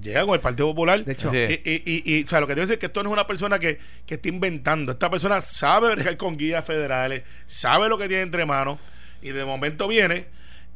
llega 0.02 0.23
con 0.25 0.36
el 0.36 0.41
Partido 0.41 0.67
Popular. 0.67 1.04
De 1.04 1.13
hecho- 1.13 1.32
y, 1.65 1.69
y, 1.69 1.84
y- 1.86 2.19
y, 2.19 2.23
o 2.23 2.28
sea, 2.28 2.39
lo 2.39 2.45
que 2.45 2.54
te 2.54 2.60
voy 2.60 2.62
a 2.62 2.65
decir 2.65 2.73
es 2.75 2.80
que 2.80 2.86
esto 2.86 3.02
no 3.02 3.10
es 3.10 3.13
una 3.13 3.25
persona 3.25 3.58
que, 3.58 3.80
que 4.06 4.13
está 4.15 4.28
inventando. 4.30 4.91
Esta 4.91 5.10
persona 5.10 5.41
sabe 5.41 5.89
bregar 5.95 6.17
con 6.17 6.38
guías 6.38 6.63
federales, 6.63 7.23
sabe 7.47 7.89
lo 7.89 7.97
que 7.97 8.08
tiene 8.08 8.21
entre 8.23 8.45
manos, 8.45 8.78
y 9.23 9.32
de 9.32 9.43
momento 9.43 9.88
viene, 9.88 10.28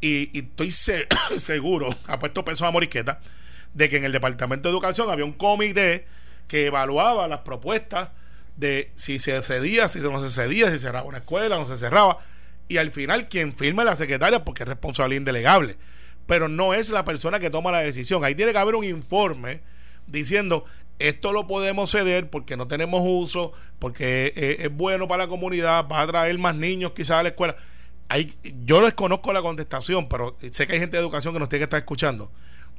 y, 0.01 0.35
y 0.35 0.39
estoy 0.41 0.71
se- 0.71 1.07
seguro, 1.37 1.95
ha 2.07 2.17
puesto 2.17 2.43
peso 2.43 2.65
a 2.65 2.71
Morisqueta, 2.71 3.21
de 3.73 3.89
que 3.89 3.97
en 3.97 4.05
el 4.05 4.11
Departamento 4.11 4.69
de 4.69 4.73
Educación 4.73 5.09
había 5.09 5.25
un 5.25 5.33
comité 5.33 6.05
que 6.47 6.67
evaluaba 6.67 7.27
las 7.27 7.39
propuestas 7.39 8.09
de 8.55 8.91
si 8.93 9.19
se 9.19 9.41
cedía, 9.41 9.87
si 9.87 9.99
no 9.99 10.23
se 10.23 10.29
cedía, 10.29 10.69
si 10.71 10.77
cerraba 10.77 11.07
una 11.07 11.19
escuela, 11.19 11.57
no 11.57 11.65
se 11.65 11.77
cerraba. 11.77 12.19
Y 12.67 12.77
al 12.77 12.91
final 12.91 13.27
quien 13.27 13.53
firma 13.53 13.81
es 13.81 13.87
la 13.87 13.95
secretaria 13.95 14.43
porque 14.43 14.63
es 14.63 14.69
responsabilidad 14.69 15.21
indelegable. 15.21 15.77
Pero 16.27 16.47
no 16.47 16.73
es 16.73 16.89
la 16.89 17.03
persona 17.03 17.39
que 17.39 17.49
toma 17.49 17.71
la 17.71 17.79
decisión. 17.79 18.23
Ahí 18.23 18.35
tiene 18.35 18.51
que 18.51 18.57
haber 18.57 18.75
un 18.75 18.83
informe 18.83 19.61
diciendo 20.07 20.65
esto 20.99 21.33
lo 21.33 21.47
podemos 21.47 21.91
ceder 21.91 22.29
porque 22.29 22.55
no 22.55 22.67
tenemos 22.67 23.01
uso, 23.03 23.51
porque 23.79 24.31
eh, 24.35 24.57
es 24.59 24.71
bueno 24.73 25.07
para 25.07 25.23
la 25.23 25.29
comunidad, 25.29 25.87
va 25.87 26.01
a 26.01 26.07
traer 26.07 26.37
más 26.37 26.55
niños 26.55 26.91
quizás 26.95 27.19
a 27.19 27.23
la 27.23 27.29
escuela. 27.29 27.57
Hay, 28.09 28.33
yo 28.63 28.83
desconozco 28.83 29.33
la 29.33 29.41
contestación, 29.41 30.07
pero 30.07 30.37
sé 30.51 30.67
que 30.67 30.73
hay 30.73 30.79
gente 30.79 30.97
de 30.97 31.01
educación 31.01 31.33
que 31.33 31.39
nos 31.39 31.49
tiene 31.49 31.61
que 31.61 31.65
estar 31.65 31.79
escuchando 31.79 32.31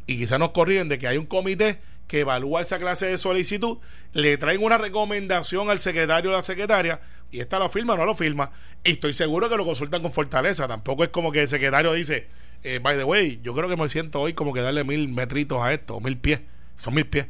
y 0.06 0.18
quizás 0.18 0.38
nos 0.38 0.50
corrigen 0.50 0.88
de 0.88 0.98
que 0.98 1.08
hay 1.08 1.16
un 1.16 1.26
comité 1.26 1.80
que 2.06 2.20
evalúa 2.20 2.60
esa 2.60 2.78
clase 2.78 3.06
de 3.06 3.18
solicitud, 3.18 3.78
le 4.12 4.36
traen 4.36 4.62
una 4.62 4.78
recomendación 4.78 5.70
al 5.70 5.78
secretario 5.78 6.30
o 6.30 6.34
la 6.34 6.42
secretaria 6.42 7.00
y 7.30 7.40
esta 7.40 7.58
lo 7.58 7.68
firma 7.68 7.94
o 7.94 7.96
no 7.96 8.04
lo 8.04 8.14
firma. 8.14 8.52
Y 8.84 8.92
estoy 8.92 9.12
seguro 9.12 9.48
que 9.48 9.56
lo 9.56 9.64
consultan 9.64 10.02
con 10.02 10.12
fortaleza. 10.12 10.68
Tampoco 10.68 11.02
es 11.02 11.10
como 11.10 11.32
que 11.32 11.40
el 11.40 11.48
secretario 11.48 11.92
dice, 11.92 12.28
eh, 12.62 12.78
by 12.80 12.96
the 12.96 13.04
way, 13.04 13.40
yo 13.42 13.54
creo 13.54 13.68
que 13.68 13.76
me 13.76 13.88
siento 13.88 14.20
hoy 14.20 14.34
como 14.34 14.52
que 14.52 14.60
darle 14.60 14.84
mil 14.84 15.08
metritos 15.08 15.60
a 15.60 15.72
esto, 15.72 15.96
o 15.96 16.00
mil 16.00 16.16
pies. 16.16 16.40
Son 16.76 16.94
mil 16.94 17.06
pies. 17.06 17.26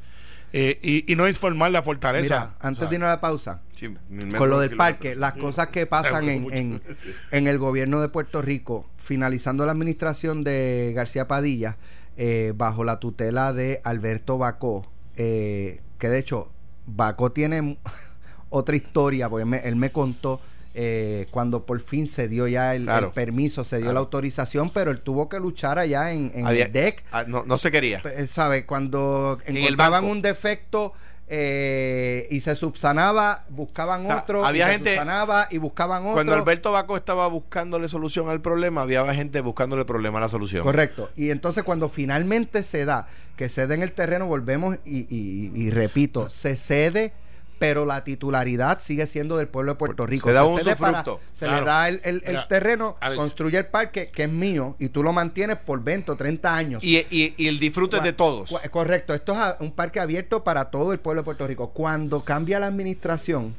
Eh, 0.52 0.78
y, 0.82 1.10
y 1.10 1.16
no 1.16 1.26
informar 1.26 1.70
la 1.70 1.82
fortaleza. 1.82 2.34
mira, 2.34 2.56
antes 2.60 2.78
O 2.78 2.82
sea, 2.82 2.88
de 2.90 2.94
irnos 2.96 3.06
a 3.06 3.10
la 3.10 3.20
pausa, 3.20 3.62
Sí, 3.74 3.88
mil 4.08 4.36
con 4.36 4.50
lo 4.50 4.60
del 4.60 4.76
parque, 4.76 5.16
las 5.16 5.32
cosas 5.32 5.68
que 5.68 5.86
pasan 5.86 6.28
en, 6.28 6.52
en, 6.52 6.82
en 7.32 7.46
el 7.48 7.58
gobierno 7.58 8.00
de 8.00 8.08
Puerto 8.08 8.42
Rico, 8.42 8.88
finalizando 8.96 9.66
la 9.66 9.72
administración 9.72 10.44
de 10.44 10.92
García 10.94 11.26
Padilla, 11.26 11.76
eh, 12.16 12.52
bajo 12.56 12.84
la 12.84 13.00
tutela 13.00 13.52
de 13.52 13.80
Alberto 13.84 14.38
Bacó, 14.38 14.86
eh, 15.16 15.80
que 15.98 16.08
de 16.08 16.18
hecho 16.18 16.50
Bacó 16.86 17.32
tiene 17.32 17.78
otra 18.50 18.76
historia, 18.76 19.28
porque 19.28 19.42
él 19.42 19.48
me, 19.48 19.58
él 19.58 19.76
me 19.76 19.90
contó 19.92 20.40
eh, 20.76 21.26
cuando 21.30 21.64
por 21.66 21.80
fin 21.80 22.08
se 22.08 22.26
dio 22.26 22.48
ya 22.48 22.74
el, 22.74 22.84
Claro. 22.84 23.08
el 23.08 23.12
permiso, 23.12 23.62
se 23.62 23.76
dio 23.76 23.84
Claro. 23.86 23.94
la 23.94 24.00
autorización, 24.00 24.70
pero 24.70 24.90
él 24.90 25.00
tuvo 25.02 25.28
que 25.28 25.38
luchar 25.38 25.78
allá 25.78 26.12
en, 26.12 26.32
en 26.34 26.46
Había- 26.46 26.66
el 26.66 26.72
DEC 26.72 27.04
Ah, 27.12 27.24
no, 27.28 27.44
no 27.44 27.58
se 27.58 27.70
quería. 27.70 28.00
Pues, 28.02 28.30
¿sabe? 28.30 28.66
Cuando 28.66 29.38
encontraban 29.46 30.04
un 30.04 30.20
defecto 30.20 30.92
eh, 31.36 32.26
y 32.30 32.40
se 32.40 32.54
subsanaba, 32.54 33.44
buscaban 33.48 34.04
O 34.04 34.06
sea, 34.06 34.18
otro, 34.18 34.44
había 34.44 34.64
y 34.64 34.66
se 34.68 34.74
gente- 34.74 34.90
subsanaba 34.94 35.48
y 35.50 35.58
buscaban 35.58 36.02
otro. 36.02 36.14
Cuando 36.14 36.34
Alberto 36.34 36.70
Baco 36.72 36.96
estaba 36.96 37.26
buscándole 37.28 37.88
solución 37.88 38.28
al 38.28 38.40
problema, 38.40 38.82
había 38.82 39.12
gente 39.14 39.40
buscándole 39.40 39.84
problema 39.84 40.18
a 40.18 40.22
la 40.22 40.28
solución. 40.28 40.62
Correcto. 40.62 41.10
Y 41.16 41.30
entonces 41.30 41.64
cuando 41.64 41.88
finalmente 41.88 42.62
se 42.62 42.84
da, 42.84 43.08
que 43.36 43.48
cede 43.48 43.74
en 43.74 43.82
el 43.82 43.92
terreno, 43.92 44.26
volvemos 44.26 44.76
y, 44.84 45.06
y- 45.14 45.52
y 45.54 45.70
repito, 45.70 46.30
se 46.30 46.56
cede, 46.56 47.12
pero 47.58 47.86
la 47.86 48.04
titularidad 48.04 48.78
sigue 48.80 49.06
siendo 49.06 49.36
del 49.36 49.48
pueblo 49.48 49.72
de 49.72 49.78
Puerto 49.78 50.06
Rico. 50.06 50.28
Se 50.28 50.34
da 50.34 50.44
un 50.44 50.58
se 50.60 50.74
Claro. 50.76 51.60
le 51.60 51.64
da 51.64 51.88
el, 51.88 52.00
el- 52.04 52.16
el 52.24 52.28
Mira, 52.32 52.48
terreno, 52.48 52.96
Alex. 53.00 53.18
construye 53.20 53.58
el 53.58 53.66
parque, 53.66 54.10
que 54.12 54.24
es 54.24 54.30
mío, 54.30 54.76
y 54.78 54.88
tú 54.88 55.02
lo 55.02 55.12
mantienes 55.12 55.56
por 55.56 55.82
20 55.82 56.12
o 56.12 56.16
30 56.16 56.54
años. 56.54 56.82
Y, 56.84 56.98
y- 57.10 57.34
y 57.36 57.46
el 57.48 57.58
disfrute 57.58 57.98
es 57.98 58.02
de 58.02 58.12
todos. 58.12 58.54
Correcto, 58.70 59.14
esto 59.14 59.32
es 59.34 59.54
un 59.60 59.72
parque 59.72 60.00
abierto 60.00 60.42
para 60.44 60.66
todo 60.70 60.92
el 60.92 60.98
pueblo 61.00 61.22
de 61.22 61.24
Puerto 61.24 61.46
Rico. 61.46 61.70
Cuando 61.70 62.24
cambia 62.24 62.58
la 62.60 62.66
administración, 62.66 63.54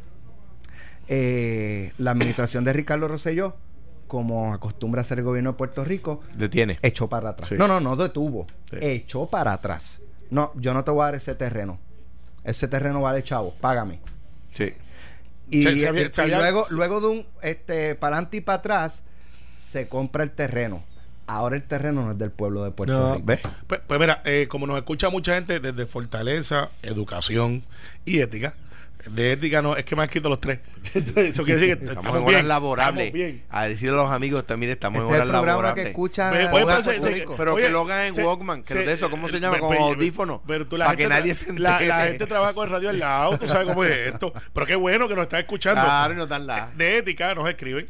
eh, 1.08 1.92
la 1.98 2.12
administración 2.12 2.64
de 2.64 2.74
Ricardo 2.74 3.08
Rosselló, 3.08 3.56
como 4.08 4.54
acostumbra 4.54 5.02
hacer 5.02 5.20
el 5.20 5.24
gobierno 5.26 5.52
de 5.52 5.58
Puerto 5.58 5.84
Rico, 5.84 6.22
Detiene. 6.38 6.80
echó 6.82 7.08
para 7.10 7.30
atrás. 7.30 7.50
Sí. 7.50 7.56
No, 7.58 7.68
no, 7.68 7.80
no 7.80 7.96
detuvo. 7.96 8.46
Sí. 8.70 8.78
Echó 8.82 9.28
para 9.28 9.54
atrás. 9.54 10.02
No, 10.30 10.52
yo 10.56 10.74
no 10.74 10.84
te 10.84 10.92
voy 10.92 11.02
a 11.02 11.06
dar 11.06 11.16
ese 11.16 11.36
terreno. 11.36 11.80
Ese 12.46 12.68
terreno 12.68 13.02
vale 13.02 13.24
chavo, 13.24 13.54
págame. 13.60 14.00
Sí. 14.52 14.72
Y, 15.50 15.64
Se- 15.64 15.76
se 15.78 15.88
había- 15.88 16.04
y 16.08 16.10
se 16.14 16.22
había- 16.22 16.38
luego, 16.38 16.64
se- 16.64 16.76
luego 16.76 17.02
de 17.02 17.08
un 17.08 17.26
este 17.42 17.96
para 17.96 18.16
adelante 18.16 18.38
y 18.38 18.42
para 18.42 18.60
atrás, 18.60 19.04
se 19.58 19.88
compra 19.88 20.24
el 20.24 20.32
terreno. 20.32 20.84
Ahora 21.28 21.56
el 21.56 21.64
terreno 21.64 22.04
no 22.04 22.12
es 22.12 22.18
del 22.20 22.30
pueblo 22.32 22.64
de 22.64 22.70
Puerto 22.72 22.96
No, 23.00 23.14
Rico. 23.16 23.26
¿ves? 23.26 23.40
Pues, 23.66 23.82
pues 23.88 24.00
mira, 24.00 24.22
eh, 24.26 24.48
como 24.48 24.68
nos 24.68 24.78
escucha 24.78 25.10
mucha 25.10 25.34
gente 25.34 25.60
desde 25.60 25.88
Fortaleza, 25.88 26.70
Educación 26.84 27.64
y 28.06 28.20
Ética, 28.20 28.54
de 29.10 29.32
ética 29.34 29.62
no, 29.62 29.76
es 29.76 29.86
que 29.86 29.96
me 29.96 30.04
han 30.04 30.10
quitado 30.10 30.30
los 30.30 30.40
tres. 30.42 30.60
Eso 30.94 31.44
quiere 31.44 31.60
decir 31.62 31.78
que 31.78 31.86
Estamos, 31.86 31.90
estamos, 31.90 32.08
en 32.18 32.24
horas 32.24 32.28
bien, 32.28 32.48
laborables. 32.48 33.14
bien. 33.14 33.44
A 33.50 33.66
decirle 33.68 33.94
a 33.94 34.04
los 34.04 34.12
amigos 34.12 34.46
también 34.46 34.72
estamos 34.72 35.02
Este 35.02 35.08
en 35.10 35.16
es 35.16 35.22
horas 35.22 35.26
el 35.26 35.32
programa 35.32 35.52
laborables. 35.52 35.84
que 35.86 35.90
escucha 35.92 36.32
oye, 36.32 36.50
pero 36.52 36.84
se- 36.84 37.02
se- 37.02 37.10
Rico. 37.12 37.36
pero 37.38 37.54
oye, 37.54 37.66
que 37.66 37.70
lo 37.72 37.82
hagan 37.82 38.06
en 38.08 38.14
se- 38.14 38.24
Walkman, 38.24 38.62
que 38.64 38.74
se- 38.74 38.84
de 38.86 38.94
eso, 38.94 39.10
¿cómo 39.10 39.28
se 39.28 39.38
eh, 39.38 39.40
llama? 39.40 39.60
Con 39.60 39.76
audífonos. 39.78 40.42
pero 40.48 40.68
tú, 40.68 40.78
la 40.78 40.86
Para 40.86 40.98
que 40.98 41.04
gente- 41.04 41.20
nadie 41.20 41.34
se 41.34 41.54
la, 41.54 41.78
gente 42.06 42.26
trabaja 42.28 42.54
con 42.54 42.66
el 42.68 42.72
radio 42.74 42.90
al 42.90 43.00
lado, 43.00 43.38
tú 43.38 43.48
sabes 43.48 43.68
cómo 43.68 43.84
es 43.84 43.92
esto. 44.14 44.34
Pero 44.54 44.66
qué 44.66 44.76
bueno 44.76 45.08
que 45.08 45.16
nos 45.16 45.24
está 45.24 45.40
escuchando. 45.40 45.82
Claro, 45.82 46.14
y 46.14 46.18
no 46.18 46.28
tan 46.28 46.46
la. 46.48 46.72
De 46.76 46.98
ética 46.98 47.34
nos 47.36 47.48
escriben. 47.50 47.88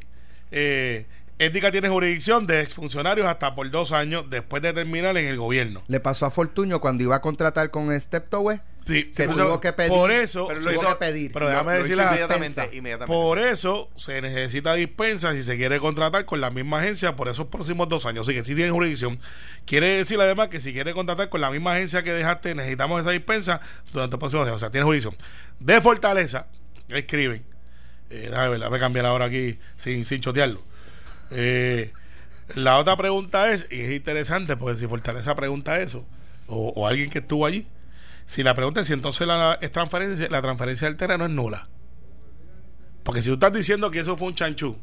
Eh, 0.52 1.06
ética 1.40 1.72
tiene 1.72 1.90
jurisdicción 1.90 2.48
de 2.48 2.62
exfuncionarios 2.62 3.28
hasta 3.28 3.56
por 3.56 3.70
dos 3.70 3.92
años 3.92 4.26
después 4.30 4.62
de 4.62 4.74
terminar 4.74 5.18
en 5.18 5.26
el 5.26 5.38
gobierno. 5.38 5.84
Le 5.88 6.00
pasó 6.00 6.26
a 6.26 6.32
Fortuño 6.32 6.80
cuando 6.80 7.04
iba 7.04 7.16
a 7.16 7.22
contratar 7.22 7.72
con 7.72 7.92
Steptoe, 8.00 8.62
Sí, 8.86 9.10
se 9.12 9.28
tuvo 9.28 9.60
que 9.60 9.74
pedir. 9.74 9.90
por 9.90 10.12
eso- 10.12 10.46
pero 10.48 10.62
lo 10.62 10.72
hizo- 10.72 10.88
que 10.90 10.96
pedir. 10.96 11.32
pero 11.32 11.50
déjame 11.50 11.74
la 11.74 12.14
inmediatamente. 12.14 13.08
Por 13.08 13.40
eso 13.40 13.90
se 13.96 14.22
necesita 14.22 14.76
dispensa 14.76 15.32
si 15.32 15.44
se 15.44 15.58
quiere 15.58 15.80
contratar 15.80 16.26
con 16.26 16.40
la 16.40 16.52
misma 16.52 16.78
agencia 16.80 17.16
por 17.16 17.28
esos 17.28 17.48
próximos 17.48 17.90
dos 17.90 18.06
años. 18.06 18.28
Así 18.28 18.38
que 18.38 18.44
si 18.44 18.54
tienen 18.54 18.74
jurisdicción. 18.74 19.20
Quiere 19.66 19.88
decir 19.98 20.22
además 20.22 20.50
que 20.50 20.60
si 20.62 20.72
quiere 20.72 20.94
contratar 20.94 21.30
con 21.30 21.42
la 21.42 21.50
misma 21.50 21.74
agencia 21.74 22.04
que 22.04 22.14
dejaste, 22.14 22.54
necesitamos 22.54 23.02
esa 23.02 23.10
dispensa 23.10 23.60
durante 23.92 24.14
los 24.14 24.20
próximos 24.20 24.46
años. 24.46 24.58
O 24.58 24.60
sea, 24.60 24.70
tiene 24.70 24.86
jurisdicción. 24.86 25.18
De 25.60 25.82
Fortaleza, 25.82 26.46
escriben. 26.90 27.44
Eh, 28.12 28.28
déjame 28.30 28.50
ver, 28.50 28.60
déjame 28.60 28.80
cambiar 28.80 29.08
ahora 29.08 29.26
aquí 29.26 29.58
sin, 29.78 30.06
sin 30.06 30.22
chotearlo. 30.22 30.62
Eh, 31.32 31.92
la 32.54 32.78
otra 32.78 32.96
pregunta 32.96 33.52
es, 33.52 33.66
y 33.72 33.82
es 33.82 33.92
interesante 33.92 34.56
porque 34.56 34.76
si 34.76 34.86
Fortaleza 34.86 35.34
pregunta 35.34 35.80
eso, 35.80 36.06
o, 36.46 36.70
o 36.76 36.88
alguien 36.88 37.10
que 37.10 37.18
estuvo 37.18 37.48
allí, 37.48 37.66
si 38.26 38.44
la 38.44 38.54
pregunta 38.56 38.82
es 38.82 38.88
si 38.88 38.94
entonces 38.94 39.28
la, 39.28 39.58
es 39.62 39.72
transferencia, 39.72 40.28
la 40.30 40.42
transferencia 40.42 40.88
del 40.88 40.98
terreno 40.98 41.26
es 41.26 41.32
nula. 41.32 41.70
Porque 43.04 43.22
si 43.22 43.28
tú 43.30 43.34
estás 43.36 43.54
diciendo 43.54 43.92
que 43.92 44.00
eso 44.00 44.18
fue 44.18 44.28
un 44.30 44.36
chanchú, 44.36 44.78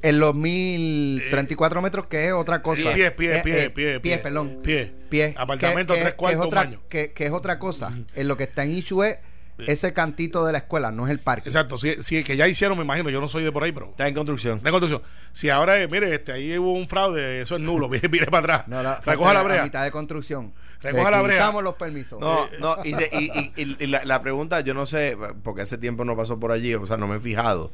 En 0.00 0.20
los 0.20 0.32
1034 0.34 1.82
metros, 1.82 2.06
que 2.06 2.26
es 2.28 2.32
otra 2.32 2.62
cosa. 2.62 2.94
Pie, 2.94 3.10
pie, 3.10 3.38
Eh, 3.38 3.40
pie, 3.42 3.64
eh, 3.64 3.70
pie, 3.70 3.70
pie, 3.70 4.00
pie. 4.00 4.18
perdón. 4.18 4.60
Pie. 4.62 4.94
Pie. 5.10 5.34
Apartamento 5.36 5.92
Que- 5.94 6.00
tres 6.00 6.14
cuartos, 6.14 6.40
que 6.40 6.46
es 6.46 6.46
otra. 6.66 6.78
Que, 6.88 7.12
que 7.12 7.24
es 7.26 7.32
otra 7.32 7.58
cosa. 7.58 7.92
En 8.14 8.28
lo 8.28 8.36
que 8.36 8.44
está 8.44 8.62
en 8.64 8.70
issue 8.70 9.02
es 9.04 9.18
ese 9.66 9.92
cantito 9.92 10.44
de 10.46 10.52
la 10.52 10.58
escuela, 10.58 10.90
no 10.92 11.04
es 11.06 11.10
el 11.10 11.18
parque. 11.18 11.48
exacto, 11.48 11.78
si, 11.78 12.02
si 12.02 12.22
que 12.24 12.36
ya 12.36 12.46
hicieron, 12.46 12.78
me 12.78 12.84
imagino, 12.84 13.10
yo 13.10 13.20
no 13.20 13.28
soy 13.28 13.42
de 13.42 13.50
por 13.52 13.64
ahí, 13.64 13.72
pero 13.72 13.90
Está 13.90 14.06
en 14.06 14.14
construcción. 14.14 14.62
de 14.62 14.70
construcción. 14.70 15.02
Si 15.32 15.50
ahora 15.50 15.78
es, 15.78 15.90
mire, 15.90 16.14
este, 16.14 16.32
ahí 16.32 16.56
hubo 16.58 16.72
un 16.74 16.88
fraude, 16.88 17.40
eso 17.40 17.56
es 17.56 17.60
nulo, 17.60 17.88
mire, 17.90 18.08
mire 18.08 18.26
para 18.26 18.38
atrás. 18.56 18.68
No, 18.68 18.82
la- 18.82 19.00
Recoja 19.04 19.34
la 19.34 19.40
a 19.40 19.42
brea. 19.42 19.64
mitad 19.64 19.82
de 19.84 19.90
construcción. 19.90 20.52
Recoja 20.80 21.10
la 21.10 21.22
brea. 21.22 21.50
los 21.60 21.74
permisos. 21.74 22.20
No, 22.20 22.44
Eh, 22.44 22.48
no, 22.60 22.76
y, 22.84 22.92
de- 22.92 23.10
y- 23.12 23.30
y- 23.38 23.52
y- 23.62 23.76
y 23.80 23.86
la, 23.88 24.04
la 24.04 24.22
pregunta, 24.22 24.60
yo 24.60 24.74
no 24.74 24.86
sé, 24.86 25.16
porque 25.42 25.62
hace 25.62 25.76
tiempo 25.78 26.04
no 26.04 26.16
pasó 26.16 26.38
por 26.38 26.52
allí, 26.52 26.74
o 26.74 26.86
sea, 26.86 26.96
no 26.96 27.08
me 27.08 27.16
he 27.16 27.20
fijado, 27.20 27.72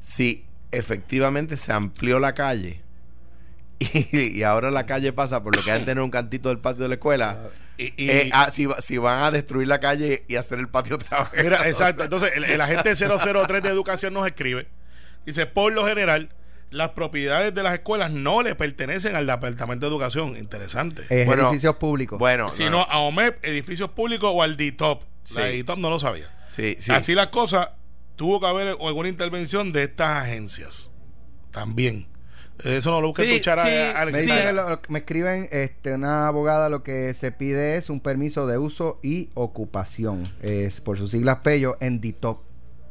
si 0.00 0.44
efectivamente 0.72 1.56
se 1.56 1.72
amplió 1.72 2.18
la 2.18 2.34
calle 2.34 2.80
y, 3.78 4.16
y 4.38 4.42
ahora 4.42 4.70
la 4.70 4.86
calle 4.86 5.12
pasa 5.12 5.42
por 5.42 5.54
lo 5.56 5.62
que 5.64 5.70
antes 5.72 5.88
era 5.92 6.02
un 6.02 6.10
cantito 6.10 6.48
del 6.48 6.58
patio 6.58 6.82
de 6.84 6.88
la 6.88 6.94
escuela, 6.94 7.38
Y, 7.78 7.92
y- 8.02 8.10
eh, 8.10 8.30
ah, 8.32 8.50
si, 8.50 8.66
va- 8.66 8.80
si 8.80 8.96
van 8.98 9.22
a 9.22 9.30
destruir 9.30 9.68
la 9.68 9.80
calle 9.80 10.24
y 10.28 10.36
hacer 10.36 10.58
el 10.58 10.68
patio 10.68 10.96
otra 10.96 11.28
vez. 11.32 11.42
Mira, 11.44 11.68
exacto. 11.68 12.04
Entonces, 12.04 12.32
el, 12.34 12.44
el 12.44 12.60
agente 12.60 12.94
003 12.94 13.62
de 13.62 13.68
educación 13.68 14.14
nos 14.14 14.26
escribe. 14.26 14.68
Dice, 15.26 15.44
por 15.46 15.72
lo 15.72 15.84
general, 15.86 16.30
las 16.70 16.90
propiedades 16.90 17.54
de 17.54 17.62
las 17.62 17.74
escuelas 17.74 18.10
no 18.10 18.42
le 18.42 18.54
pertenecen 18.54 19.14
al 19.14 19.26
Departamento 19.26 19.86
de 19.86 19.90
Educación. 19.92 20.36
Interesante. 20.36 21.02
Es 21.10 21.26
Bueno, 21.26 21.48
edificios 21.48 21.76
públicos. 21.76 22.18
Bueno, 22.18 22.50
sino 22.50 22.70
no, 22.70 22.82
a 22.82 22.98
OMEP, 23.00 23.44
edificios 23.44 23.90
públicos 23.90 24.30
o 24.34 24.42
al 24.42 24.56
DITOP. 24.56 25.02
La 25.34 25.46
Sí. 25.48 25.52
DITOP 25.56 25.78
no 25.78 25.90
lo 25.90 25.98
sabía. 25.98 26.28
sí, 26.48 26.76
sí. 26.78 26.92
Así 26.92 27.14
las 27.14 27.28
cosas, 27.28 27.68
tuvo 28.16 28.40
que 28.40 28.46
haber 28.46 28.68
alguna 28.68 29.08
intervención 29.08 29.72
de 29.72 29.82
estas 29.84 30.22
agencias. 30.24 30.90
También. 31.50 32.06
Eso 32.64 32.90
no 32.90 33.00
lo 33.00 33.08
busca 33.08 33.22
Sí, 33.22 33.30
escuchar 33.32 33.60
sí, 33.60 33.68
a, 33.68 34.00
a- 34.02 34.06
me, 34.06 34.12
sí. 34.12 34.30
lo- 34.54 34.80
me 34.88 35.00
escriben 35.00 35.48
este, 35.52 35.92
una 35.94 36.26
abogada 36.28 36.68
lo 36.68 36.82
que 36.82 37.12
se 37.14 37.30
pide 37.32 37.76
es 37.76 37.90
un 37.90 38.00
permiso 38.00 38.46
de 38.46 38.56
uso 38.58 38.98
y 39.02 39.30
ocupación. 39.34 40.24
Es 40.40 40.80
por 40.80 40.96
sus 40.98 41.10
siglas 41.10 41.38
pello 41.42 41.76
en 41.80 42.00
DITOP 42.00 42.42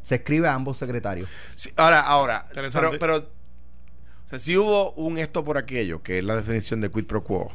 se 0.02 0.16
escribe 0.16 0.48
a 0.48 0.54
ambos 0.54 0.78
secretarios. 0.78 1.28
Sí, 1.56 1.72
ahora, 1.78 2.00
ahora, 2.02 2.46
pero, 2.54 2.92
pero, 3.00 3.18
o 3.18 4.28
sea, 4.30 4.38
si 4.38 4.56
hubo 4.56 4.92
un 4.94 5.18
esto 5.18 5.44
por 5.44 5.58
aquello, 5.58 6.04
que 6.04 6.20
es 6.20 6.24
la 6.24 6.36
definición 6.36 6.80
de 6.80 6.92
quid 6.92 7.06
pro 7.06 7.24
quo, 7.24 7.52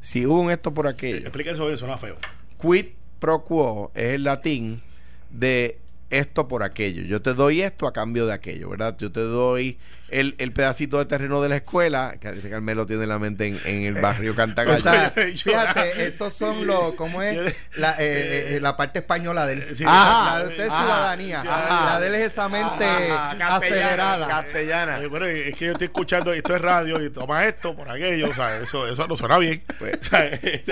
si 0.00 0.24
hubo 0.24 0.40
un 0.40 0.50
esto 0.50 0.72
por 0.72 0.86
aquello, 0.86 1.18
Explica 1.18 1.50
eso, 1.50 1.76
suena 1.76 1.98
feo. 1.98 2.16
quid 2.58 2.86
pro 3.18 3.44
quo 3.44 3.90
es 3.94 4.14
el 4.14 4.24
latín 4.24 4.80
de 5.28 5.76
esto 6.10 6.48
por 6.48 6.62
aquello. 6.62 7.02
Yo 7.04 7.22
te 7.22 7.34
doy 7.34 7.62
esto 7.62 7.86
a 7.86 7.92
cambio 7.92 8.26
de 8.26 8.32
aquello, 8.32 8.68
¿verdad? 8.68 8.96
Yo 8.98 9.10
te 9.12 9.20
doy 9.20 9.78
el, 10.08 10.34
el 10.38 10.52
pedacito 10.52 10.98
de 10.98 11.04
terreno 11.06 11.40
de 11.40 11.48
la 11.48 11.56
escuela, 11.56 12.16
que 12.20 12.32
dice 12.32 12.50
Carmelo 12.50 12.84
tiene 12.84 13.04
en 13.04 13.08
la 13.08 13.18
mente 13.20 13.46
en, 13.46 13.60
en 13.64 13.82
el 13.94 14.02
barrio 14.02 14.32
o 14.32 14.34
Cantagallo. 14.34 14.82
sea 14.82 15.14
Yo- 15.34 15.52
fíjate 15.52 16.04
esos 16.06 16.32
son 16.34 16.66
los 16.66 16.94
¿cómo 16.96 17.22
es? 17.22 17.54
la, 17.76 17.92
eh, 18.00 18.56
eh, 18.56 18.58
la 18.60 18.76
parte 18.76 18.98
española 18.98 19.46
de 19.46 19.52
él 19.54 19.76
Sí, 19.76 19.84
Ajá. 19.86 20.38
la 20.38 20.44
de 20.44 20.50
usted 20.50 20.64
es 20.64 20.70
Ajá. 20.70 20.82
ciudadanía 20.82 21.40
Sí, 21.42 21.46
la 21.46 22.00
de 22.00 22.06
él 22.08 22.14
es 22.16 22.26
esa 22.26 22.48
mente 22.48 22.84
Ajá, 22.84 23.38
castellana, 23.38 23.56
acelerada 23.56 24.26
Castellana. 24.28 25.00
Eh, 25.00 25.06
bueno, 25.06 25.26
es 25.26 25.54
que 25.56 25.66
yo 25.66 25.72
estoy 25.72 25.84
escuchando, 25.86 26.32
esto 26.32 26.56
es 26.56 26.60
radio, 26.62 27.00
y 27.04 27.10
toma 27.10 27.46
esto 27.46 27.76
por 27.76 27.88
aquello, 27.88 28.28
o 28.30 28.34
sea, 28.34 28.56
eso, 28.58 28.88
eso 28.88 29.06
no 29.06 29.14
suena 29.16 29.38
bien. 29.38 29.62
Pues- 29.78 29.98
O 30.00 30.02
sea, 30.02 30.26
es 30.26 30.62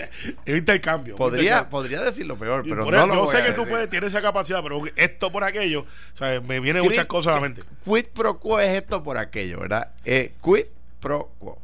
un 0.48 0.56
intercambio. 0.56 1.14
Podría, 1.14 1.42
intercambio. 1.42 1.70
podría 1.70 2.00
decirlo 2.02 2.36
peor, 2.36 2.62
pero 2.64 2.84
no 2.90 2.96
eso, 2.96 3.06
lo 3.06 3.14
yo 3.14 3.20
voy 3.24 3.30
sé 3.30 3.36
a 3.42 3.44
que 3.44 3.52
tú 3.52 3.60
decir. 3.60 3.70
puedes, 3.72 3.90
tienes 3.90 4.10
esa 4.10 4.20
capacidad, 4.22 4.62
pero 4.62 4.82
esto 4.96 5.27
por 5.32 5.44
aquello, 5.44 5.80
o 5.82 6.16
sea, 6.16 6.40
me 6.40 6.60
vienen 6.60 6.82
muchas 6.82 7.06
cosas 7.06 7.32
a 7.32 7.36
la 7.36 7.42
mente. 7.42 7.62
Quid 7.84 8.06
pro 8.14 8.38
quo 8.38 8.60
es 8.60 8.76
esto 8.76 9.02
por 9.02 9.18
aquello, 9.18 9.60
¿verdad? 9.60 9.92
Eh, 10.04 10.32
quid 10.42 10.66
pro 11.00 11.30
quo. 11.38 11.58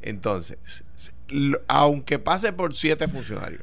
Entonces, 0.00 0.58
aunque 1.66 2.18
pase 2.18 2.52
por 2.52 2.74
siete 2.74 3.08
funcionarios, 3.08 3.62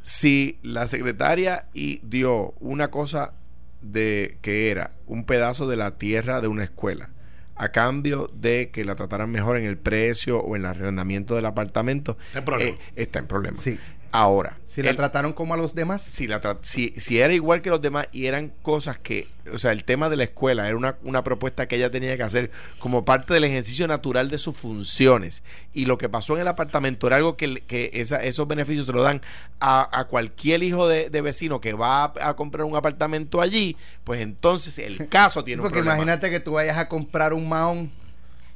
si 0.00 0.58
la 0.62 0.88
secretaria 0.88 1.66
y 1.74 2.00
dio 2.02 2.54
una 2.60 2.90
cosa 2.90 3.34
de 3.80 4.38
que 4.42 4.70
era 4.70 4.92
un 5.06 5.24
pedazo 5.24 5.68
de 5.68 5.76
la 5.76 5.98
tierra 5.98 6.40
de 6.40 6.48
una 6.48 6.64
escuela 6.64 7.10
a 7.54 7.70
cambio 7.72 8.30
de 8.34 8.70
que 8.70 8.84
la 8.84 8.94
trataran 8.94 9.30
mejor 9.30 9.56
en 9.56 9.64
el 9.64 9.76
precio 9.76 10.40
o 10.40 10.54
en 10.56 10.62
el 10.62 10.66
arrendamiento 10.66 11.34
del 11.34 11.46
apartamento, 11.46 12.16
Está 12.28 12.38
en 12.38 12.44
problema. 12.44 12.70
eh, 12.70 12.78
está 12.96 13.18
en 13.18 13.26
problema. 13.26 13.56
Sí. 13.56 13.78
Ahora, 14.10 14.58
si 14.64 14.82
la 14.82 14.90
el- 14.90 14.96
trataron 14.96 15.32
como 15.34 15.54
a 15.54 15.56
los 15.56 15.74
demás 15.74 16.00
si, 16.02 16.26
la 16.26 16.40
si, 16.62 16.94
si 16.96 17.20
era 17.20 17.32
igual 17.34 17.60
que 17.62 17.70
los 17.70 17.82
demás 17.82 18.08
y 18.10 18.26
eran 18.26 18.52
cosas 18.62 18.98
que, 18.98 19.28
o 19.52 19.58
sea, 19.58 19.72
el 19.72 19.84
tema 19.84 20.08
de 20.08 20.16
la 20.16 20.24
escuela 20.24 20.66
era 20.66 20.76
una, 20.76 20.96
una 21.02 21.22
propuesta 21.22 21.68
que 21.68 21.76
ella 21.76 21.90
tenía 21.90 22.16
que 22.16 22.22
hacer 22.22 22.50
como 22.78 23.04
parte 23.04 23.34
del 23.34 23.44
ejercicio 23.44 23.86
natural 23.86 24.30
de 24.30 24.38
sus 24.38 24.56
funciones. 24.56 25.42
Y 25.74 25.84
lo 25.84 25.98
que 25.98 26.08
pasó 26.08 26.34
en 26.36 26.40
el 26.40 26.48
apartamento 26.48 27.06
era 27.06 27.16
algo 27.16 27.36
que, 27.36 27.62
que 27.66 27.90
esa- 27.92 28.22
esos 28.24 28.48
beneficios 28.48 28.86
se 28.86 28.92
lo 28.92 29.02
dan 29.02 29.20
a, 29.60 29.88
a 29.98 30.04
cualquier 30.06 30.62
hijo 30.62 30.88
de, 30.88 31.10
de 31.10 31.20
vecino 31.20 31.60
que 31.60 31.74
va 31.74 32.04
a, 32.04 32.12
a 32.30 32.36
comprar 32.36 32.64
un 32.64 32.76
apartamento 32.76 33.40
allí, 33.42 33.76
pues 34.04 34.20
entonces 34.22 34.78
el 34.78 35.08
caso 35.08 35.40
Sí, 35.40 35.46
tiene 35.46 35.60
un 35.60 35.64
porque 35.66 35.78
problema. 35.80 35.96
imagínate 35.96 36.30
que 36.30 36.40
tú 36.40 36.52
vayas 36.52 36.78
a 36.78 36.88
comprar 36.88 37.32
un 37.34 37.48
Mahón 37.48 37.92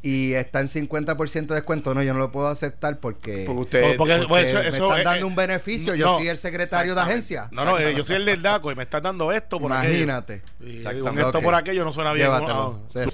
y 0.05 0.33
está 0.33 0.61
en 0.61 0.69
50% 0.69 1.47
de 1.47 1.55
descuento. 1.55 1.95
No, 1.95 2.03
yo 2.03 2.13
no 2.13 2.19
lo 2.19 2.33
puedo 2.33 2.49
aceptar 2.49 2.99
porque, 2.99 3.45
Porque 3.47 3.61
usted, 3.63 3.81
No, 3.83 3.87
porque- 3.97 4.15
porque 4.15 4.27
bueno, 4.27 4.49
eso- 4.49 4.59
me 4.59 4.69
eso 4.69 4.85
están 4.87 4.99
es- 4.99 5.05
dando 5.05 5.27
un 5.29 5.37
beneficio. 5.37 5.95
Yo 5.95 6.07
no, 6.07 6.19
soy 6.19 6.29
el 6.29 6.37
secretario 6.39 6.95
de 6.97 7.01
agencia. 7.01 7.49
No, 7.53 7.65
no, 7.65 7.79
eh, 7.79 7.95
yo 7.97 8.05
soy 8.05 8.17
el 8.17 8.25
del 8.25 8.43
DACO 8.43 8.73
y 8.73 8.75
me 8.75 8.83
estás 8.83 9.01
dando 9.03 9.31
esto 9.31 9.59
por 9.61 9.71
Imagínate. 9.71 10.43
aquello. 10.85 11.05
Un 11.05 11.19
esto 11.19 11.41
por 11.41 11.55
aquello 11.55 11.85
no 11.85 11.93
suena 11.93 12.13
bien. 12.13 12.27
Llévatelo. 12.27 12.55
¿no? 12.55 12.83
Sí. 12.89 13.09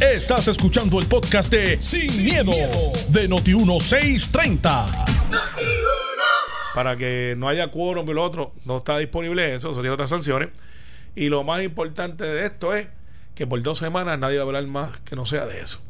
Estás 0.00 0.48
escuchando 0.48 0.98
el 1.00 1.06
podcast 1.06 1.50
de 1.52 1.80
Sin, 1.80 2.24
miedo, 2.24 2.52
de 3.08 3.28
Noti1630. 3.28 4.86
para 6.74 6.96
que 6.96 7.34
no 7.36 7.48
haya 7.48 7.70
quórum 7.70 8.08
y 8.08 8.14
lo 8.14 8.22
otro, 8.22 8.52
no 8.64 8.78
está 8.78 8.96
disponible 8.98 9.54
eso, 9.54 9.72
eso 9.72 9.80
tiene 9.80 9.92
otras 9.94 10.10
sanciones. 10.10 10.50
Y 11.14 11.28
lo 11.28 11.42
más 11.44 11.62
importante 11.62 12.24
de 12.24 12.46
esto 12.46 12.74
es 12.74 12.86
que 13.34 13.46
por 13.46 13.60
dos 13.62 13.78
semanas 13.78 14.18
nadie 14.18 14.36
va 14.38 14.44
a 14.44 14.46
hablar 14.46 14.66
más 14.66 14.98
que 15.00 15.16
no 15.16 15.26
sea 15.26 15.46
de 15.46 15.60
eso. 15.60 15.80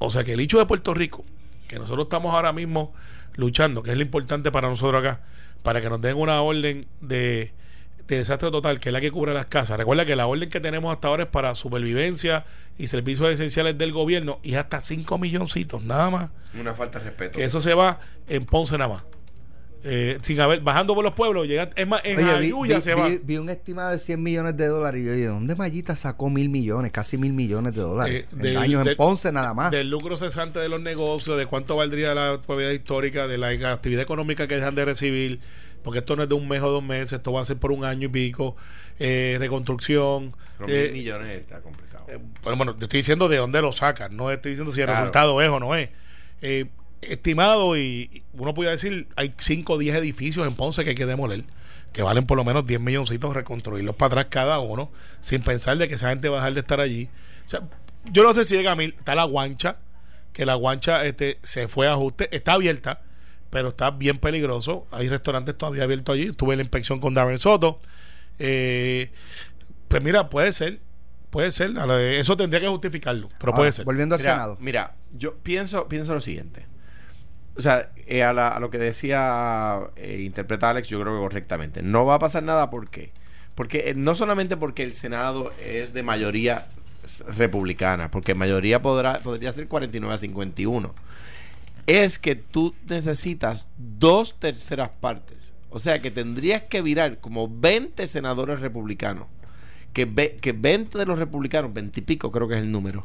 O 0.00 0.10
sea 0.10 0.24
que 0.24 0.32
el 0.32 0.40
hecho 0.40 0.58
de 0.58 0.66
Puerto 0.66 0.94
Rico, 0.94 1.24
que 1.68 1.78
nosotros 1.78 2.06
estamos 2.06 2.34
ahora 2.34 2.52
mismo 2.52 2.92
luchando, 3.36 3.82
que 3.82 3.92
es 3.92 3.96
lo 3.96 4.02
importante 4.02 4.50
para 4.50 4.68
nosotros 4.68 5.00
acá, 5.00 5.20
para 5.62 5.80
que 5.80 5.90
nos 5.90 6.00
den 6.00 6.16
una 6.16 6.40
orden 6.40 6.86
de, 7.00 7.52
de 8.08 8.16
desastre 8.16 8.50
total, 8.50 8.80
que 8.80 8.88
es 8.88 8.92
la 8.94 9.00
que 9.00 9.12
cubre 9.12 9.34
las 9.34 9.46
casas. 9.46 9.76
Recuerda 9.76 10.06
que 10.06 10.16
la 10.16 10.26
orden 10.26 10.48
que 10.48 10.58
tenemos 10.58 10.92
hasta 10.92 11.08
ahora 11.08 11.24
es 11.24 11.28
para 11.28 11.54
supervivencia 11.54 12.46
y 12.78 12.86
servicios 12.86 13.28
esenciales 13.30 13.76
del 13.76 13.92
gobierno 13.92 14.40
y 14.42 14.54
hasta 14.54 14.80
5 14.80 15.18
milloncitos, 15.18 15.82
nada 15.82 16.10
más 16.10 16.30
una 16.58 16.74
falta 16.74 16.98
de 16.98 17.04
respeto. 17.04 17.38
que 17.38 17.44
eso 17.44 17.60
se 17.60 17.74
va 17.74 18.00
en 18.26 18.46
Ponce 18.46 18.76
nada 18.78 18.94
más. 18.94 19.04
Eh, 19.82 20.18
sin 20.20 20.38
haber, 20.40 20.60
bajando 20.60 20.94
por 20.94 21.02
los 21.02 21.14
pueblos, 21.14 21.48
llega, 21.48 21.70
es 21.74 21.86
más, 21.86 22.02
en 22.04 22.18
Oye, 22.18 22.38
vi, 22.38 22.52
vi- 22.74 22.80
se 22.82 22.94
va. 22.94 23.08
vi- 23.08 23.18
vi 23.22 23.38
un 23.38 23.48
estimado 23.48 23.92
de 23.92 23.98
100 23.98 24.22
millones 24.22 24.54
de 24.58 24.66
dólares 24.66 25.00
y 25.02 25.06
yo, 25.06 25.12
¿de 25.12 25.26
dónde 25.26 25.56
Mallita 25.56 25.96
sacó 25.96 26.28
mil 26.28 26.50
millones, 26.50 26.92
casi 26.92 27.16
mil 27.16 27.32
millones 27.32 27.74
de 27.74 27.80
dólares? 27.80 28.26
Eh, 28.30 28.46
en 28.48 28.54
daños 28.54 28.80
del- 28.84 28.92
en 28.92 28.96
Ponce 28.98 29.32
nada 29.32 29.54
más. 29.54 29.70
Del 29.70 29.88
lucro 29.88 30.18
cesante 30.18 30.58
de 30.58 30.68
los 30.68 30.82
negocios, 30.82 31.38
de 31.38 31.46
cuánto 31.46 31.76
valdría 31.76 32.14
la 32.14 32.38
propiedad 32.46 32.72
histórica, 32.72 33.26
de 33.26 33.38
la 33.38 33.48
actividad 33.72 34.02
económica 34.02 34.46
que 34.46 34.56
dejan 34.56 34.74
de 34.74 34.84
recibir, 34.84 35.40
porque 35.82 36.00
esto 36.00 36.14
no 36.14 36.24
es 36.24 36.28
de 36.28 36.34
un 36.34 36.46
mes 36.46 36.60
o 36.60 36.68
dos 36.70 36.82
meses, 36.84 37.14
esto 37.14 37.32
va 37.32 37.40
a 37.40 37.44
ser 37.46 37.56
por 37.56 37.72
un 37.72 37.84
año 37.84 38.08
y 38.08 38.10
pico, 38.10 38.56
eh, 38.98 39.36
reconstrucción. 39.40 40.36
Pero 40.58 40.70
eh, 40.70 40.82
mil 40.84 40.92
millones 40.92 41.30
está 41.40 41.60
complicado. 41.60 42.04
Eh, 42.08 42.18
pero 42.44 42.54
bueno, 42.56 42.74
te 42.76 42.84
estoy 42.84 42.98
diciendo 42.98 43.30
de 43.30 43.38
dónde 43.38 43.62
lo 43.62 43.72
sacan, 43.72 44.14
no 44.14 44.30
estoy 44.30 44.50
diciendo 44.52 44.72
si 44.72 44.80
el 44.80 44.86
Claro. 44.88 45.00
resultado 45.00 45.40
es 45.40 45.48
o 45.48 45.58
no 45.58 45.74
es. 45.74 45.88
Eh, 46.42 46.66
estimado, 47.02 47.76
y 47.76 48.22
uno 48.34 48.54
pudiera 48.54 48.72
decir, 48.72 49.08
hay 49.16 49.34
5 49.36 49.72
o 49.72 49.78
10 49.78 49.96
edificios 49.96 50.46
en 50.46 50.54
Ponce 50.54 50.84
que 50.84 50.90
hay 50.90 50.96
que 50.96 51.06
demoler, 51.06 51.44
que 51.92 52.02
valen 52.02 52.26
por 52.26 52.36
lo 52.36 52.44
menos 52.44 52.66
10 52.66 52.80
milloncitos 52.80 53.34
reconstruirlos 53.34 53.96
para 53.96 54.08
atrás 54.08 54.26
cada 54.30 54.58
uno, 54.58 54.90
sin 55.20 55.42
pensar 55.42 55.78
de 55.78 55.88
que 55.88 55.94
esa 55.94 56.10
gente 56.10 56.28
va 56.28 56.36
a 56.36 56.40
dejar 56.40 56.54
de 56.54 56.60
estar 56.60 56.80
allí. 56.80 57.08
O 57.46 57.48
sea, 57.48 57.62
yo 58.12 58.22
no 58.22 58.34
sé 58.34 58.44
si 58.44 58.56
llega 58.56 58.72
a 58.72 58.76
mil, 58.76 58.94
está 58.98 59.14
la 59.14 59.24
guancha, 59.24 59.78
que 60.32 60.46
la 60.46 60.54
guancha 60.54 61.04
este, 61.04 61.38
se 61.42 61.68
fue 61.68 61.88
a 61.88 61.92
ajuste, 61.92 62.34
está 62.34 62.52
abierta, 62.52 63.02
pero 63.50 63.68
está 63.68 63.90
bien 63.90 64.18
peligroso. 64.18 64.86
Hay 64.90 65.08
restaurantes 65.08 65.58
todavía 65.58 65.82
abiertos 65.82 66.14
allí. 66.14 66.32
Tuve 66.32 66.56
la 66.56 66.62
inspección 66.62 67.00
con 67.00 67.14
Darren 67.14 67.38
Soto. 67.38 67.80
Eh, 68.38 69.10
pues 69.88 70.02
mira, 70.02 70.30
puede 70.30 70.52
ser. 70.52 70.78
Puede 71.30 71.50
ser. 71.50 71.72
Eso 72.14 72.36
tendría 72.36 72.60
que 72.60 72.68
justificarlo. 72.68 73.28
Pero 73.38 73.52
puede 73.52 73.66
Ahora, 73.68 73.72
ser. 73.72 73.84
Volviendo 73.84 74.14
al 74.14 74.20
Mira, 74.20 74.32
Senado. 74.32 74.56
Mira, 74.60 74.94
yo 75.12 75.34
pienso, 75.36 75.88
pienso 75.88 76.14
lo 76.14 76.20
siguiente. 76.20 76.66
O 77.56 77.62
sea, 77.62 77.90
eh, 78.06 78.22
a, 78.22 78.32
la- 78.32 78.48
a 78.48 78.60
lo 78.60 78.70
que 78.70 78.78
decía, 78.78 79.78
eh, 79.96 80.22
interpreta 80.24 80.70
Alex, 80.70 80.88
yo 80.88 81.00
creo 81.00 81.14
que 81.14 81.20
correctamente. 81.20 81.82
No 81.82 82.04
va 82.06 82.14
a 82.14 82.18
pasar 82.18 82.42
nada, 82.42 82.70
¿por 82.70 82.88
qué? 82.90 83.12
Porque 83.54 83.84
eh, 83.90 83.94
no 83.94 84.14
solamente 84.14 84.56
porque 84.56 84.82
el 84.82 84.92
Senado 84.94 85.50
es 85.64 85.92
de 85.92 86.02
mayoría 86.02 86.66
republicana, 87.36 88.10
porque 88.10 88.34
mayoría 88.34 88.80
podrá, 88.82 89.20
podría 89.22 89.52
ser 89.52 89.68
49 89.68 90.14
a 90.14 90.18
51. 90.18 90.94
Es 91.86 92.18
que 92.18 92.36
tú 92.36 92.74
necesitas 92.88 93.66
dos 93.76 94.38
terceras 94.38 94.90
partes. 95.00 95.52
O 95.70 95.78
sea, 95.80 96.00
que 96.00 96.10
tendrías 96.10 96.62
que 96.64 96.82
virar 96.82 97.18
como 97.18 97.48
20 97.48 98.06
senadores 98.06 98.60
republicanos 98.60 99.26
que, 99.92 100.04
ve- 100.04 100.38
que 100.40 100.52
20 100.52 100.96
de 100.98 101.06
los 101.06 101.18
republicanos, 101.18 101.72
20 101.74 102.00
y 102.00 102.02
pico 102.02 102.30
creo 102.30 102.48
que 102.48 102.54
es 102.54 102.60
el 102.62 102.70
número, 102.72 103.04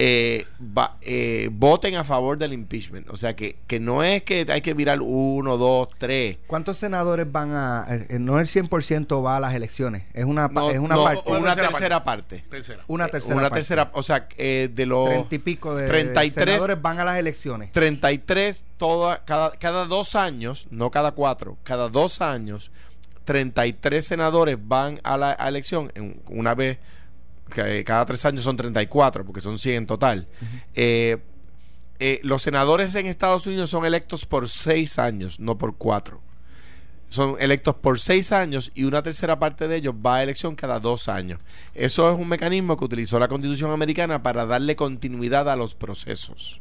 eh, 0.00 0.46
va- 0.60 0.96
eh, 1.02 1.48
voten 1.52 1.96
a 1.96 2.04
favor 2.04 2.38
del 2.38 2.52
impeachment. 2.52 3.10
O 3.10 3.16
sea, 3.16 3.34
que, 3.34 3.56
que 3.66 3.80
no 3.80 4.04
es 4.04 4.22
que 4.22 4.46
hay 4.48 4.60
que 4.60 4.72
virar 4.72 5.00
uno, 5.02 5.56
dos, 5.56 5.88
tres. 5.98 6.38
¿Cuántos 6.46 6.78
senadores 6.78 7.30
van 7.30 7.52
a.? 7.52 7.86
eh, 7.90 8.18
no 8.20 8.38
el 8.38 8.46
100% 8.46 9.24
va 9.24 9.36
a 9.36 9.40
las 9.40 9.54
elecciones. 9.54 10.04
Es 10.14 10.24
una, 10.24 10.46
No, 10.48 10.70
es 10.70 10.78
una 10.78 10.94
no, 10.94 11.02
parte. 11.04 11.22
una 11.30 11.54
tercera 11.54 11.68
tercera 11.68 12.04
parte. 12.04 12.44
Tercera. 12.48 12.84
Una 12.86 13.06
Eh, 13.06 13.10
tercera. 13.10 13.34
Una 13.34 13.42
parte. 13.44 13.54
tercera, 13.56 13.90
o 13.92 14.02
sea, 14.04 14.28
eh, 14.36 14.70
de 14.72 14.86
los 14.86 15.08
Treinta 15.08 15.34
y 15.34 15.38
pico 15.38 15.74
de, 15.74 15.82
de 15.82 15.88
33 15.88 16.44
senadores 16.54 16.80
van 16.80 17.00
a 17.00 17.04
las 17.04 17.18
elecciones. 17.18 17.72
33, 17.72 18.66
toda, 18.76 19.24
cada, 19.24 19.50
cada 19.52 19.84
dos 19.86 20.14
años, 20.14 20.68
no 20.70 20.90
cada 20.92 21.10
cuatro, 21.12 21.56
cada 21.64 21.88
dos 21.88 22.20
años, 22.20 22.70
33 23.24 24.04
senadores 24.06 24.56
van 24.60 25.00
a 25.02 25.16
la 25.16 25.36
a 25.38 25.48
elección. 25.48 25.90
En- 25.94 26.20
una 26.28 26.54
vez, 26.54 26.78
que 27.48 27.84
cada 27.84 28.04
tres 28.04 28.24
años 28.24 28.44
son 28.44 28.56
34, 28.56 29.24
porque 29.24 29.40
son 29.40 29.58
100 29.58 29.76
en 29.76 29.86
total. 29.86 30.28
Eh, 30.74 31.18
eh, 32.00 32.20
los 32.22 32.42
senadores 32.42 32.94
en 32.94 33.06
Estados 33.06 33.46
Unidos 33.46 33.70
son 33.70 33.84
electos 33.84 34.24
por 34.24 34.48
seis 34.48 34.98
años, 34.98 35.40
no 35.40 35.58
por 35.58 35.76
cuatro. 35.76 36.20
Son 37.08 37.36
electos 37.40 37.74
por 37.74 37.98
seis 37.98 38.32
años 38.32 38.70
y 38.74 38.84
una 38.84 39.02
tercera 39.02 39.38
parte 39.38 39.66
de 39.66 39.76
ellos 39.76 39.94
va 39.94 40.16
a 40.16 40.22
elección 40.22 40.54
cada 40.54 40.78
dos 40.78 41.08
años. 41.08 41.40
Eso 41.74 42.10
es 42.12 42.18
un 42.18 42.28
mecanismo 42.28 42.76
que 42.76 42.84
utilizó 42.84 43.18
la 43.18 43.28
Constitución 43.28 43.70
americana 43.72 44.22
para 44.22 44.46
darle 44.46 44.76
continuidad 44.76 45.48
a 45.48 45.56
los 45.56 45.74
procesos. 45.74 46.60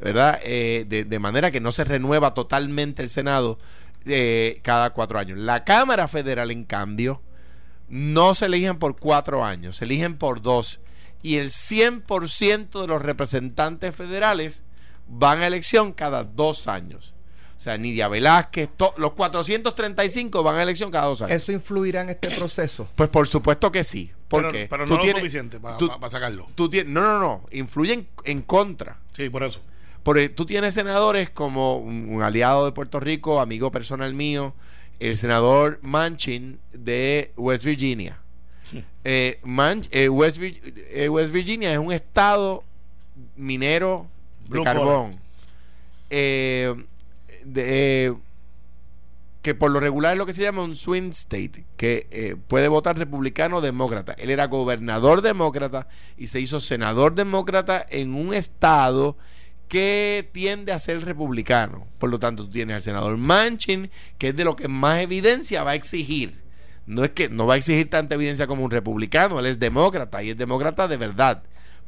¿Verdad? 0.00 0.40
Eh, 0.42 0.84
de, 0.86 1.18
manera 1.20 1.52
que 1.52 1.60
no 1.60 1.70
se 1.70 1.84
renueva 1.84 2.34
totalmente 2.34 3.02
el 3.02 3.08
Senado 3.08 3.58
eh, 4.04 4.60
cada 4.62 4.90
cuatro 4.90 5.18
años. 5.18 5.38
La 5.38 5.64
Cámara 5.64 6.08
Federal, 6.08 6.50
en 6.50 6.64
cambio, 6.64 7.22
no 7.88 8.34
se 8.34 8.46
eligen 8.46 8.78
por 8.78 8.96
cuatro 8.98 9.44
años, 9.44 9.76
se 9.76 9.84
eligen 9.84 10.16
por 10.16 10.42
dos. 10.42 10.80
Y 11.22 11.36
el 11.36 11.50
100% 11.50 12.80
de 12.80 12.86
los 12.86 13.00
representantes 13.02 13.94
federales 13.94 14.62
van 15.08 15.40
a 15.42 15.46
elección 15.46 15.92
cada 15.92 16.24
dos 16.24 16.66
años. 16.68 17.14
O 17.56 17.60
sea, 17.64 17.78
Nidia 17.78 18.08
Velázquez, 18.08 18.68
to- 18.76 18.94
los 18.98 19.12
435 19.12 20.42
van 20.42 20.56
a 20.56 20.62
elección 20.62 20.90
cada 20.90 21.06
dos 21.06 21.22
años. 21.22 21.32
¿Eso 21.36 21.52
influirá 21.52 22.02
en 22.02 22.10
este 22.10 22.30
proceso? 22.36 22.88
Pues 22.94 23.08
por 23.08 23.26
supuesto 23.26 23.72
que 23.72 23.84
sí. 23.84 24.10
Pero, 24.28 24.48
Porque 24.48 24.66
pero 24.68 24.84
tú 24.84 24.90
no 24.90 24.96
lo 24.96 25.02
tienes- 25.02 25.20
suficiente 25.20 25.60
para 25.60 25.78
sacarlo. 26.10 26.46
tú 26.54 26.68
tienes- 26.68 26.92
no, 26.92 27.00
no, 27.00 27.18
no. 27.20 27.46
Influyen 27.52 28.06
en 28.24 28.42
contra. 28.42 28.98
Sí, 29.12 29.30
por 29.30 29.44
eso. 29.44 29.60
Porque 30.02 30.28
tú 30.28 30.44
tienes 30.44 30.74
senadores 30.74 31.30
como 31.30 31.78
un, 31.78 32.08
un 32.10 32.22
aliado 32.22 32.66
de 32.66 32.72
Puerto 32.72 33.00
Rico, 33.00 33.40
amigo 33.40 33.70
personal 33.70 34.12
mío, 34.12 34.52
el 35.00 35.16
senador 35.16 35.78
Manchin 35.82 36.58
de 36.72 37.32
West 37.36 37.64
Virginia. 37.64 38.18
Eh, 39.04 39.38
Man- 39.42 39.86
eh, 39.90 40.08
West, 40.08 40.40
eh, 40.40 41.08
West 41.08 41.32
Virginia 41.32 41.72
es 41.72 41.78
un 41.78 41.92
estado 41.92 42.64
minero 43.36 44.06
de 44.48 44.48
carbón. 44.64 45.18
Eh, 46.10 46.74
de- 47.44 48.06
eh, 48.06 48.14
que 49.42 49.54
por 49.54 49.70
lo 49.70 49.78
regular 49.78 50.12
es 50.12 50.18
lo 50.18 50.24
que 50.24 50.32
se 50.32 50.40
llama 50.40 50.62
un 50.62 50.74
swing 50.74 51.10
state, 51.10 51.64
que 51.76 52.06
eh, 52.10 52.34
puede 52.48 52.68
votar 52.68 52.96
republicano 52.96 53.58
o 53.58 53.60
demócrata. 53.60 54.14
Él 54.14 54.30
era 54.30 54.46
gobernador 54.46 55.20
demócrata 55.20 55.86
y 56.16 56.28
se 56.28 56.40
hizo 56.40 56.60
senador 56.60 57.14
demócrata 57.14 57.84
en 57.90 58.14
un 58.14 58.32
estado 58.32 59.18
que 59.68 60.28
tiende 60.32 60.72
a 60.72 60.78
ser 60.78 61.04
republicano. 61.04 61.86
Por 61.98 62.10
lo 62.10 62.18
tanto, 62.18 62.44
tú 62.44 62.50
tienes 62.50 62.76
al 62.76 62.82
senador 62.82 63.16
Manchin, 63.16 63.90
que 64.18 64.28
es 64.28 64.36
de 64.36 64.44
lo 64.44 64.56
que 64.56 64.68
más 64.68 65.00
evidencia 65.00 65.64
va 65.64 65.72
a 65.72 65.74
exigir. 65.74 66.42
No 66.86 67.04
es 67.04 67.10
que 67.10 67.28
no 67.28 67.46
va 67.46 67.54
a 67.54 67.56
exigir 67.56 67.88
tanta 67.88 68.14
evidencia 68.14 68.46
como 68.46 68.64
un 68.64 68.70
republicano, 68.70 69.40
él 69.40 69.46
es 69.46 69.58
demócrata 69.58 70.22
y 70.22 70.30
es 70.30 70.36
demócrata 70.36 70.86
de 70.86 70.96
verdad. 70.96 71.42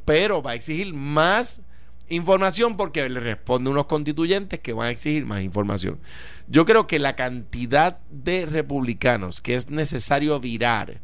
Pero 0.05 0.41
va 0.41 0.51
a 0.51 0.55
exigir 0.55 0.93
más 0.93 1.61
información 2.09 2.77
porque 2.77 3.07
le 3.09 3.19
responde 3.19 3.69
unos 3.69 3.85
constituyentes 3.85 4.59
que 4.59 4.73
van 4.73 4.87
a 4.87 4.91
exigir 4.91 5.25
más 5.25 5.41
información. 5.41 5.99
Yo 6.47 6.65
creo 6.65 6.87
que 6.87 6.99
la 6.99 7.15
cantidad 7.15 7.99
de 8.09 8.45
republicanos 8.45 9.41
que 9.41 9.55
es 9.55 9.69
necesario 9.69 10.39
virar 10.39 11.01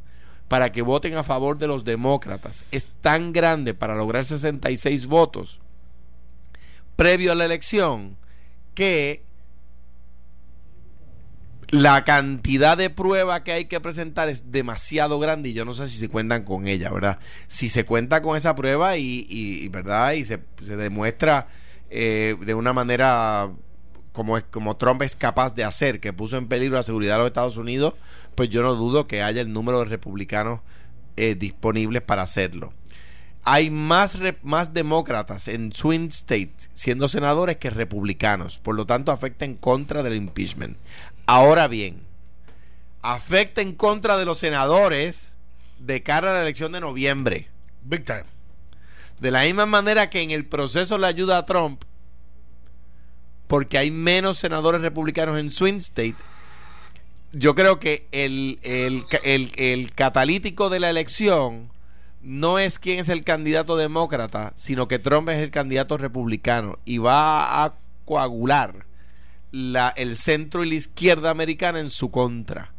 para 0.47 0.71
que 0.71 0.81
voten 0.81 1.15
a 1.15 1.23
favor 1.23 1.57
de 1.57 1.67
los 1.67 1.83
demócratas 1.83 2.65
es 2.71 2.87
tan 3.01 3.33
grande 3.33 3.73
para 3.73 3.95
lograr 3.95 4.25
66 4.25 5.07
votos 5.07 5.59
previo 6.95 7.31
a 7.31 7.35
la 7.35 7.45
elección 7.45 8.17
que 8.75 9.23
la 11.71 12.03
cantidad 12.03 12.77
de 12.77 12.89
prueba 12.91 13.43
que 13.43 13.51
hay 13.51 13.65
que 13.65 13.79
presentar 13.79 14.29
es 14.29 14.51
demasiado 14.51 15.17
grande 15.19 15.49
y 15.49 15.53
yo 15.53 15.65
no 15.65 15.73
sé 15.73 15.87
si 15.87 15.97
se 15.97 16.07
cuentan 16.09 16.43
con 16.43 16.67
ella, 16.67 16.91
¿verdad? 16.91 17.17
Si 17.47 17.67
se 17.69 17.83
cuenta 17.85 18.21
con 18.21 18.37
esa 18.37 18.53
prueba 18.55 18.97
y, 18.97 19.25
y- 19.27 19.67
¿verdad? 19.69 20.13
Y 20.13 20.23
se, 20.25 20.39
se 20.61 20.75
demuestra 20.75 21.47
eh, 21.89 22.35
de 22.45 22.53
una 22.53 22.73
manera 22.73 23.51
como, 24.11 24.37
es, 24.37 24.43
como 24.51 24.77
Trump 24.77 25.01
es 25.01 25.15
capaz 25.15 25.55
de 25.55 25.63
hacer, 25.63 25.99
que 25.99 26.13
puso 26.13 26.37
en 26.37 26.47
peligro 26.47 26.75
la 26.75 26.83
seguridad 26.83 27.15
de 27.15 27.19
los 27.19 27.27
Estados 27.27 27.57
Unidos, 27.57 27.95
pues 28.35 28.49
yo 28.49 28.61
no 28.61 28.75
dudo 28.75 29.07
que 29.07 29.23
haya 29.23 29.41
el 29.41 29.51
número 29.51 29.79
de 29.79 29.85
republicanos 29.85 30.59
eh, 31.17 31.33
disponibles 31.35 32.03
para 32.03 32.21
hacerlo. 32.21 32.71
Hay 33.45 33.69
más, 33.69 34.19
re- 34.19 34.37
más 34.43 34.73
demócratas 34.73 35.47
en 35.49 35.73
swing 35.73 36.07
state 36.07 36.53
siendo 36.73 37.07
senadores 37.07 37.57
que 37.57 37.69
republicanos. 37.69 38.57
Por 38.57 38.75
lo 38.75 38.85
tanto, 38.85 39.11
afecta 39.11 39.43
en 39.45 39.55
contra 39.55 40.01
del 40.01 40.15
impeachment. 40.15 40.77
Ahora 41.25 41.67
bien, 41.67 42.01
afecta 43.01 43.61
en 43.61 43.73
contra 43.75 44.17
de 44.17 44.25
los 44.25 44.37
senadores 44.39 45.35
de 45.79 46.01
cara 46.03 46.31
a 46.31 46.33
la 46.35 46.41
elección 46.41 46.71
de 46.71 46.79
noviembre. 46.79 47.49
Big 47.83 48.05
time. 48.05 48.23
De 49.19 49.29
la 49.31 49.43
misma 49.43 49.65
manera 49.65 50.09
que 50.09 50.21
en 50.21 50.31
el 50.31 50.45
proceso 50.45 50.97
le 50.97 51.07
ayuda 51.07 51.37
a 51.37 51.45
Trump, 51.45 51.83
porque 53.47 53.77
hay 53.77 53.91
menos 53.91 54.37
senadores 54.37 54.79
republicanos 54.81 55.37
en 55.39 55.51
swing 55.51 55.75
state, 55.75 56.15
yo 57.33 57.55
creo 57.55 57.79
que 57.79 58.07
el, 58.13 58.57
el, 58.63 59.05
el- 59.23 59.51
el 59.57 59.91
catalítico 59.93 60.69
de 60.69 60.79
la 60.79 60.89
elección 60.89 61.72
no 62.23 62.57
es 62.57 62.79
quién 62.79 62.99
es 62.99 63.09
el 63.09 63.23
candidato 63.23 63.75
demócrata, 63.75 64.53
sino 64.55 64.87
que 64.87 64.97
Trump 64.97 65.29
es 65.29 65.39
el 65.39 65.51
candidato 65.51 65.97
republicano 65.97 66.79
y 66.85 66.97
va 66.97 67.63
a 67.63 67.75
coagular 68.05 68.85
la, 69.51 69.89
el 69.89 70.15
centro 70.15 70.63
y 70.63 70.69
la 70.69 70.75
izquierda 70.75 71.29
americana 71.29 71.79
en 71.79 71.89
su 71.89 72.09
contra. 72.09 72.73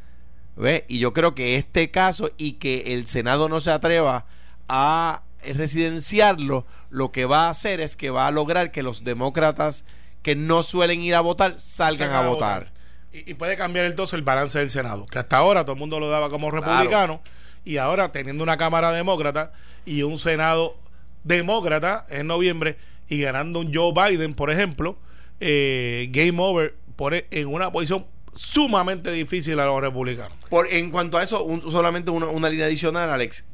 ¿Ve? 0.57 0.85
Y 0.89 0.99
yo 0.99 1.13
creo 1.13 1.35
que 1.35 1.57
este 1.57 1.91
caso 1.91 2.31
y 2.37 2.53
que 2.53 2.95
el 2.95 3.07
Senado 3.07 3.49
no 3.49 3.61
se 3.61 3.71
atreva 3.71 4.27
a 4.69 5.23
residenciarlo, 5.43 6.65
lo 6.91 7.13
que 7.13 7.27
va 7.27 7.47
a 7.47 7.51
hacer 7.51 7.81
es 7.81 7.97
que 7.97 8.11
va 8.11 8.27
a 8.27 8.31
lograr 8.31 8.71
que 8.71 8.83
los 8.83 9.05
demócratas 9.05 9.85
que 10.23 10.37
no 10.37 10.63
suelen 10.63 11.03
ir 11.03 11.15
a 11.15 11.21
votar 11.21 11.61
salgan 11.61 12.13
a 12.13 12.27
votar. 12.27 12.73
Y, 13.13 13.31
y 13.31 13.35
puede 13.35 13.57
cambiar 13.57 13.85
entonces 13.85 14.15
el 14.15 14.23
balance 14.23 14.59
del 14.59 14.71
Senado, 14.71 15.07
que 15.07 15.19
hasta 15.19 15.37
ahora 15.37 15.65
todo 15.65 15.75
el 15.75 15.81
mundo 15.81 16.01
lo 16.01 16.09
daba 16.09 16.31
como 16.31 16.51
republicano, 16.51 17.21
y 17.65 17.79
ahora 17.79 18.13
teniendo 18.13 18.45
una 18.45 18.57
Cámara 18.57 18.93
demócrata 18.93 19.53
y 19.85 20.03
un 20.03 20.19
Senado 20.19 20.77
demócrata 21.25 22.05
en 22.09 22.27
noviembre 22.27 22.77
y 23.09 23.21
ganando 23.21 23.61
un 23.61 23.75
Joe 23.75 23.93
Biden, 23.93 24.35
por 24.35 24.51
ejemplo, 24.51 24.99
eh, 25.41 26.09
Game 26.11 26.41
Over 26.43 26.75
pone 26.97 27.27
en 27.31 27.49
una 27.49 27.73
posición 27.73 28.07
sumamente 28.37 29.11
difícil 29.13 29.59
a 29.61 29.67
los 29.67 29.81
republicanos. 29.81 30.37
Por, 30.49 30.67
en 30.73 30.91
cuanto 30.91 31.19
a 31.19 31.23
eso, 31.23 31.47
solamente 31.71 32.11
una, 32.11 32.27
una 32.27 32.51
línea 32.51 32.67
adicional, 32.67 33.11
Alex. 33.11 33.45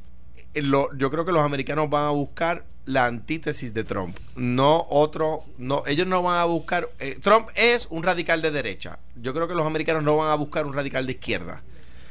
Eh, 0.54 0.62
yo 0.62 1.10
creo 1.10 1.24
que 1.24 1.32
los 1.32 1.42
americanos 1.42 1.88
van 1.90 2.04
a 2.04 2.10
buscar 2.10 2.64
la 2.86 3.06
antítesis 3.06 3.72
de 3.72 3.84
Trump, 3.84 4.16
no 4.34 4.86
otro, 4.88 5.44
no, 5.58 5.82
ellos 5.86 6.06
no 6.06 6.22
van 6.22 6.38
a 6.38 6.44
buscar. 6.44 6.90
eh, 6.98 7.18
Trump 7.22 7.48
es 7.54 7.86
un 7.90 8.02
radical 8.02 8.42
de 8.42 8.50
derecha. 8.50 8.98
Yo 9.16 9.32
creo 9.32 9.46
que 9.46 9.54
los 9.54 9.66
americanos 9.66 10.02
no 10.02 10.16
van 10.16 10.30
a 10.30 10.34
buscar 10.34 10.66
un 10.66 10.72
radical 10.72 11.06
de 11.06 11.12
izquierda. 11.12 11.62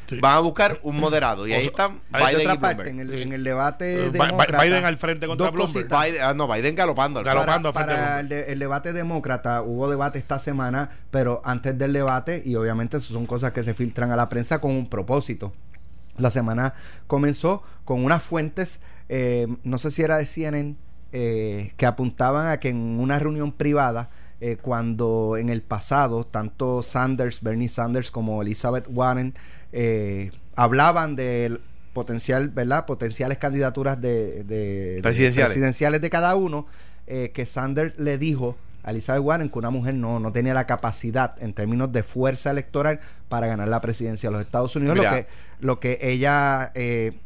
Sí. 0.10 0.20
Van 0.20 0.34
a 0.36 0.40
buscar 0.40 0.80
un 0.84 1.00
moderado. 1.00 1.48
Y 1.48 1.52
O 1.52 1.56
ahí 1.56 1.66
están 1.68 2.02
hay 2.12 2.24
De 2.36 2.40
Biden 2.40 2.42
otra 2.42 2.54
y 2.54 2.58
parte, 2.58 2.76
Bloomberg. 2.84 2.88
en 2.90 3.00
el, 3.00 3.10
Sí. 3.10 3.22
en 3.22 3.34
el 3.34 3.44
debate 3.44 4.06
Eh, 4.06 4.10
demócrata, 4.10 4.64
Biden 4.64 4.86
al 4.86 4.98
frente 4.98 5.28
contra 5.28 5.50
Bloomberg. 5.52 5.88
Biden, 5.88 6.22
ah, 6.24 6.34
no, 6.34 6.48
Biden 6.52 6.76
galopando. 6.76 7.20
al 7.20 7.26
Galopando. 7.26 7.72
frente. 7.72 7.94
Frente 7.94 8.04
para 8.08 8.20
el, 8.22 8.30
de- 8.30 8.52
el 8.52 8.60
debate 8.60 8.92
demócrata 8.94 9.62
hubo 9.62 9.90
debate 9.90 10.18
esta 10.20 10.40
semana, 10.40 10.90
pero 11.12 11.42
antes 11.46 11.78
del 11.78 11.94
debate, 11.94 12.42
y 12.44 12.56
obviamente 12.56 12.98
eso 12.98 13.14
son 13.14 13.26
cosas 13.28 13.52
que 13.54 13.64
se 13.64 13.74
filtran 13.76 14.12
a 14.12 14.16
la 14.16 14.28
prensa 14.30 14.60
con 14.60 14.72
un 14.72 14.90
propósito. 14.90 15.54
La 16.18 16.32
semana 16.32 16.74
comenzó 17.08 17.64
con 17.86 18.04
unas 18.04 18.24
fuentes, 18.24 18.80
eh, 19.10 19.48
no 19.64 19.78
sé 19.78 19.92
si 19.92 20.02
era 20.02 20.18
de 20.18 20.26
CNN, 20.26 20.76
eh, 21.12 21.74
que 21.78 21.86
apuntaban 21.86 22.48
a 22.48 22.60
que 22.60 22.70
en 22.70 23.00
una 23.00 23.20
reunión 23.20 23.52
privada, 23.52 24.10
eh, 24.42 24.58
cuando 24.62 25.36
en 25.38 25.50
el 25.50 25.62
pasado 25.62 26.26
tanto 26.26 26.82
Sanders, 26.84 27.42
Bernie 27.42 27.70
Sanders 27.70 28.12
como 28.12 28.42
Elizabeth 28.42 28.86
Warren 28.90 29.34
eh, 29.72 30.32
hablaban 30.56 31.16
del 31.16 31.62
potencial, 31.94 32.50
¿verdad? 32.50 32.86
Potenciales 32.86 33.38
candidaturas 33.38 34.00
de, 34.00 34.44
de- 34.44 34.96
de 34.96 35.02
Presidenciales. 35.48 36.02
de 36.02 36.10
cada 36.10 36.36
uno, 36.36 36.68
eh, 37.08 37.32
que 37.34 37.46
Sanders 37.46 38.00
le 38.00 38.18
dijo 38.18 38.56
a 38.84 38.92
Elizabeth 38.92 39.22
Warren 39.24 39.50
que 39.50 39.60
una 39.60 39.72
mujer 39.72 39.96
no, 39.96 40.20
no 40.20 40.32
tenía 40.32 40.54
la 40.54 40.66
capacidad 40.66 41.36
en 41.44 41.54
términos 41.54 41.92
de 41.92 42.04
fuerza 42.04 42.52
electoral 42.52 43.02
para 43.28 43.48
ganar 43.48 43.68
la 43.68 43.82
presidencia 43.82 44.30
de 44.30 44.34
los 44.38 44.42
Estados 44.42 44.76
Unidos, 44.76 44.96
lo 44.98 45.04
que, 45.16 45.28
lo 45.60 45.80
que 45.82 45.98
ella 46.02 46.72
eh, 46.76 47.18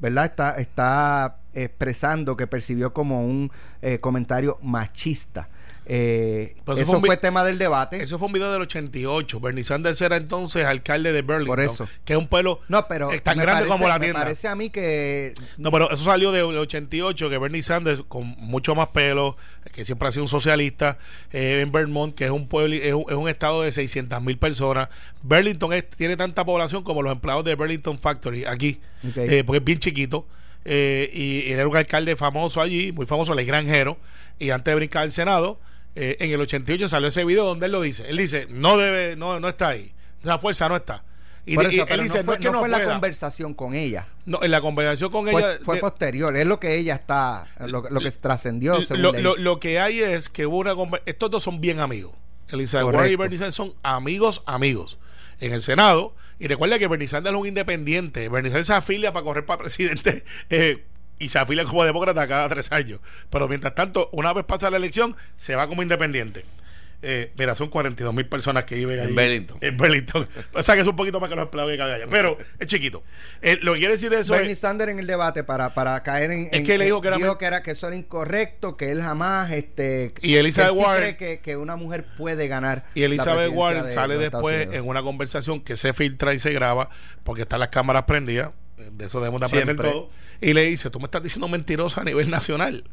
¿verdad? 0.00 0.26
Está, 0.26 0.56
está 0.56 1.38
expresando 1.54 2.36
que 2.36 2.46
percibió 2.46 2.92
como 2.92 3.24
un 3.24 3.50
eh, 3.80 4.00
comentario 4.00 4.58
machista. 4.62 5.48
Eh, 5.86 6.54
Pues 6.64 6.78
eso 6.78 6.92
eso 6.92 7.00
fue 7.00 7.16
tema 7.16 7.42
del 7.44 7.58
debate. 7.58 8.02
Eso 8.02 8.18
fue 8.18 8.26
un 8.26 8.32
video 8.32 8.52
del 8.52 8.62
88. 8.62 9.40
Bernie 9.40 9.64
Sanders 9.64 10.00
era 10.00 10.16
entonces 10.16 10.64
alcalde 10.64 11.12
de 11.12 11.22
Burlington. 11.22 11.46
Por 11.48 11.60
eso. 11.60 11.88
Que 12.04 12.12
es 12.12 12.18
un 12.18 12.28
pueblo 12.28 12.60
no, 12.68 12.86
pero 12.88 13.10
es 13.10 13.22
tan 13.22 13.36
me 13.36 13.42
grande 13.42 13.62
parece- 13.64 13.72
como 13.76 13.88
la 13.88 13.98
me 13.98 14.06
tienda. 14.06 14.20
parece 14.20 14.48
a 14.48 14.54
mí 14.54 14.70
que 14.70 15.34
No, 15.58 15.70
pero 15.72 15.90
eso 15.90 16.04
salió 16.04 16.30
del 16.32 16.44
88, 16.56 17.28
que 17.28 17.38
Bernie 17.38 17.62
Sanders, 17.62 18.02
con 18.06 18.26
mucho 18.38 18.74
más 18.74 18.88
pelo, 18.88 19.36
que 19.72 19.84
siempre 19.84 20.08
ha 20.08 20.12
sido 20.12 20.22
un 20.24 20.28
socialista, 20.28 20.98
eh, 21.32 21.60
en 21.62 21.72
Vermont, 21.72 22.14
que 22.14 22.26
es 22.26 22.30
un 22.30 22.46
pueblo, 22.48 22.74
es 22.76 22.94
un, 22.94 23.04
es 23.08 23.16
un 23.16 23.28
estado 23.28 23.62
de 23.62 23.72
600 23.72 24.22
mil 24.22 24.38
personas. 24.38 24.88
Burlington 25.22 25.72
es- 25.72 25.88
tiene 25.90 26.16
tanta 26.16 26.44
población 26.44 26.84
como 26.84 27.02
los 27.02 27.12
empleados 27.12 27.44
de 27.44 27.54
Burlington 27.56 27.98
Factory 27.98 28.44
aquí, 28.44 28.80
eh, 29.16 29.42
porque 29.44 29.58
es 29.58 29.64
bien 29.64 29.78
chiquito. 29.78 30.26
eh, 30.64 31.10
y, 31.12 31.40
y 31.48 31.52
era 31.52 31.66
un 31.66 31.76
alcalde 31.76 32.14
famoso 32.14 32.60
allí, 32.60 32.92
muy 32.92 33.04
famoso, 33.04 33.32
el 33.32 33.44
granjero. 33.44 33.98
Y 34.38 34.50
antes 34.50 34.70
de 34.70 34.76
brincar 34.76 35.02
al 35.02 35.10
Senado, 35.10 35.58
eh, 35.94 36.16
en 36.20 36.30
el 36.30 36.40
88 36.40 36.88
salió 36.88 37.08
ese 37.08 37.24
video 37.24 37.44
donde 37.44 37.66
él 37.66 37.72
lo 37.72 37.80
dice. 37.82 38.08
Él 38.08 38.16
dice, 38.16 38.46
no 38.50 38.76
debe, 38.78 39.16
no, 39.16 39.38
no 39.40 39.48
está 39.48 39.68
ahí. 39.68 39.92
Esa 40.22 40.38
fuerza 40.38 40.68
no 40.68 40.76
está. 40.76 41.04
Y, 41.44 41.56
por 41.56 41.64
y 41.72 41.76
eso, 41.80 41.86
él 41.88 42.02
dice, 42.04 42.18
no 42.18 42.24
fue, 42.24 42.34
no 42.34 42.34
es 42.34 42.38
que 42.38 42.44
no 42.46 42.52
no 42.52 42.58
fue 42.60 42.68
la 42.68 42.76
pueda". 42.78 42.92
conversación 42.92 43.54
con 43.54 43.74
ella. 43.74 44.06
No, 44.26 44.42
en 44.44 44.50
la 44.52 44.60
conversación 44.60 45.10
con 45.10 45.26
Fue, 45.28 45.40
ella. 45.40 45.58
fue 45.64 45.74
de- 45.76 45.80
posterior, 45.80 46.36
es 46.36 46.46
lo 46.46 46.60
que 46.60 46.76
ella 46.76 46.94
está, 46.94 47.46
lo, 47.66 47.82
lo 47.90 48.00
que 48.00 48.12
trascendió. 48.12 48.78
lo, 48.90 49.12
leí. 49.12 49.22
lo- 49.22 49.36
lo 49.36 49.58
que 49.58 49.80
hay 49.80 49.98
es 50.00 50.28
que 50.28 50.46
hubo 50.46 50.58
una 50.58 50.74
estos 51.04 51.30
dos 51.32 51.42
son 51.42 51.60
bien 51.60 51.80
amigos. 51.80 52.12
Elizabeth 52.48 52.84
Correcto. 52.84 52.98
Warren 52.98 53.12
y 53.12 53.16
Bernie 53.16 53.38
Sanders 53.38 53.54
son 53.56 53.74
amigos, 53.82 54.42
amigos. 54.46 54.98
En 55.40 55.52
el 55.52 55.62
Senado, 55.62 56.14
y 56.38 56.46
recuerda 56.46 56.78
que 56.78 56.86
Bernie 56.86 57.08
Sanders 57.08 57.34
es 57.34 57.40
un 57.40 57.48
independiente. 57.48 58.28
Bernie 58.28 58.50
Sanders 58.50 58.68
se 58.68 58.74
afilia 58.74 59.12
para 59.12 59.24
correr 59.24 59.44
para 59.44 59.58
presidente 59.58 60.22
eh, 60.50 60.84
y 61.22 61.28
se 61.28 61.38
afilia 61.38 61.64
como 61.64 61.84
demócrata 61.84 62.26
cada 62.26 62.48
tres 62.48 62.70
años. 62.72 63.00
Pero 63.30 63.48
mientras 63.48 63.74
tanto, 63.74 64.08
una 64.12 64.32
vez 64.32 64.44
pasa 64.44 64.70
la 64.70 64.76
elección, 64.76 65.16
se 65.36 65.54
va 65.54 65.66
como 65.66 65.82
independiente. 65.82 66.44
Eh, 67.04 67.32
mira, 67.36 67.56
son 67.56 67.68
42 67.68 68.14
mil 68.14 68.26
personas 68.28 68.62
que 68.62 68.76
viven 68.76 69.00
En 69.00 69.06
ahí. 69.08 69.12
Burlington. 69.12 69.58
En 69.60 69.76
Burlington. 69.76 70.28
O 70.54 70.62
sea 70.62 70.76
que 70.76 70.82
es 70.82 70.86
un 70.86 70.94
poquito 70.94 71.18
más 71.18 71.28
que 71.28 71.34
los 71.34 71.46
empleados 71.46 71.72
que 71.72 71.76
caben 71.76 71.94
allá. 71.96 72.06
Pero 72.08 72.38
es 72.60 72.66
chiquito. 72.68 73.02
Eh, 73.40 73.58
lo 73.60 73.72
que 73.72 73.80
quiere 73.80 73.94
decir 73.94 74.12
eso 74.14 74.34
Bernie 74.34 74.52
es. 74.52 74.60
Sanders 74.60 74.92
en 74.92 75.00
el 75.00 75.08
debate 75.08 75.42
para, 75.42 75.74
para 75.74 76.00
caer 76.04 76.30
en, 76.30 76.44
Es 76.46 76.60
en- 76.60 76.64
que 76.64 76.78
le 76.78 76.84
dijo 76.84 77.00
que 77.00 77.08
era 77.08 77.18
men- 77.18 77.36
que 77.40 77.44
era 77.44 77.60
que 77.64 77.72
eso 77.72 77.88
era 77.88 77.96
incorrecto 77.96 78.76
que 78.76 78.92
él 78.92 79.02
jamás 79.02 79.50
este 79.50 80.14
Y 80.22 80.36
Elizabeth 80.36 80.70
él 80.74 80.76
sí 80.78 80.84
Warren- 80.84 80.96
cree 80.98 81.16
que, 81.16 81.40
que 81.40 81.56
una 81.56 81.74
mujer 81.74 82.06
puede 82.16 82.46
ganar 82.46 82.84
Y 82.94 83.02
Elizabeth 83.02 83.50
Warren 83.52 83.86
de 83.86 83.92
sale 83.92 84.16
después 84.18 84.54
Unidos. 84.68 84.74
en 84.76 84.86
una 84.88 85.02
conversación 85.02 85.60
que 85.60 85.74
se 85.74 85.92
filtra 85.94 86.34
y 86.34 86.38
se 86.38 86.52
graba 86.52 86.88
porque 87.24 87.42
están 87.42 87.58
las 87.58 87.70
cámaras 87.70 88.04
prendidas. 88.04 88.52
De 88.76 89.06
eso 89.06 89.18
debemos 89.18 89.40
de 89.40 89.46
aprender 89.46 89.74
Siempre. 89.74 89.90
todo. 89.90 90.10
Y 90.42 90.52
le 90.52 90.64
dice, 90.64 90.90
tú 90.90 90.98
me 90.98 91.04
estás 91.06 91.22
diciendo 91.22 91.48
mentirosa 91.48 92.00
a 92.02 92.04
nivel 92.04 92.28
nacional. 92.28 92.84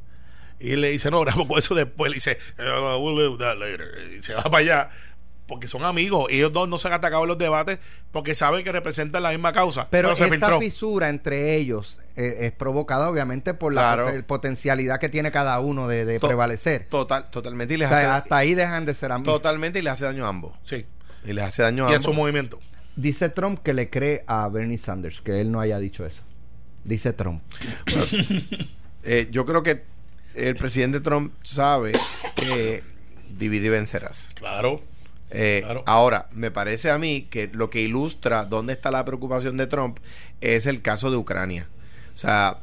Y 0.59 0.73
él 0.73 0.81
le 0.81 0.91
dice, 0.91 1.09
no, 1.09 1.19
grabamos 1.21 1.47
con 1.47 1.57
eso 1.57 1.73
después. 1.75 2.09
Le 2.11 2.15
dice, 2.15 2.37
"Eh, 2.57 2.97
we'll 3.01 3.17
live 3.17 3.37
that 3.37 3.57
later. 3.57 3.89
Y 4.17 4.21
se 4.21 4.33
va 4.35 4.43
para 4.43 4.57
allá. 4.57 4.89
Porque 5.47 5.67
son 5.67 5.83
amigos. 5.83 6.27
Y 6.29 6.35
ellos 6.35 6.53
dos 6.53 6.69
no 6.69 6.77
se 6.77 6.87
han 6.89 6.93
atacado 6.93 7.23
en 7.23 7.29
los 7.29 7.37
debates 7.39 7.79
porque 8.11 8.35
saben 8.35 8.63
que 8.63 8.71
representan 8.71 9.23
la 9.23 9.31
misma 9.31 9.51
causa. 9.51 9.87
pero 9.89 10.11
esta 10.11 10.59
fisura 10.59 11.09
entre 11.09 11.55
ellos 11.55 11.99
eh, 12.15 12.35
es 12.41 12.51
provocada 12.51 13.09
obviamente 13.09 13.55
por 13.55 13.73
la 13.73 13.95
Claro. 13.95 14.27
potencialidad 14.27 14.99
que 14.99 15.09
tiene 15.09 15.31
cada 15.31 15.59
uno 15.59 15.87
de, 15.87 16.05
de 16.05 16.19
To- 16.19 16.27
prevalecer 16.27 16.85
Total, 16.87 17.31
totalmente. 17.31 17.73
Y 17.73 17.77
les 17.77 17.87
O 17.87 17.89
sea, 17.89 17.97
hace, 17.97 18.07
hasta 18.25 18.37
ahí 18.37 18.53
dejan 18.53 18.85
de 18.85 18.93
ser 18.93 19.11
amigos 19.11 19.33
totalmente 19.33 19.79
y 19.79 19.81
le 19.81 19.89
hace 19.89 20.05
daño 20.05 20.25
a 20.25 20.29
ambos. 20.29 20.55
Sí. 20.65 20.85
Y 21.25 21.33
les 21.33 21.43
hace 21.43 21.63
daño 21.63 21.85
a 21.87 21.89
Y 21.89 21.93
a 21.93 21.95
ambos. 21.95 22.03
su 22.03 22.13
movimiento. 22.13 22.59
dice 22.95 23.29
Trump 23.29 23.59
que 23.63 23.73
le 23.73 23.89
cree 23.89 24.23
a 24.27 24.47
Bernie 24.49 24.77
Sanders 24.77 25.21
que 25.21 25.41
él 25.41 25.51
no 25.51 25.59
haya 25.61 25.79
dicho 25.79 26.05
eso 26.05 26.21
dice 26.83 27.13
Trump 27.13 27.41
Eh, 29.03 29.27
yo 29.31 29.45
creo 29.45 29.63
que 29.63 29.83
el 30.35 30.55
presidente 30.55 30.99
Trump 30.99 31.33
sabe 31.43 31.93
que 32.35 32.83
divide 33.37 33.67
y 33.67 33.69
vencerás. 33.69 34.31
Claro. 34.35 34.81
Eh, 35.31 35.61
Claro. 35.63 35.83
Ahora, 35.85 36.27
me 36.33 36.51
parece 36.51 36.89
a 36.91 36.97
mí 36.97 37.27
que 37.29 37.49
lo 37.53 37.69
que 37.69 37.81
ilustra 37.81 38.45
dónde 38.45 38.73
está 38.73 38.91
la 38.91 39.05
preocupación 39.05 39.57
de 39.57 39.67
Trump 39.67 39.99
es 40.41 40.65
el 40.65 40.81
caso 40.81 41.11
de 41.11 41.17
Ucrania. 41.17 41.67
O 42.13 42.17
sea, 42.17 42.57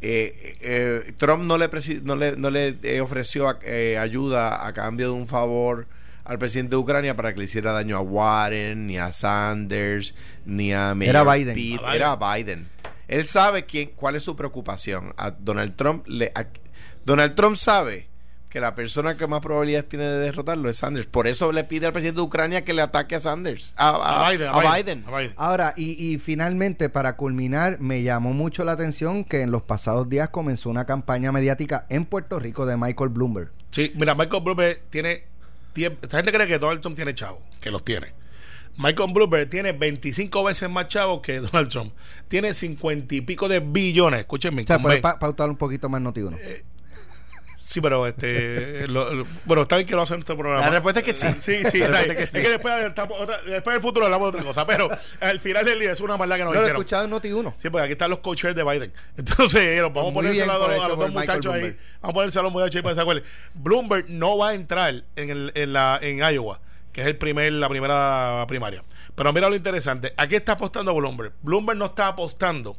eh, 0.00 0.56
eh, 0.62 1.12
Trump 1.18 1.44
no 1.44 1.58
le, 1.58 1.68
no 2.02 2.16
le, 2.16 2.36
no 2.36 2.50
le 2.50 2.76
eh, 2.82 3.00
ofreció 3.00 3.58
eh, 3.62 3.98
ayuda 3.98 4.66
a 4.66 4.72
cambio 4.72 5.08
de 5.08 5.12
un 5.12 5.28
favor 5.28 5.86
al 6.24 6.38
presidente 6.38 6.70
de 6.70 6.76
Ucrania 6.76 7.16
para 7.16 7.32
que 7.32 7.38
le 7.40 7.44
hiciera 7.44 7.72
daño 7.72 7.96
a 7.96 8.00
Warren, 8.00 8.86
ni 8.86 8.96
a 8.98 9.12
Sanders, 9.12 10.14
ni 10.46 10.72
a 10.72 10.94
Era 11.00 11.24
Mayor 11.24 11.38
Biden. 11.38 11.54
Pete. 11.54 11.74
A 11.84 11.90
Biden. 11.90 11.94
Era 11.94 12.16
Biden. 12.16 12.68
Él 13.12 13.26
sabe 13.26 13.64
quién, 13.66 13.90
cuál 13.94 14.16
es 14.16 14.22
su 14.22 14.34
preocupación. 14.36 15.12
A 15.16 15.30
Donald 15.32 15.76
Trump 15.76 16.06
le, 16.06 16.32
a- 16.34 16.46
Donald 17.04 17.34
Trump 17.34 17.56
sabe 17.56 18.08
que 18.48 18.60
la 18.60 18.74
persona 18.74 19.16
que 19.16 19.26
más 19.26 19.40
probabilidades 19.40 19.88
tiene 19.88 20.04
de 20.04 20.18
derrotarlo 20.18 20.68
es 20.68 20.76
Sanders. 20.76 21.06
Por 21.06 21.26
eso 21.26 21.52
le 21.52 21.64
pide 21.64 21.86
al 21.86 21.92
presidente 21.92 22.20
de 22.20 22.26
Ucrania 22.26 22.64
que 22.64 22.74
le 22.74 22.82
ataque 22.82 23.14
a 23.14 23.20
Sanders. 23.20 23.72
A, 23.76 23.88
a- 23.90 24.26
A 24.26 24.30
Biden. 24.30 24.48
a 24.48 24.60
Biden. 24.74 25.04
A 25.06 25.16
Biden. 25.18 25.32
Ahora, 25.36 25.72
y, 25.76 25.92
y 26.12 26.18
finalmente, 26.18 26.90
para 26.90 27.16
culminar, 27.16 27.80
me 27.80 28.02
llamó 28.02 28.34
mucho 28.34 28.62
la 28.64 28.72
atención 28.72 29.24
que 29.24 29.40
en 29.40 29.50
los 29.50 29.62
pasados 29.62 30.08
días 30.08 30.28
comenzó 30.28 30.68
una 30.68 30.84
campaña 30.84 31.32
mediática 31.32 31.86
en 31.88 32.04
Puerto 32.04 32.38
Rico 32.38 32.66
de 32.66 32.76
Michael 32.76 33.08
Bloomberg. 33.10 33.50
Sí, 33.70 33.90
mira, 33.94 34.14
Michael 34.14 34.42
Bloomberg 34.42 34.82
tiene. 34.90 35.24
tie- 35.74 35.96
Esta 36.02 36.18
gente 36.18 36.30
cree 36.32 36.46
que 36.46 36.58
Donald 36.58 36.82
Trump 36.82 36.94
tiene 36.94 37.14
chavo, 37.14 37.40
que 37.60 37.70
los 37.70 37.82
tiene. 37.82 38.12
Michael 38.76 39.12
Bloomberg 39.12 39.48
tiene 39.50 39.72
25 39.72 40.44
veces 40.44 40.68
más 40.70 40.88
chavos 40.88 41.20
que 41.20 41.38
Donald 41.40 41.68
Trump. 41.68 41.92
Tiene 42.28 42.54
50 42.54 43.14
y 43.14 43.20
pico 43.20 43.48
de 43.48 43.60
billones. 43.60 44.20
Escúchenme. 44.20 44.62
O 44.62 44.66
sea, 44.66 44.78
puede 44.78 45.00
pa- 45.00 45.18
pautar 45.18 45.50
un 45.50 45.56
poquito 45.56 45.88
más 45.88 46.00
noti 46.00 46.20
uno. 46.22 46.38
Sí, 47.60 47.80
pero 47.80 48.06
este. 48.08 48.86
lo- 48.88 49.12
lo- 49.14 49.26
bueno, 49.44 49.62
está 49.62 49.76
bien 49.76 49.86
que 49.86 49.94
lo 49.94 50.02
hacen 50.02 50.14
en 50.16 50.20
este 50.20 50.34
programa. 50.34 50.62
La 50.64 50.70
respuesta 50.70 51.00
es 51.00 51.06
que 51.06 51.12
sí. 51.14 51.26
Sí, 51.40 51.70
sí, 51.70 51.80
está 51.82 52.02
es 52.02 52.14
que 52.16 52.22
Es 52.24 52.30
sí. 52.30 52.42
que 52.42 52.48
después, 52.48 52.74
otra- 52.86 53.42
después 53.46 53.74
del 53.74 53.80
futuro 53.82 54.06
hablamos 54.06 54.32
de 54.32 54.38
otra 54.38 54.46
cosa. 54.48 54.66
Pero 54.66 54.90
al 55.20 55.38
final 55.38 55.64
del 55.64 55.78
día 55.78 55.92
es 55.92 56.00
una 56.00 56.16
maldad 56.16 56.36
que 56.38 56.44
nos 56.44 56.48
No 56.48 56.54
lo 56.54 56.60
he 56.60 56.62
hicieron. 56.64 56.80
escuchado 56.82 57.04
en 57.04 57.10
noti 57.10 57.32
uno. 57.32 57.54
Sí, 57.58 57.70
porque 57.70 57.84
aquí 57.84 57.92
están 57.92 58.10
los 58.10 58.18
coaches 58.18 58.54
de 58.56 58.64
Biden. 58.64 58.92
Entonces, 59.16 59.80
nos 59.80 59.92
vamos 59.92 60.10
a 60.10 60.12
Muy 60.14 60.22
ponérselo 60.24 60.52
a, 60.52 60.58
los- 60.58 60.84
a 60.84 60.88
los 60.88 60.98
dos 60.98 61.12
muchachos 61.12 61.54
ahí. 61.54 61.62
Vamos 62.00 62.10
a 62.10 62.12
ponérselo 62.12 62.40
a 62.40 62.44
los 62.44 62.52
muchachos 62.52 62.76
ahí 62.76 62.82
para 62.82 62.92
que 62.92 62.96
se 62.96 63.00
acuerden. 63.02 63.24
Bloomberg 63.54 64.06
no 64.10 64.38
va 64.38 64.48
a 64.48 64.54
entrar 64.54 65.04
en, 65.14 65.30
el, 65.30 65.52
en, 65.54 65.72
la, 65.72 66.00
en 66.02 66.18
Iowa, 66.18 66.60
que 66.92 67.00
es 67.02 67.06
el 67.06 67.16
primer, 67.16 67.52
la 67.54 67.68
primera 67.68 68.44
primaria. 68.48 68.84
Pero 69.14 69.32
mira 69.32 69.48
lo 69.48 69.56
interesante. 69.56 70.12
¿A 70.16 70.26
qué 70.26 70.36
está 70.36 70.52
apostando 70.52 70.94
Bloomberg? 70.94 71.32
Bloomberg 71.42 71.78
no 71.78 71.86
está 71.86 72.08
apostando 72.08 72.76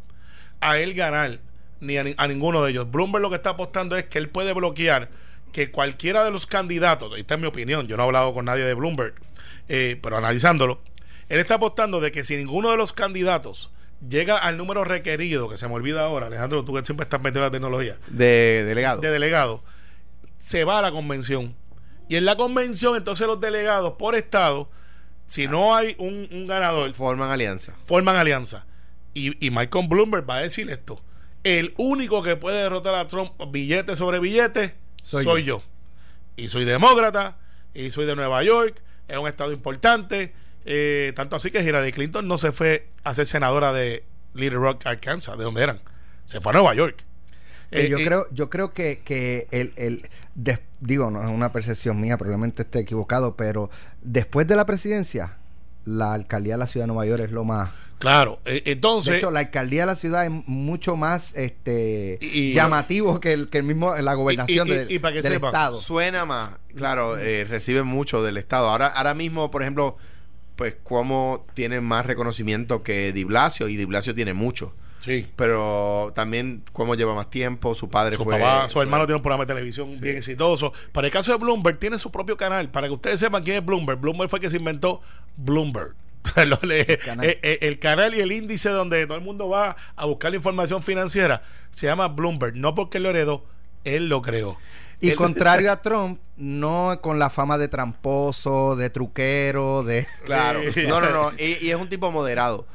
a 0.61 0.77
él 0.77 0.93
ganar 0.93 1.39
ni 1.79 1.97
a, 1.97 2.03
ni- 2.03 2.15
a 2.17 2.27
ninguno 2.27 2.63
de 2.63 2.71
ellos. 2.71 2.89
Bloomberg 2.91 3.21
lo 3.21 3.29
que 3.29 3.35
está 3.37 3.51
apostando 3.51 3.97
es 3.97 4.05
que 4.05 4.17
él 4.19 4.29
puede 4.29 4.53
bloquear 4.53 5.09
que 5.51 5.69
cualquiera 5.71 6.23
de 6.23 6.31
los 6.31 6.47
candidatos, 6.47 7.13
esta 7.17 7.35
es 7.35 7.39
mi 7.39 7.45
opinión, 7.45 7.87
yo 7.87 7.95
no 7.97 8.03
he 8.03 8.05
hablado 8.07 8.33
con 8.33 8.45
nadie 8.45 8.63
de 8.63 8.73
Bloomberg, 8.73 9.13
eh, 9.69 9.99
pero 10.01 10.17
analizándolo, 10.17 10.81
él 11.29 11.39
está 11.39 11.55
apostando 11.55 11.99
de 12.01 12.11
que 12.11 12.23
si 12.23 12.35
ninguno 12.35 12.71
de 12.71 12.77
los 12.77 12.91
candidatos 12.91 13.69
llega 14.09 14.37
al 14.37 14.57
número 14.57 14.83
requerido, 14.83 15.49
que 15.49 15.57
se 15.57 15.67
me 15.67 15.75
olvida 15.75 16.03
ahora, 16.05 16.25
Alejandro, 16.27 16.65
tú 16.65 16.73
que 16.73 16.83
siempre 16.83 17.03
estás 17.03 17.21
metido 17.21 17.41
en 17.41 17.45
la 17.47 17.51
tecnología, 17.51 17.97
De 18.07 18.63
delegado. 18.65 18.99
de 19.01 19.11
delegado, 19.11 19.63
se 20.39 20.63
va 20.63 20.79
a 20.79 20.81
la 20.81 20.91
convención. 20.91 21.55
Y 22.13 22.15
en 22.15 22.25
la 22.25 22.35
convención, 22.35 22.95
entonces 22.95 23.25
los 23.25 23.41
delegados 23.41 23.93
por 23.93 24.13
estado, 24.13 24.69
si 25.25 25.47
no 25.47 25.75
hay 25.75 25.95
un, 25.97 26.29
un 26.31 26.45
ganador, 26.45 26.93
Forman 26.93 27.31
alianza. 27.31 27.73
forman 27.85 28.17
alianza. 28.17 28.67
Y, 29.15 29.43
y 29.43 29.49
Michael 29.49 29.87
Bloomberg 29.87 30.29
va 30.29 30.35
a 30.35 30.41
decir 30.41 30.69
esto. 30.69 31.01
El 31.43 31.73
único 31.75 32.21
que 32.21 32.35
puede 32.35 32.61
derrotar 32.61 32.93
a 32.93 33.07
Trump 33.07 33.31
billete 33.49 33.95
sobre 33.95 34.19
billete 34.19 34.75
soy, 35.01 35.23
Soy 35.23 35.43
yo. 35.43 35.63
Y 36.35 36.49
soy 36.49 36.65
demócrata, 36.65 37.39
y 37.73 37.89
soy 37.89 38.05
de 38.05 38.15
Nueva 38.15 38.43
York, 38.43 38.83
es 39.07 39.17
un 39.17 39.27
estado 39.27 39.51
importante, 39.51 40.35
Eh, 40.65 41.13
tanto 41.15 41.35
así 41.35 41.49
que 41.49 41.63
Hillary 41.63 41.91
Clinton 41.93 42.27
no 42.27 42.37
se 42.37 42.51
fue 42.51 42.89
a 43.03 43.15
ser 43.15 43.25
senadora 43.25 43.73
de 43.73 44.05
Little 44.35 44.59
Rock, 44.59 44.85
Arkansas, 44.85 45.35
de 45.35 45.45
donde 45.45 45.63
eran. 45.63 45.81
Se 46.25 46.41
fue 46.41 46.51
a 46.51 46.53
Nueva 46.53 46.75
York. 46.75 47.05
Eh, 47.73 47.89
yo 47.89 47.97
Eh, 47.97 48.05
creo, 48.05 48.27
yo 48.31 48.49
creo 48.49 48.73
que, 48.73 49.01
que 49.03 49.47
el, 49.51 49.73
el 49.75 50.09
digo, 50.79 51.11
no 51.11 51.21
es 51.23 51.29
una 51.29 51.51
percepción 51.51 51.99
mía, 51.99 52.17
probablemente 52.17 52.63
esté 52.63 52.79
equivocado, 52.79 53.35
pero 53.35 53.69
después 54.01 54.47
de 54.47 54.55
la 54.55 54.65
presidencia, 54.65 55.37
la 55.85 56.13
alcaldía 56.13 56.53
de 56.53 56.59
la 56.59 56.67
ciudad 56.67 56.85
de 56.85 56.93
Nueva 56.93 57.05
York 57.05 57.23
es 57.23 57.31
lo 57.31 57.43
más. 57.43 57.71
Claro, 57.99 58.39
eh, 58.43 58.61
De 58.65 58.71
entonces. 58.73 59.15
hecho, 59.15 59.31
la 59.31 59.39
alcaldía 59.39 59.83
de 59.83 59.85
la 59.87 59.95
ciudad 59.95 60.25
es 60.25 60.31
mucho 60.45 60.95
más 60.97 61.33
este 61.35 62.17
Y- 62.21 62.53
llamativo 62.53 63.19
que 63.21 63.31
el, 63.31 63.49
que 63.49 63.59
el 63.59 63.63
mismo 63.63 63.95
la 63.95 64.13
gobernación 64.13 64.67
y- 64.67 64.71
y- 64.71 64.73
de- 64.75 64.93
y 64.95 64.99
para 64.99 65.13
que 65.15 65.21
del 65.21 65.33
sepan, 65.33 65.47
estado. 65.49 65.77
Suena 65.79 66.25
más, 66.25 66.55
claro, 66.75 67.17
eh, 67.17 67.45
recibe 67.45 67.83
mucho 67.83 68.21
del 68.21 68.35
Estado. 68.37 68.67
Ahora, 68.69 68.87
ahora 68.87 69.13
mismo, 69.13 69.49
por 69.51 69.61
ejemplo, 69.61 69.95
pues 70.57 70.75
como 70.83 71.45
tiene 71.53 71.79
más 71.81 72.05
reconocimiento 72.05 72.83
que 72.83 73.13
Di 73.13 73.23
Blasio, 73.23 73.69
y 73.69 73.77
Di 73.77 73.85
Blasio 73.85 74.13
tiene 74.13 74.33
mucho. 74.33 74.73
Sí. 75.03 75.27
Pero 75.35 76.11
también 76.15 76.63
como 76.71 76.95
lleva 76.95 77.13
más 77.13 77.29
tiempo, 77.29 77.75
su 77.75 77.89
padre 77.89 78.15
Su 78.17 78.23
fue... 78.23 78.39
papá, 78.39 78.67
su 78.67 78.73
fue- 78.73 78.83
hermano 78.83 79.05
tiene 79.05 79.17
un 79.17 79.21
programa 79.21 79.45
de 79.45 79.53
televisión 79.53 79.99
bien 79.99 80.17
exitoso. 80.17 80.71
Para 80.91 81.07
el 81.07 81.13
caso 81.13 81.31
de 81.31 81.37
Bloomberg, 81.37 81.77
tiene 81.77 81.97
su 81.97 82.11
propio 82.11 82.37
canal. 82.37 82.69
Para 82.69 82.87
que 82.87 82.93
ustedes 82.93 83.19
sepan 83.19 83.43
quién 83.43 83.57
es 83.57 83.65
Bloomberg. 83.65 83.99
Bloomberg 83.99 84.29
fue 84.29 84.37
el 84.39 84.43
que 84.43 84.49
se 84.49 84.57
inventó 84.57 85.01
Bloomberg. 85.37 85.93
Canal. 86.33 86.57
eh, 86.71 86.99
eh, 87.43 87.57
el 87.63 87.79
canal 87.79 88.15
y 88.15 88.21
el 88.21 88.31
índice 88.31 88.69
donde 88.69 89.05
todo 89.05 89.17
el 89.17 89.23
mundo 89.25 89.49
va 89.49 89.75
a 89.97 90.05
buscar 90.05 90.31
la 90.31 90.37
información 90.37 90.81
financiera 90.81 91.41
se 91.69 91.85
llama 91.87 92.07
Bloomberg. 92.07 92.55
No 92.55 92.73
porque 92.75 92.99
lo 93.01 93.09
heredó, 93.09 93.43
él 93.83 94.07
lo 94.07 94.21
creó. 94.21 94.55
Y 95.01 95.09
El- 95.09 95.15
contrario 95.17 95.69
a 95.69 95.77
Trump, 95.81 96.21
no 96.37 96.97
con 97.01 97.19
la 97.19 97.29
fama 97.29 97.57
de 97.57 97.67
tramposo, 97.67 98.77
de 98.77 98.89
truquero, 98.89 99.83
de... 99.83 100.07
Claro, 100.23 100.61
Sí. 100.71 100.85
no, 100.87 101.01
no, 101.01 101.09
no, 101.11 101.31
y, 101.37 101.65
y 101.65 101.71
es 101.71 101.75
un 101.75 101.89
tipo 101.89 102.09
moderado. 102.09 102.65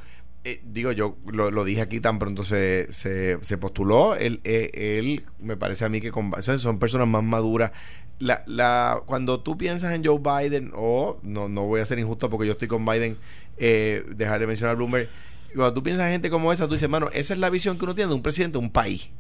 Eh, 0.45 0.61
digo, 0.65 0.93
yo 0.93 1.17
lo, 1.31 1.51
lo 1.51 1.65
dije 1.65 1.81
aquí 1.83 2.01
tan 2.01 2.19
pronto 2.19 2.45
se, 2.45 2.91
se, 2.93 3.39
se 3.43 3.59
postuló. 3.59 4.15
Él, 4.15 4.41
eh, 4.45 4.71
él, 4.99 5.25
me 5.41 5.57
parece 5.57 5.85
a 5.85 5.89
mí 5.89 6.01
que 6.01 6.11
son 6.41 6.59
son 6.59 6.79
personas 6.79 7.09
más 7.09 7.23
maduras. 7.23 7.73
La, 8.19 8.43
la, 8.47 9.03
cuando 9.07 9.41
tú 9.41 9.57
piensas 9.59 9.95
en 9.95 10.05
Joe 10.05 10.19
Biden, 10.21 10.73
o 10.75 11.19
no, 11.23 11.49
no 11.49 11.65
voy 11.65 11.81
a 11.81 11.87
ser 11.87 11.99
injusto 11.99 12.31
porque 12.31 12.47
yo 12.47 12.53
estoy 12.53 12.69
con 12.69 12.85
Biden, 12.85 13.17
eh, 13.59 14.05
dejar 14.17 14.41
de 14.41 14.47
mencionar 14.47 14.73
a 14.73 14.77
Bloomberg. 14.77 15.09
Cuando 15.55 15.75
tú 15.75 15.83
piensas 15.83 16.07
en 16.07 16.13
gente 16.13 16.31
como 16.31 16.53
esa, 16.53 16.67
tú 16.67 16.73
dices, 16.73 16.85
hermano, 16.85 17.11
esa 17.13 17.35
es 17.35 17.41
la 17.41 17.51
visión 17.51 17.79
que 17.79 17.85
uno 17.85 17.95
tiene 17.95 18.09
de 18.09 18.15
un 18.15 18.23
presidente 18.23 18.59
de 18.59 18.65
un 18.65 18.71
país, 18.71 19.11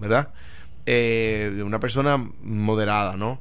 ¿verdad? 0.00 0.30
Eh, 0.86 1.52
de 1.56 1.62
una 1.62 1.80
persona 1.80 2.16
moderada, 2.42 3.16
¿no? 3.16 3.40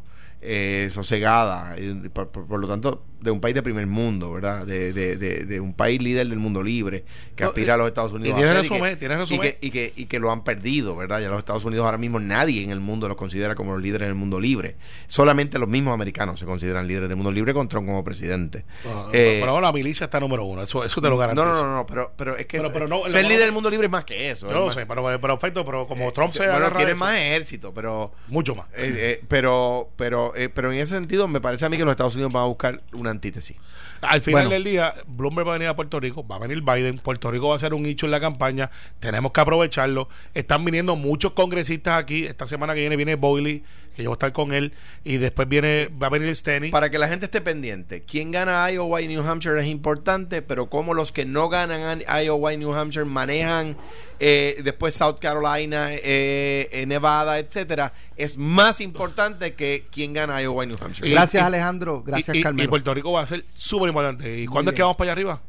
Sosegada, 0.92 1.76
por- 2.14 2.30
por 2.30 2.60
lo 2.60 2.68
tanto, 2.68 3.04
de 3.24 3.32
un 3.32 3.40
país 3.40 3.56
de 3.56 3.64
primer 3.64 3.88
mundo, 3.88 4.32
¿verdad? 4.32 4.66
De, 4.66 4.94
de- 4.94 5.16
de- 5.18 5.46
de 5.46 5.60
un 5.60 5.74
país 5.74 6.02
líder 6.02 6.28
del 6.30 6.40
mundo 6.40 6.62
libre, 6.62 7.06
que 7.36 7.44
No, 7.44 7.50
aspira 7.50 7.74
a 7.76 7.78
los 7.78 7.88
Estados 7.88 8.12
Unidos 8.12 8.40
y 8.40 8.44
a 8.44 8.54
resumen, 8.54 8.98
que, 8.98 9.06
y, 9.06 9.40
que, 9.40 9.58
y, 9.62 9.70
que, 9.72 9.94
y 9.96 10.06
que 10.06 10.20
lo 10.20 10.32
han 10.32 10.44
perdido, 10.44 10.96
¿verdad? 10.96 11.20
Ya 11.22 11.30
los 11.30 11.40
Estados 11.40 11.66
Unidos 11.66 11.86
ahora 11.86 11.98
mismo 11.98 12.20
nadie 12.20 12.64
en 12.64 12.72
el 12.72 12.80
mundo 12.80 13.08
los 13.08 13.18
considera 13.18 13.56
como 13.56 13.74
los 13.74 13.82
líderes 13.82 14.08
del 14.08 14.16
mundo 14.16 14.40
libre. 14.40 14.76
Solamente 15.08 15.58
los 15.60 15.70
mismos 15.70 15.94
americanos 15.94 16.40
se 16.40 16.46
consideran 16.46 16.88
líderes 16.88 17.10
del 17.10 17.16
mundo 17.16 17.32
libre 17.32 17.54
con 17.54 17.68
Trump 17.70 17.88
como 17.88 18.04
presidente. 18.04 18.66
Eh, 19.14 19.38
pero 19.40 19.52
ahora 19.52 19.68
la 19.68 19.74
milicia 19.74 20.06
está 20.06 20.20
número 20.20 20.44
uno. 20.46 20.62
Eso, 20.64 20.84
eso 20.84 21.02
te 21.02 21.08
lo 21.08 21.16
no, 21.16 21.20
garantizo. 21.20 21.46
no, 21.46 21.64
no, 21.64 21.76
no, 21.78 21.86
pero, 21.86 22.12
pero 22.18 22.36
es 22.38 22.46
que 22.46 22.58
Pero- 22.58 22.74
pero 22.74 22.88
no, 22.88 23.08
ser 23.08 23.26
líder 23.26 23.42
del 23.44 23.52
mundo 23.52 23.70
libre 23.70 23.86
es 23.88 23.92
más 23.92 24.06
que 24.06 24.30
eso. 24.32 24.48
Yo 24.48 24.54
lo 24.60 24.66
más- 24.68 24.76
sé, 24.76 24.86
pero, 24.86 25.20
perfecto, 25.22 25.64
pero 25.66 25.88
como 25.88 26.12
Trump 26.12 26.34
se 26.34 26.48
bueno, 26.48 26.72
tiene 26.76 26.96
más 26.96 27.16
ejército, 27.18 27.74
pero 27.74 28.12
mucho 28.28 28.56
más. 28.56 28.68
eh, 28.76 28.94
eh, 28.96 29.24
pero 29.28 29.90
pero 29.96 30.34
eh, 30.36 30.50
pero 30.50 30.72
en 30.72 30.80
ese 30.80 30.96
sentido 30.96 31.28
me 31.28 31.40
parece 31.42 31.66
a 31.66 31.70
mí 31.70 31.78
que 31.78 31.84
los 31.84 31.92
Estados 31.92 32.16
Unidos 32.16 32.32
van 32.34 32.44
a 32.44 32.48
buscar 32.48 32.82
una 32.94 33.12
antítesis. 33.14 33.58
Al 34.02 34.22
final 34.22 34.44
Bueno. 34.44 34.50
del 34.50 34.64
día, 34.66 34.94
Bloomberg 35.08 35.48
va 35.48 35.52
a 35.54 35.58
venir 35.58 35.70
a 35.70 35.76
Puerto 35.76 36.00
Rico, 36.00 36.28
va 36.28 36.36
a 36.36 36.40
venir 36.40 36.62
Biden, 36.62 36.98
Puerto 36.98 37.32
Rico 37.32 37.50
va 37.50 37.56
a 37.56 37.60
ser 37.60 37.74
un 37.74 37.84
nicho 37.84 38.06
en 38.06 38.12
la 38.12 38.20
campaña, 38.20 38.70
tenemos 39.00 39.32
que 39.32 39.40
aprovecharlo. 39.42 40.10
Están 40.34 40.66
viniendo 40.66 40.96
muchos 40.96 41.32
congresistas 41.34 42.00
aquí, 42.00 42.26
esta 42.26 42.46
semana 42.46 42.74
que 42.74 42.82
viene 42.82 42.96
viene 42.98 43.16
Boyle, 43.16 43.64
que 43.96 44.04
yo 44.04 44.10
voy 44.10 44.14
a 44.16 44.18
estar 44.18 44.34
con 44.34 44.54
él, 44.54 44.74
y 45.04 45.18
después 45.18 45.48
viene, 45.48 45.90
va 46.02 46.08
a 46.08 46.10
venir 46.10 46.36
Steny. 46.36 46.70
Para 46.72 46.90
que 46.90 46.98
la 47.00 47.08
gente 47.08 47.26
esté 47.26 47.42
pendiente, 47.42 48.04
quién 48.04 48.32
gana 48.32 48.70
Iowa 48.72 49.02
y 49.02 49.08
New 49.08 49.22
Hampshire 49.28 49.60
es 49.62 49.68
importante, 49.68 50.42
pero 50.42 50.70
como 50.70 50.94
los 50.94 51.12
que 51.12 51.26
no 51.26 51.50
ganan 51.50 52.02
a- 52.08 52.24
Iowa 52.24 52.54
y 52.54 52.58
New 52.58 52.74
Hampshire 52.74 53.06
manejan 53.06 53.78
eh, 54.20 54.62
después 54.64 54.94
South 54.94 55.18
Carolina, 55.20 55.94
eh, 55.94 56.70
eh, 56.72 56.86
Nevada, 56.88 57.40
etcétera, 57.40 57.92
es 58.16 58.38
más 58.38 58.80
importante 58.80 59.54
que 59.54 59.86
quién 59.92 60.14
gana 60.14 60.42
Iowa 60.42 60.64
y 60.64 60.68
New 60.68 60.78
Hampshire. 60.82 61.10
Y- 61.10 61.12
Gracias 61.12 61.44
y- 61.44 61.46
Alejandro, 61.46 62.04
gracias 62.04 62.36
y, 62.36 62.40
y- 62.40 62.44
Carmelo. 62.44 62.64
y 62.66 62.68
Puerto 62.70 62.94
Rico 62.94 63.12
va 63.12 63.22
a 63.22 63.26
ser 63.26 63.44
súper 63.54 63.90
importante. 63.90 64.40
¿Y 64.40 64.46
cuándo 64.48 64.72
es 64.72 64.76
que 64.76 64.82
vamos 64.82 64.96
para 64.96 65.08
allá 65.08 65.12
arriba? 65.14 65.42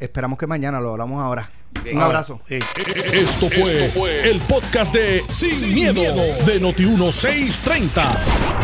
Esperamos 0.00 0.38
que 0.38 0.46
mañana 0.46 0.80
lo 0.80 0.90
hablamos 0.90 1.22
ahora. 1.22 1.50
Bien. 1.82 1.96
Un 1.96 2.02
abrazo. 2.02 2.40
Sí. 2.48 2.58
Esto 3.12 3.48
fue, 3.48 4.30
el 4.30 4.40
podcast 4.40 4.92
de 4.92 5.22
Sin, 5.28 5.74
miedo, 5.74 6.02
de 6.44 6.60
Noti1630. 6.60 8.16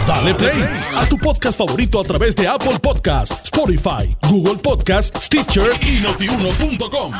Dale 0.07 0.35
play 0.35 0.65
a 0.97 1.07
tu 1.09 1.17
podcast 1.19 1.57
favorito 1.59 2.01
a 2.01 2.05
través 2.05 2.35
de 2.37 2.47
Apple 2.47 2.79
Podcasts, 2.81 3.45
Spotify, 3.45 4.09
Google 4.29 4.57
Podcasts, 4.57 5.25
Stitcher 5.25 5.71
y 5.83 6.01
notiuno.com. 6.01 7.13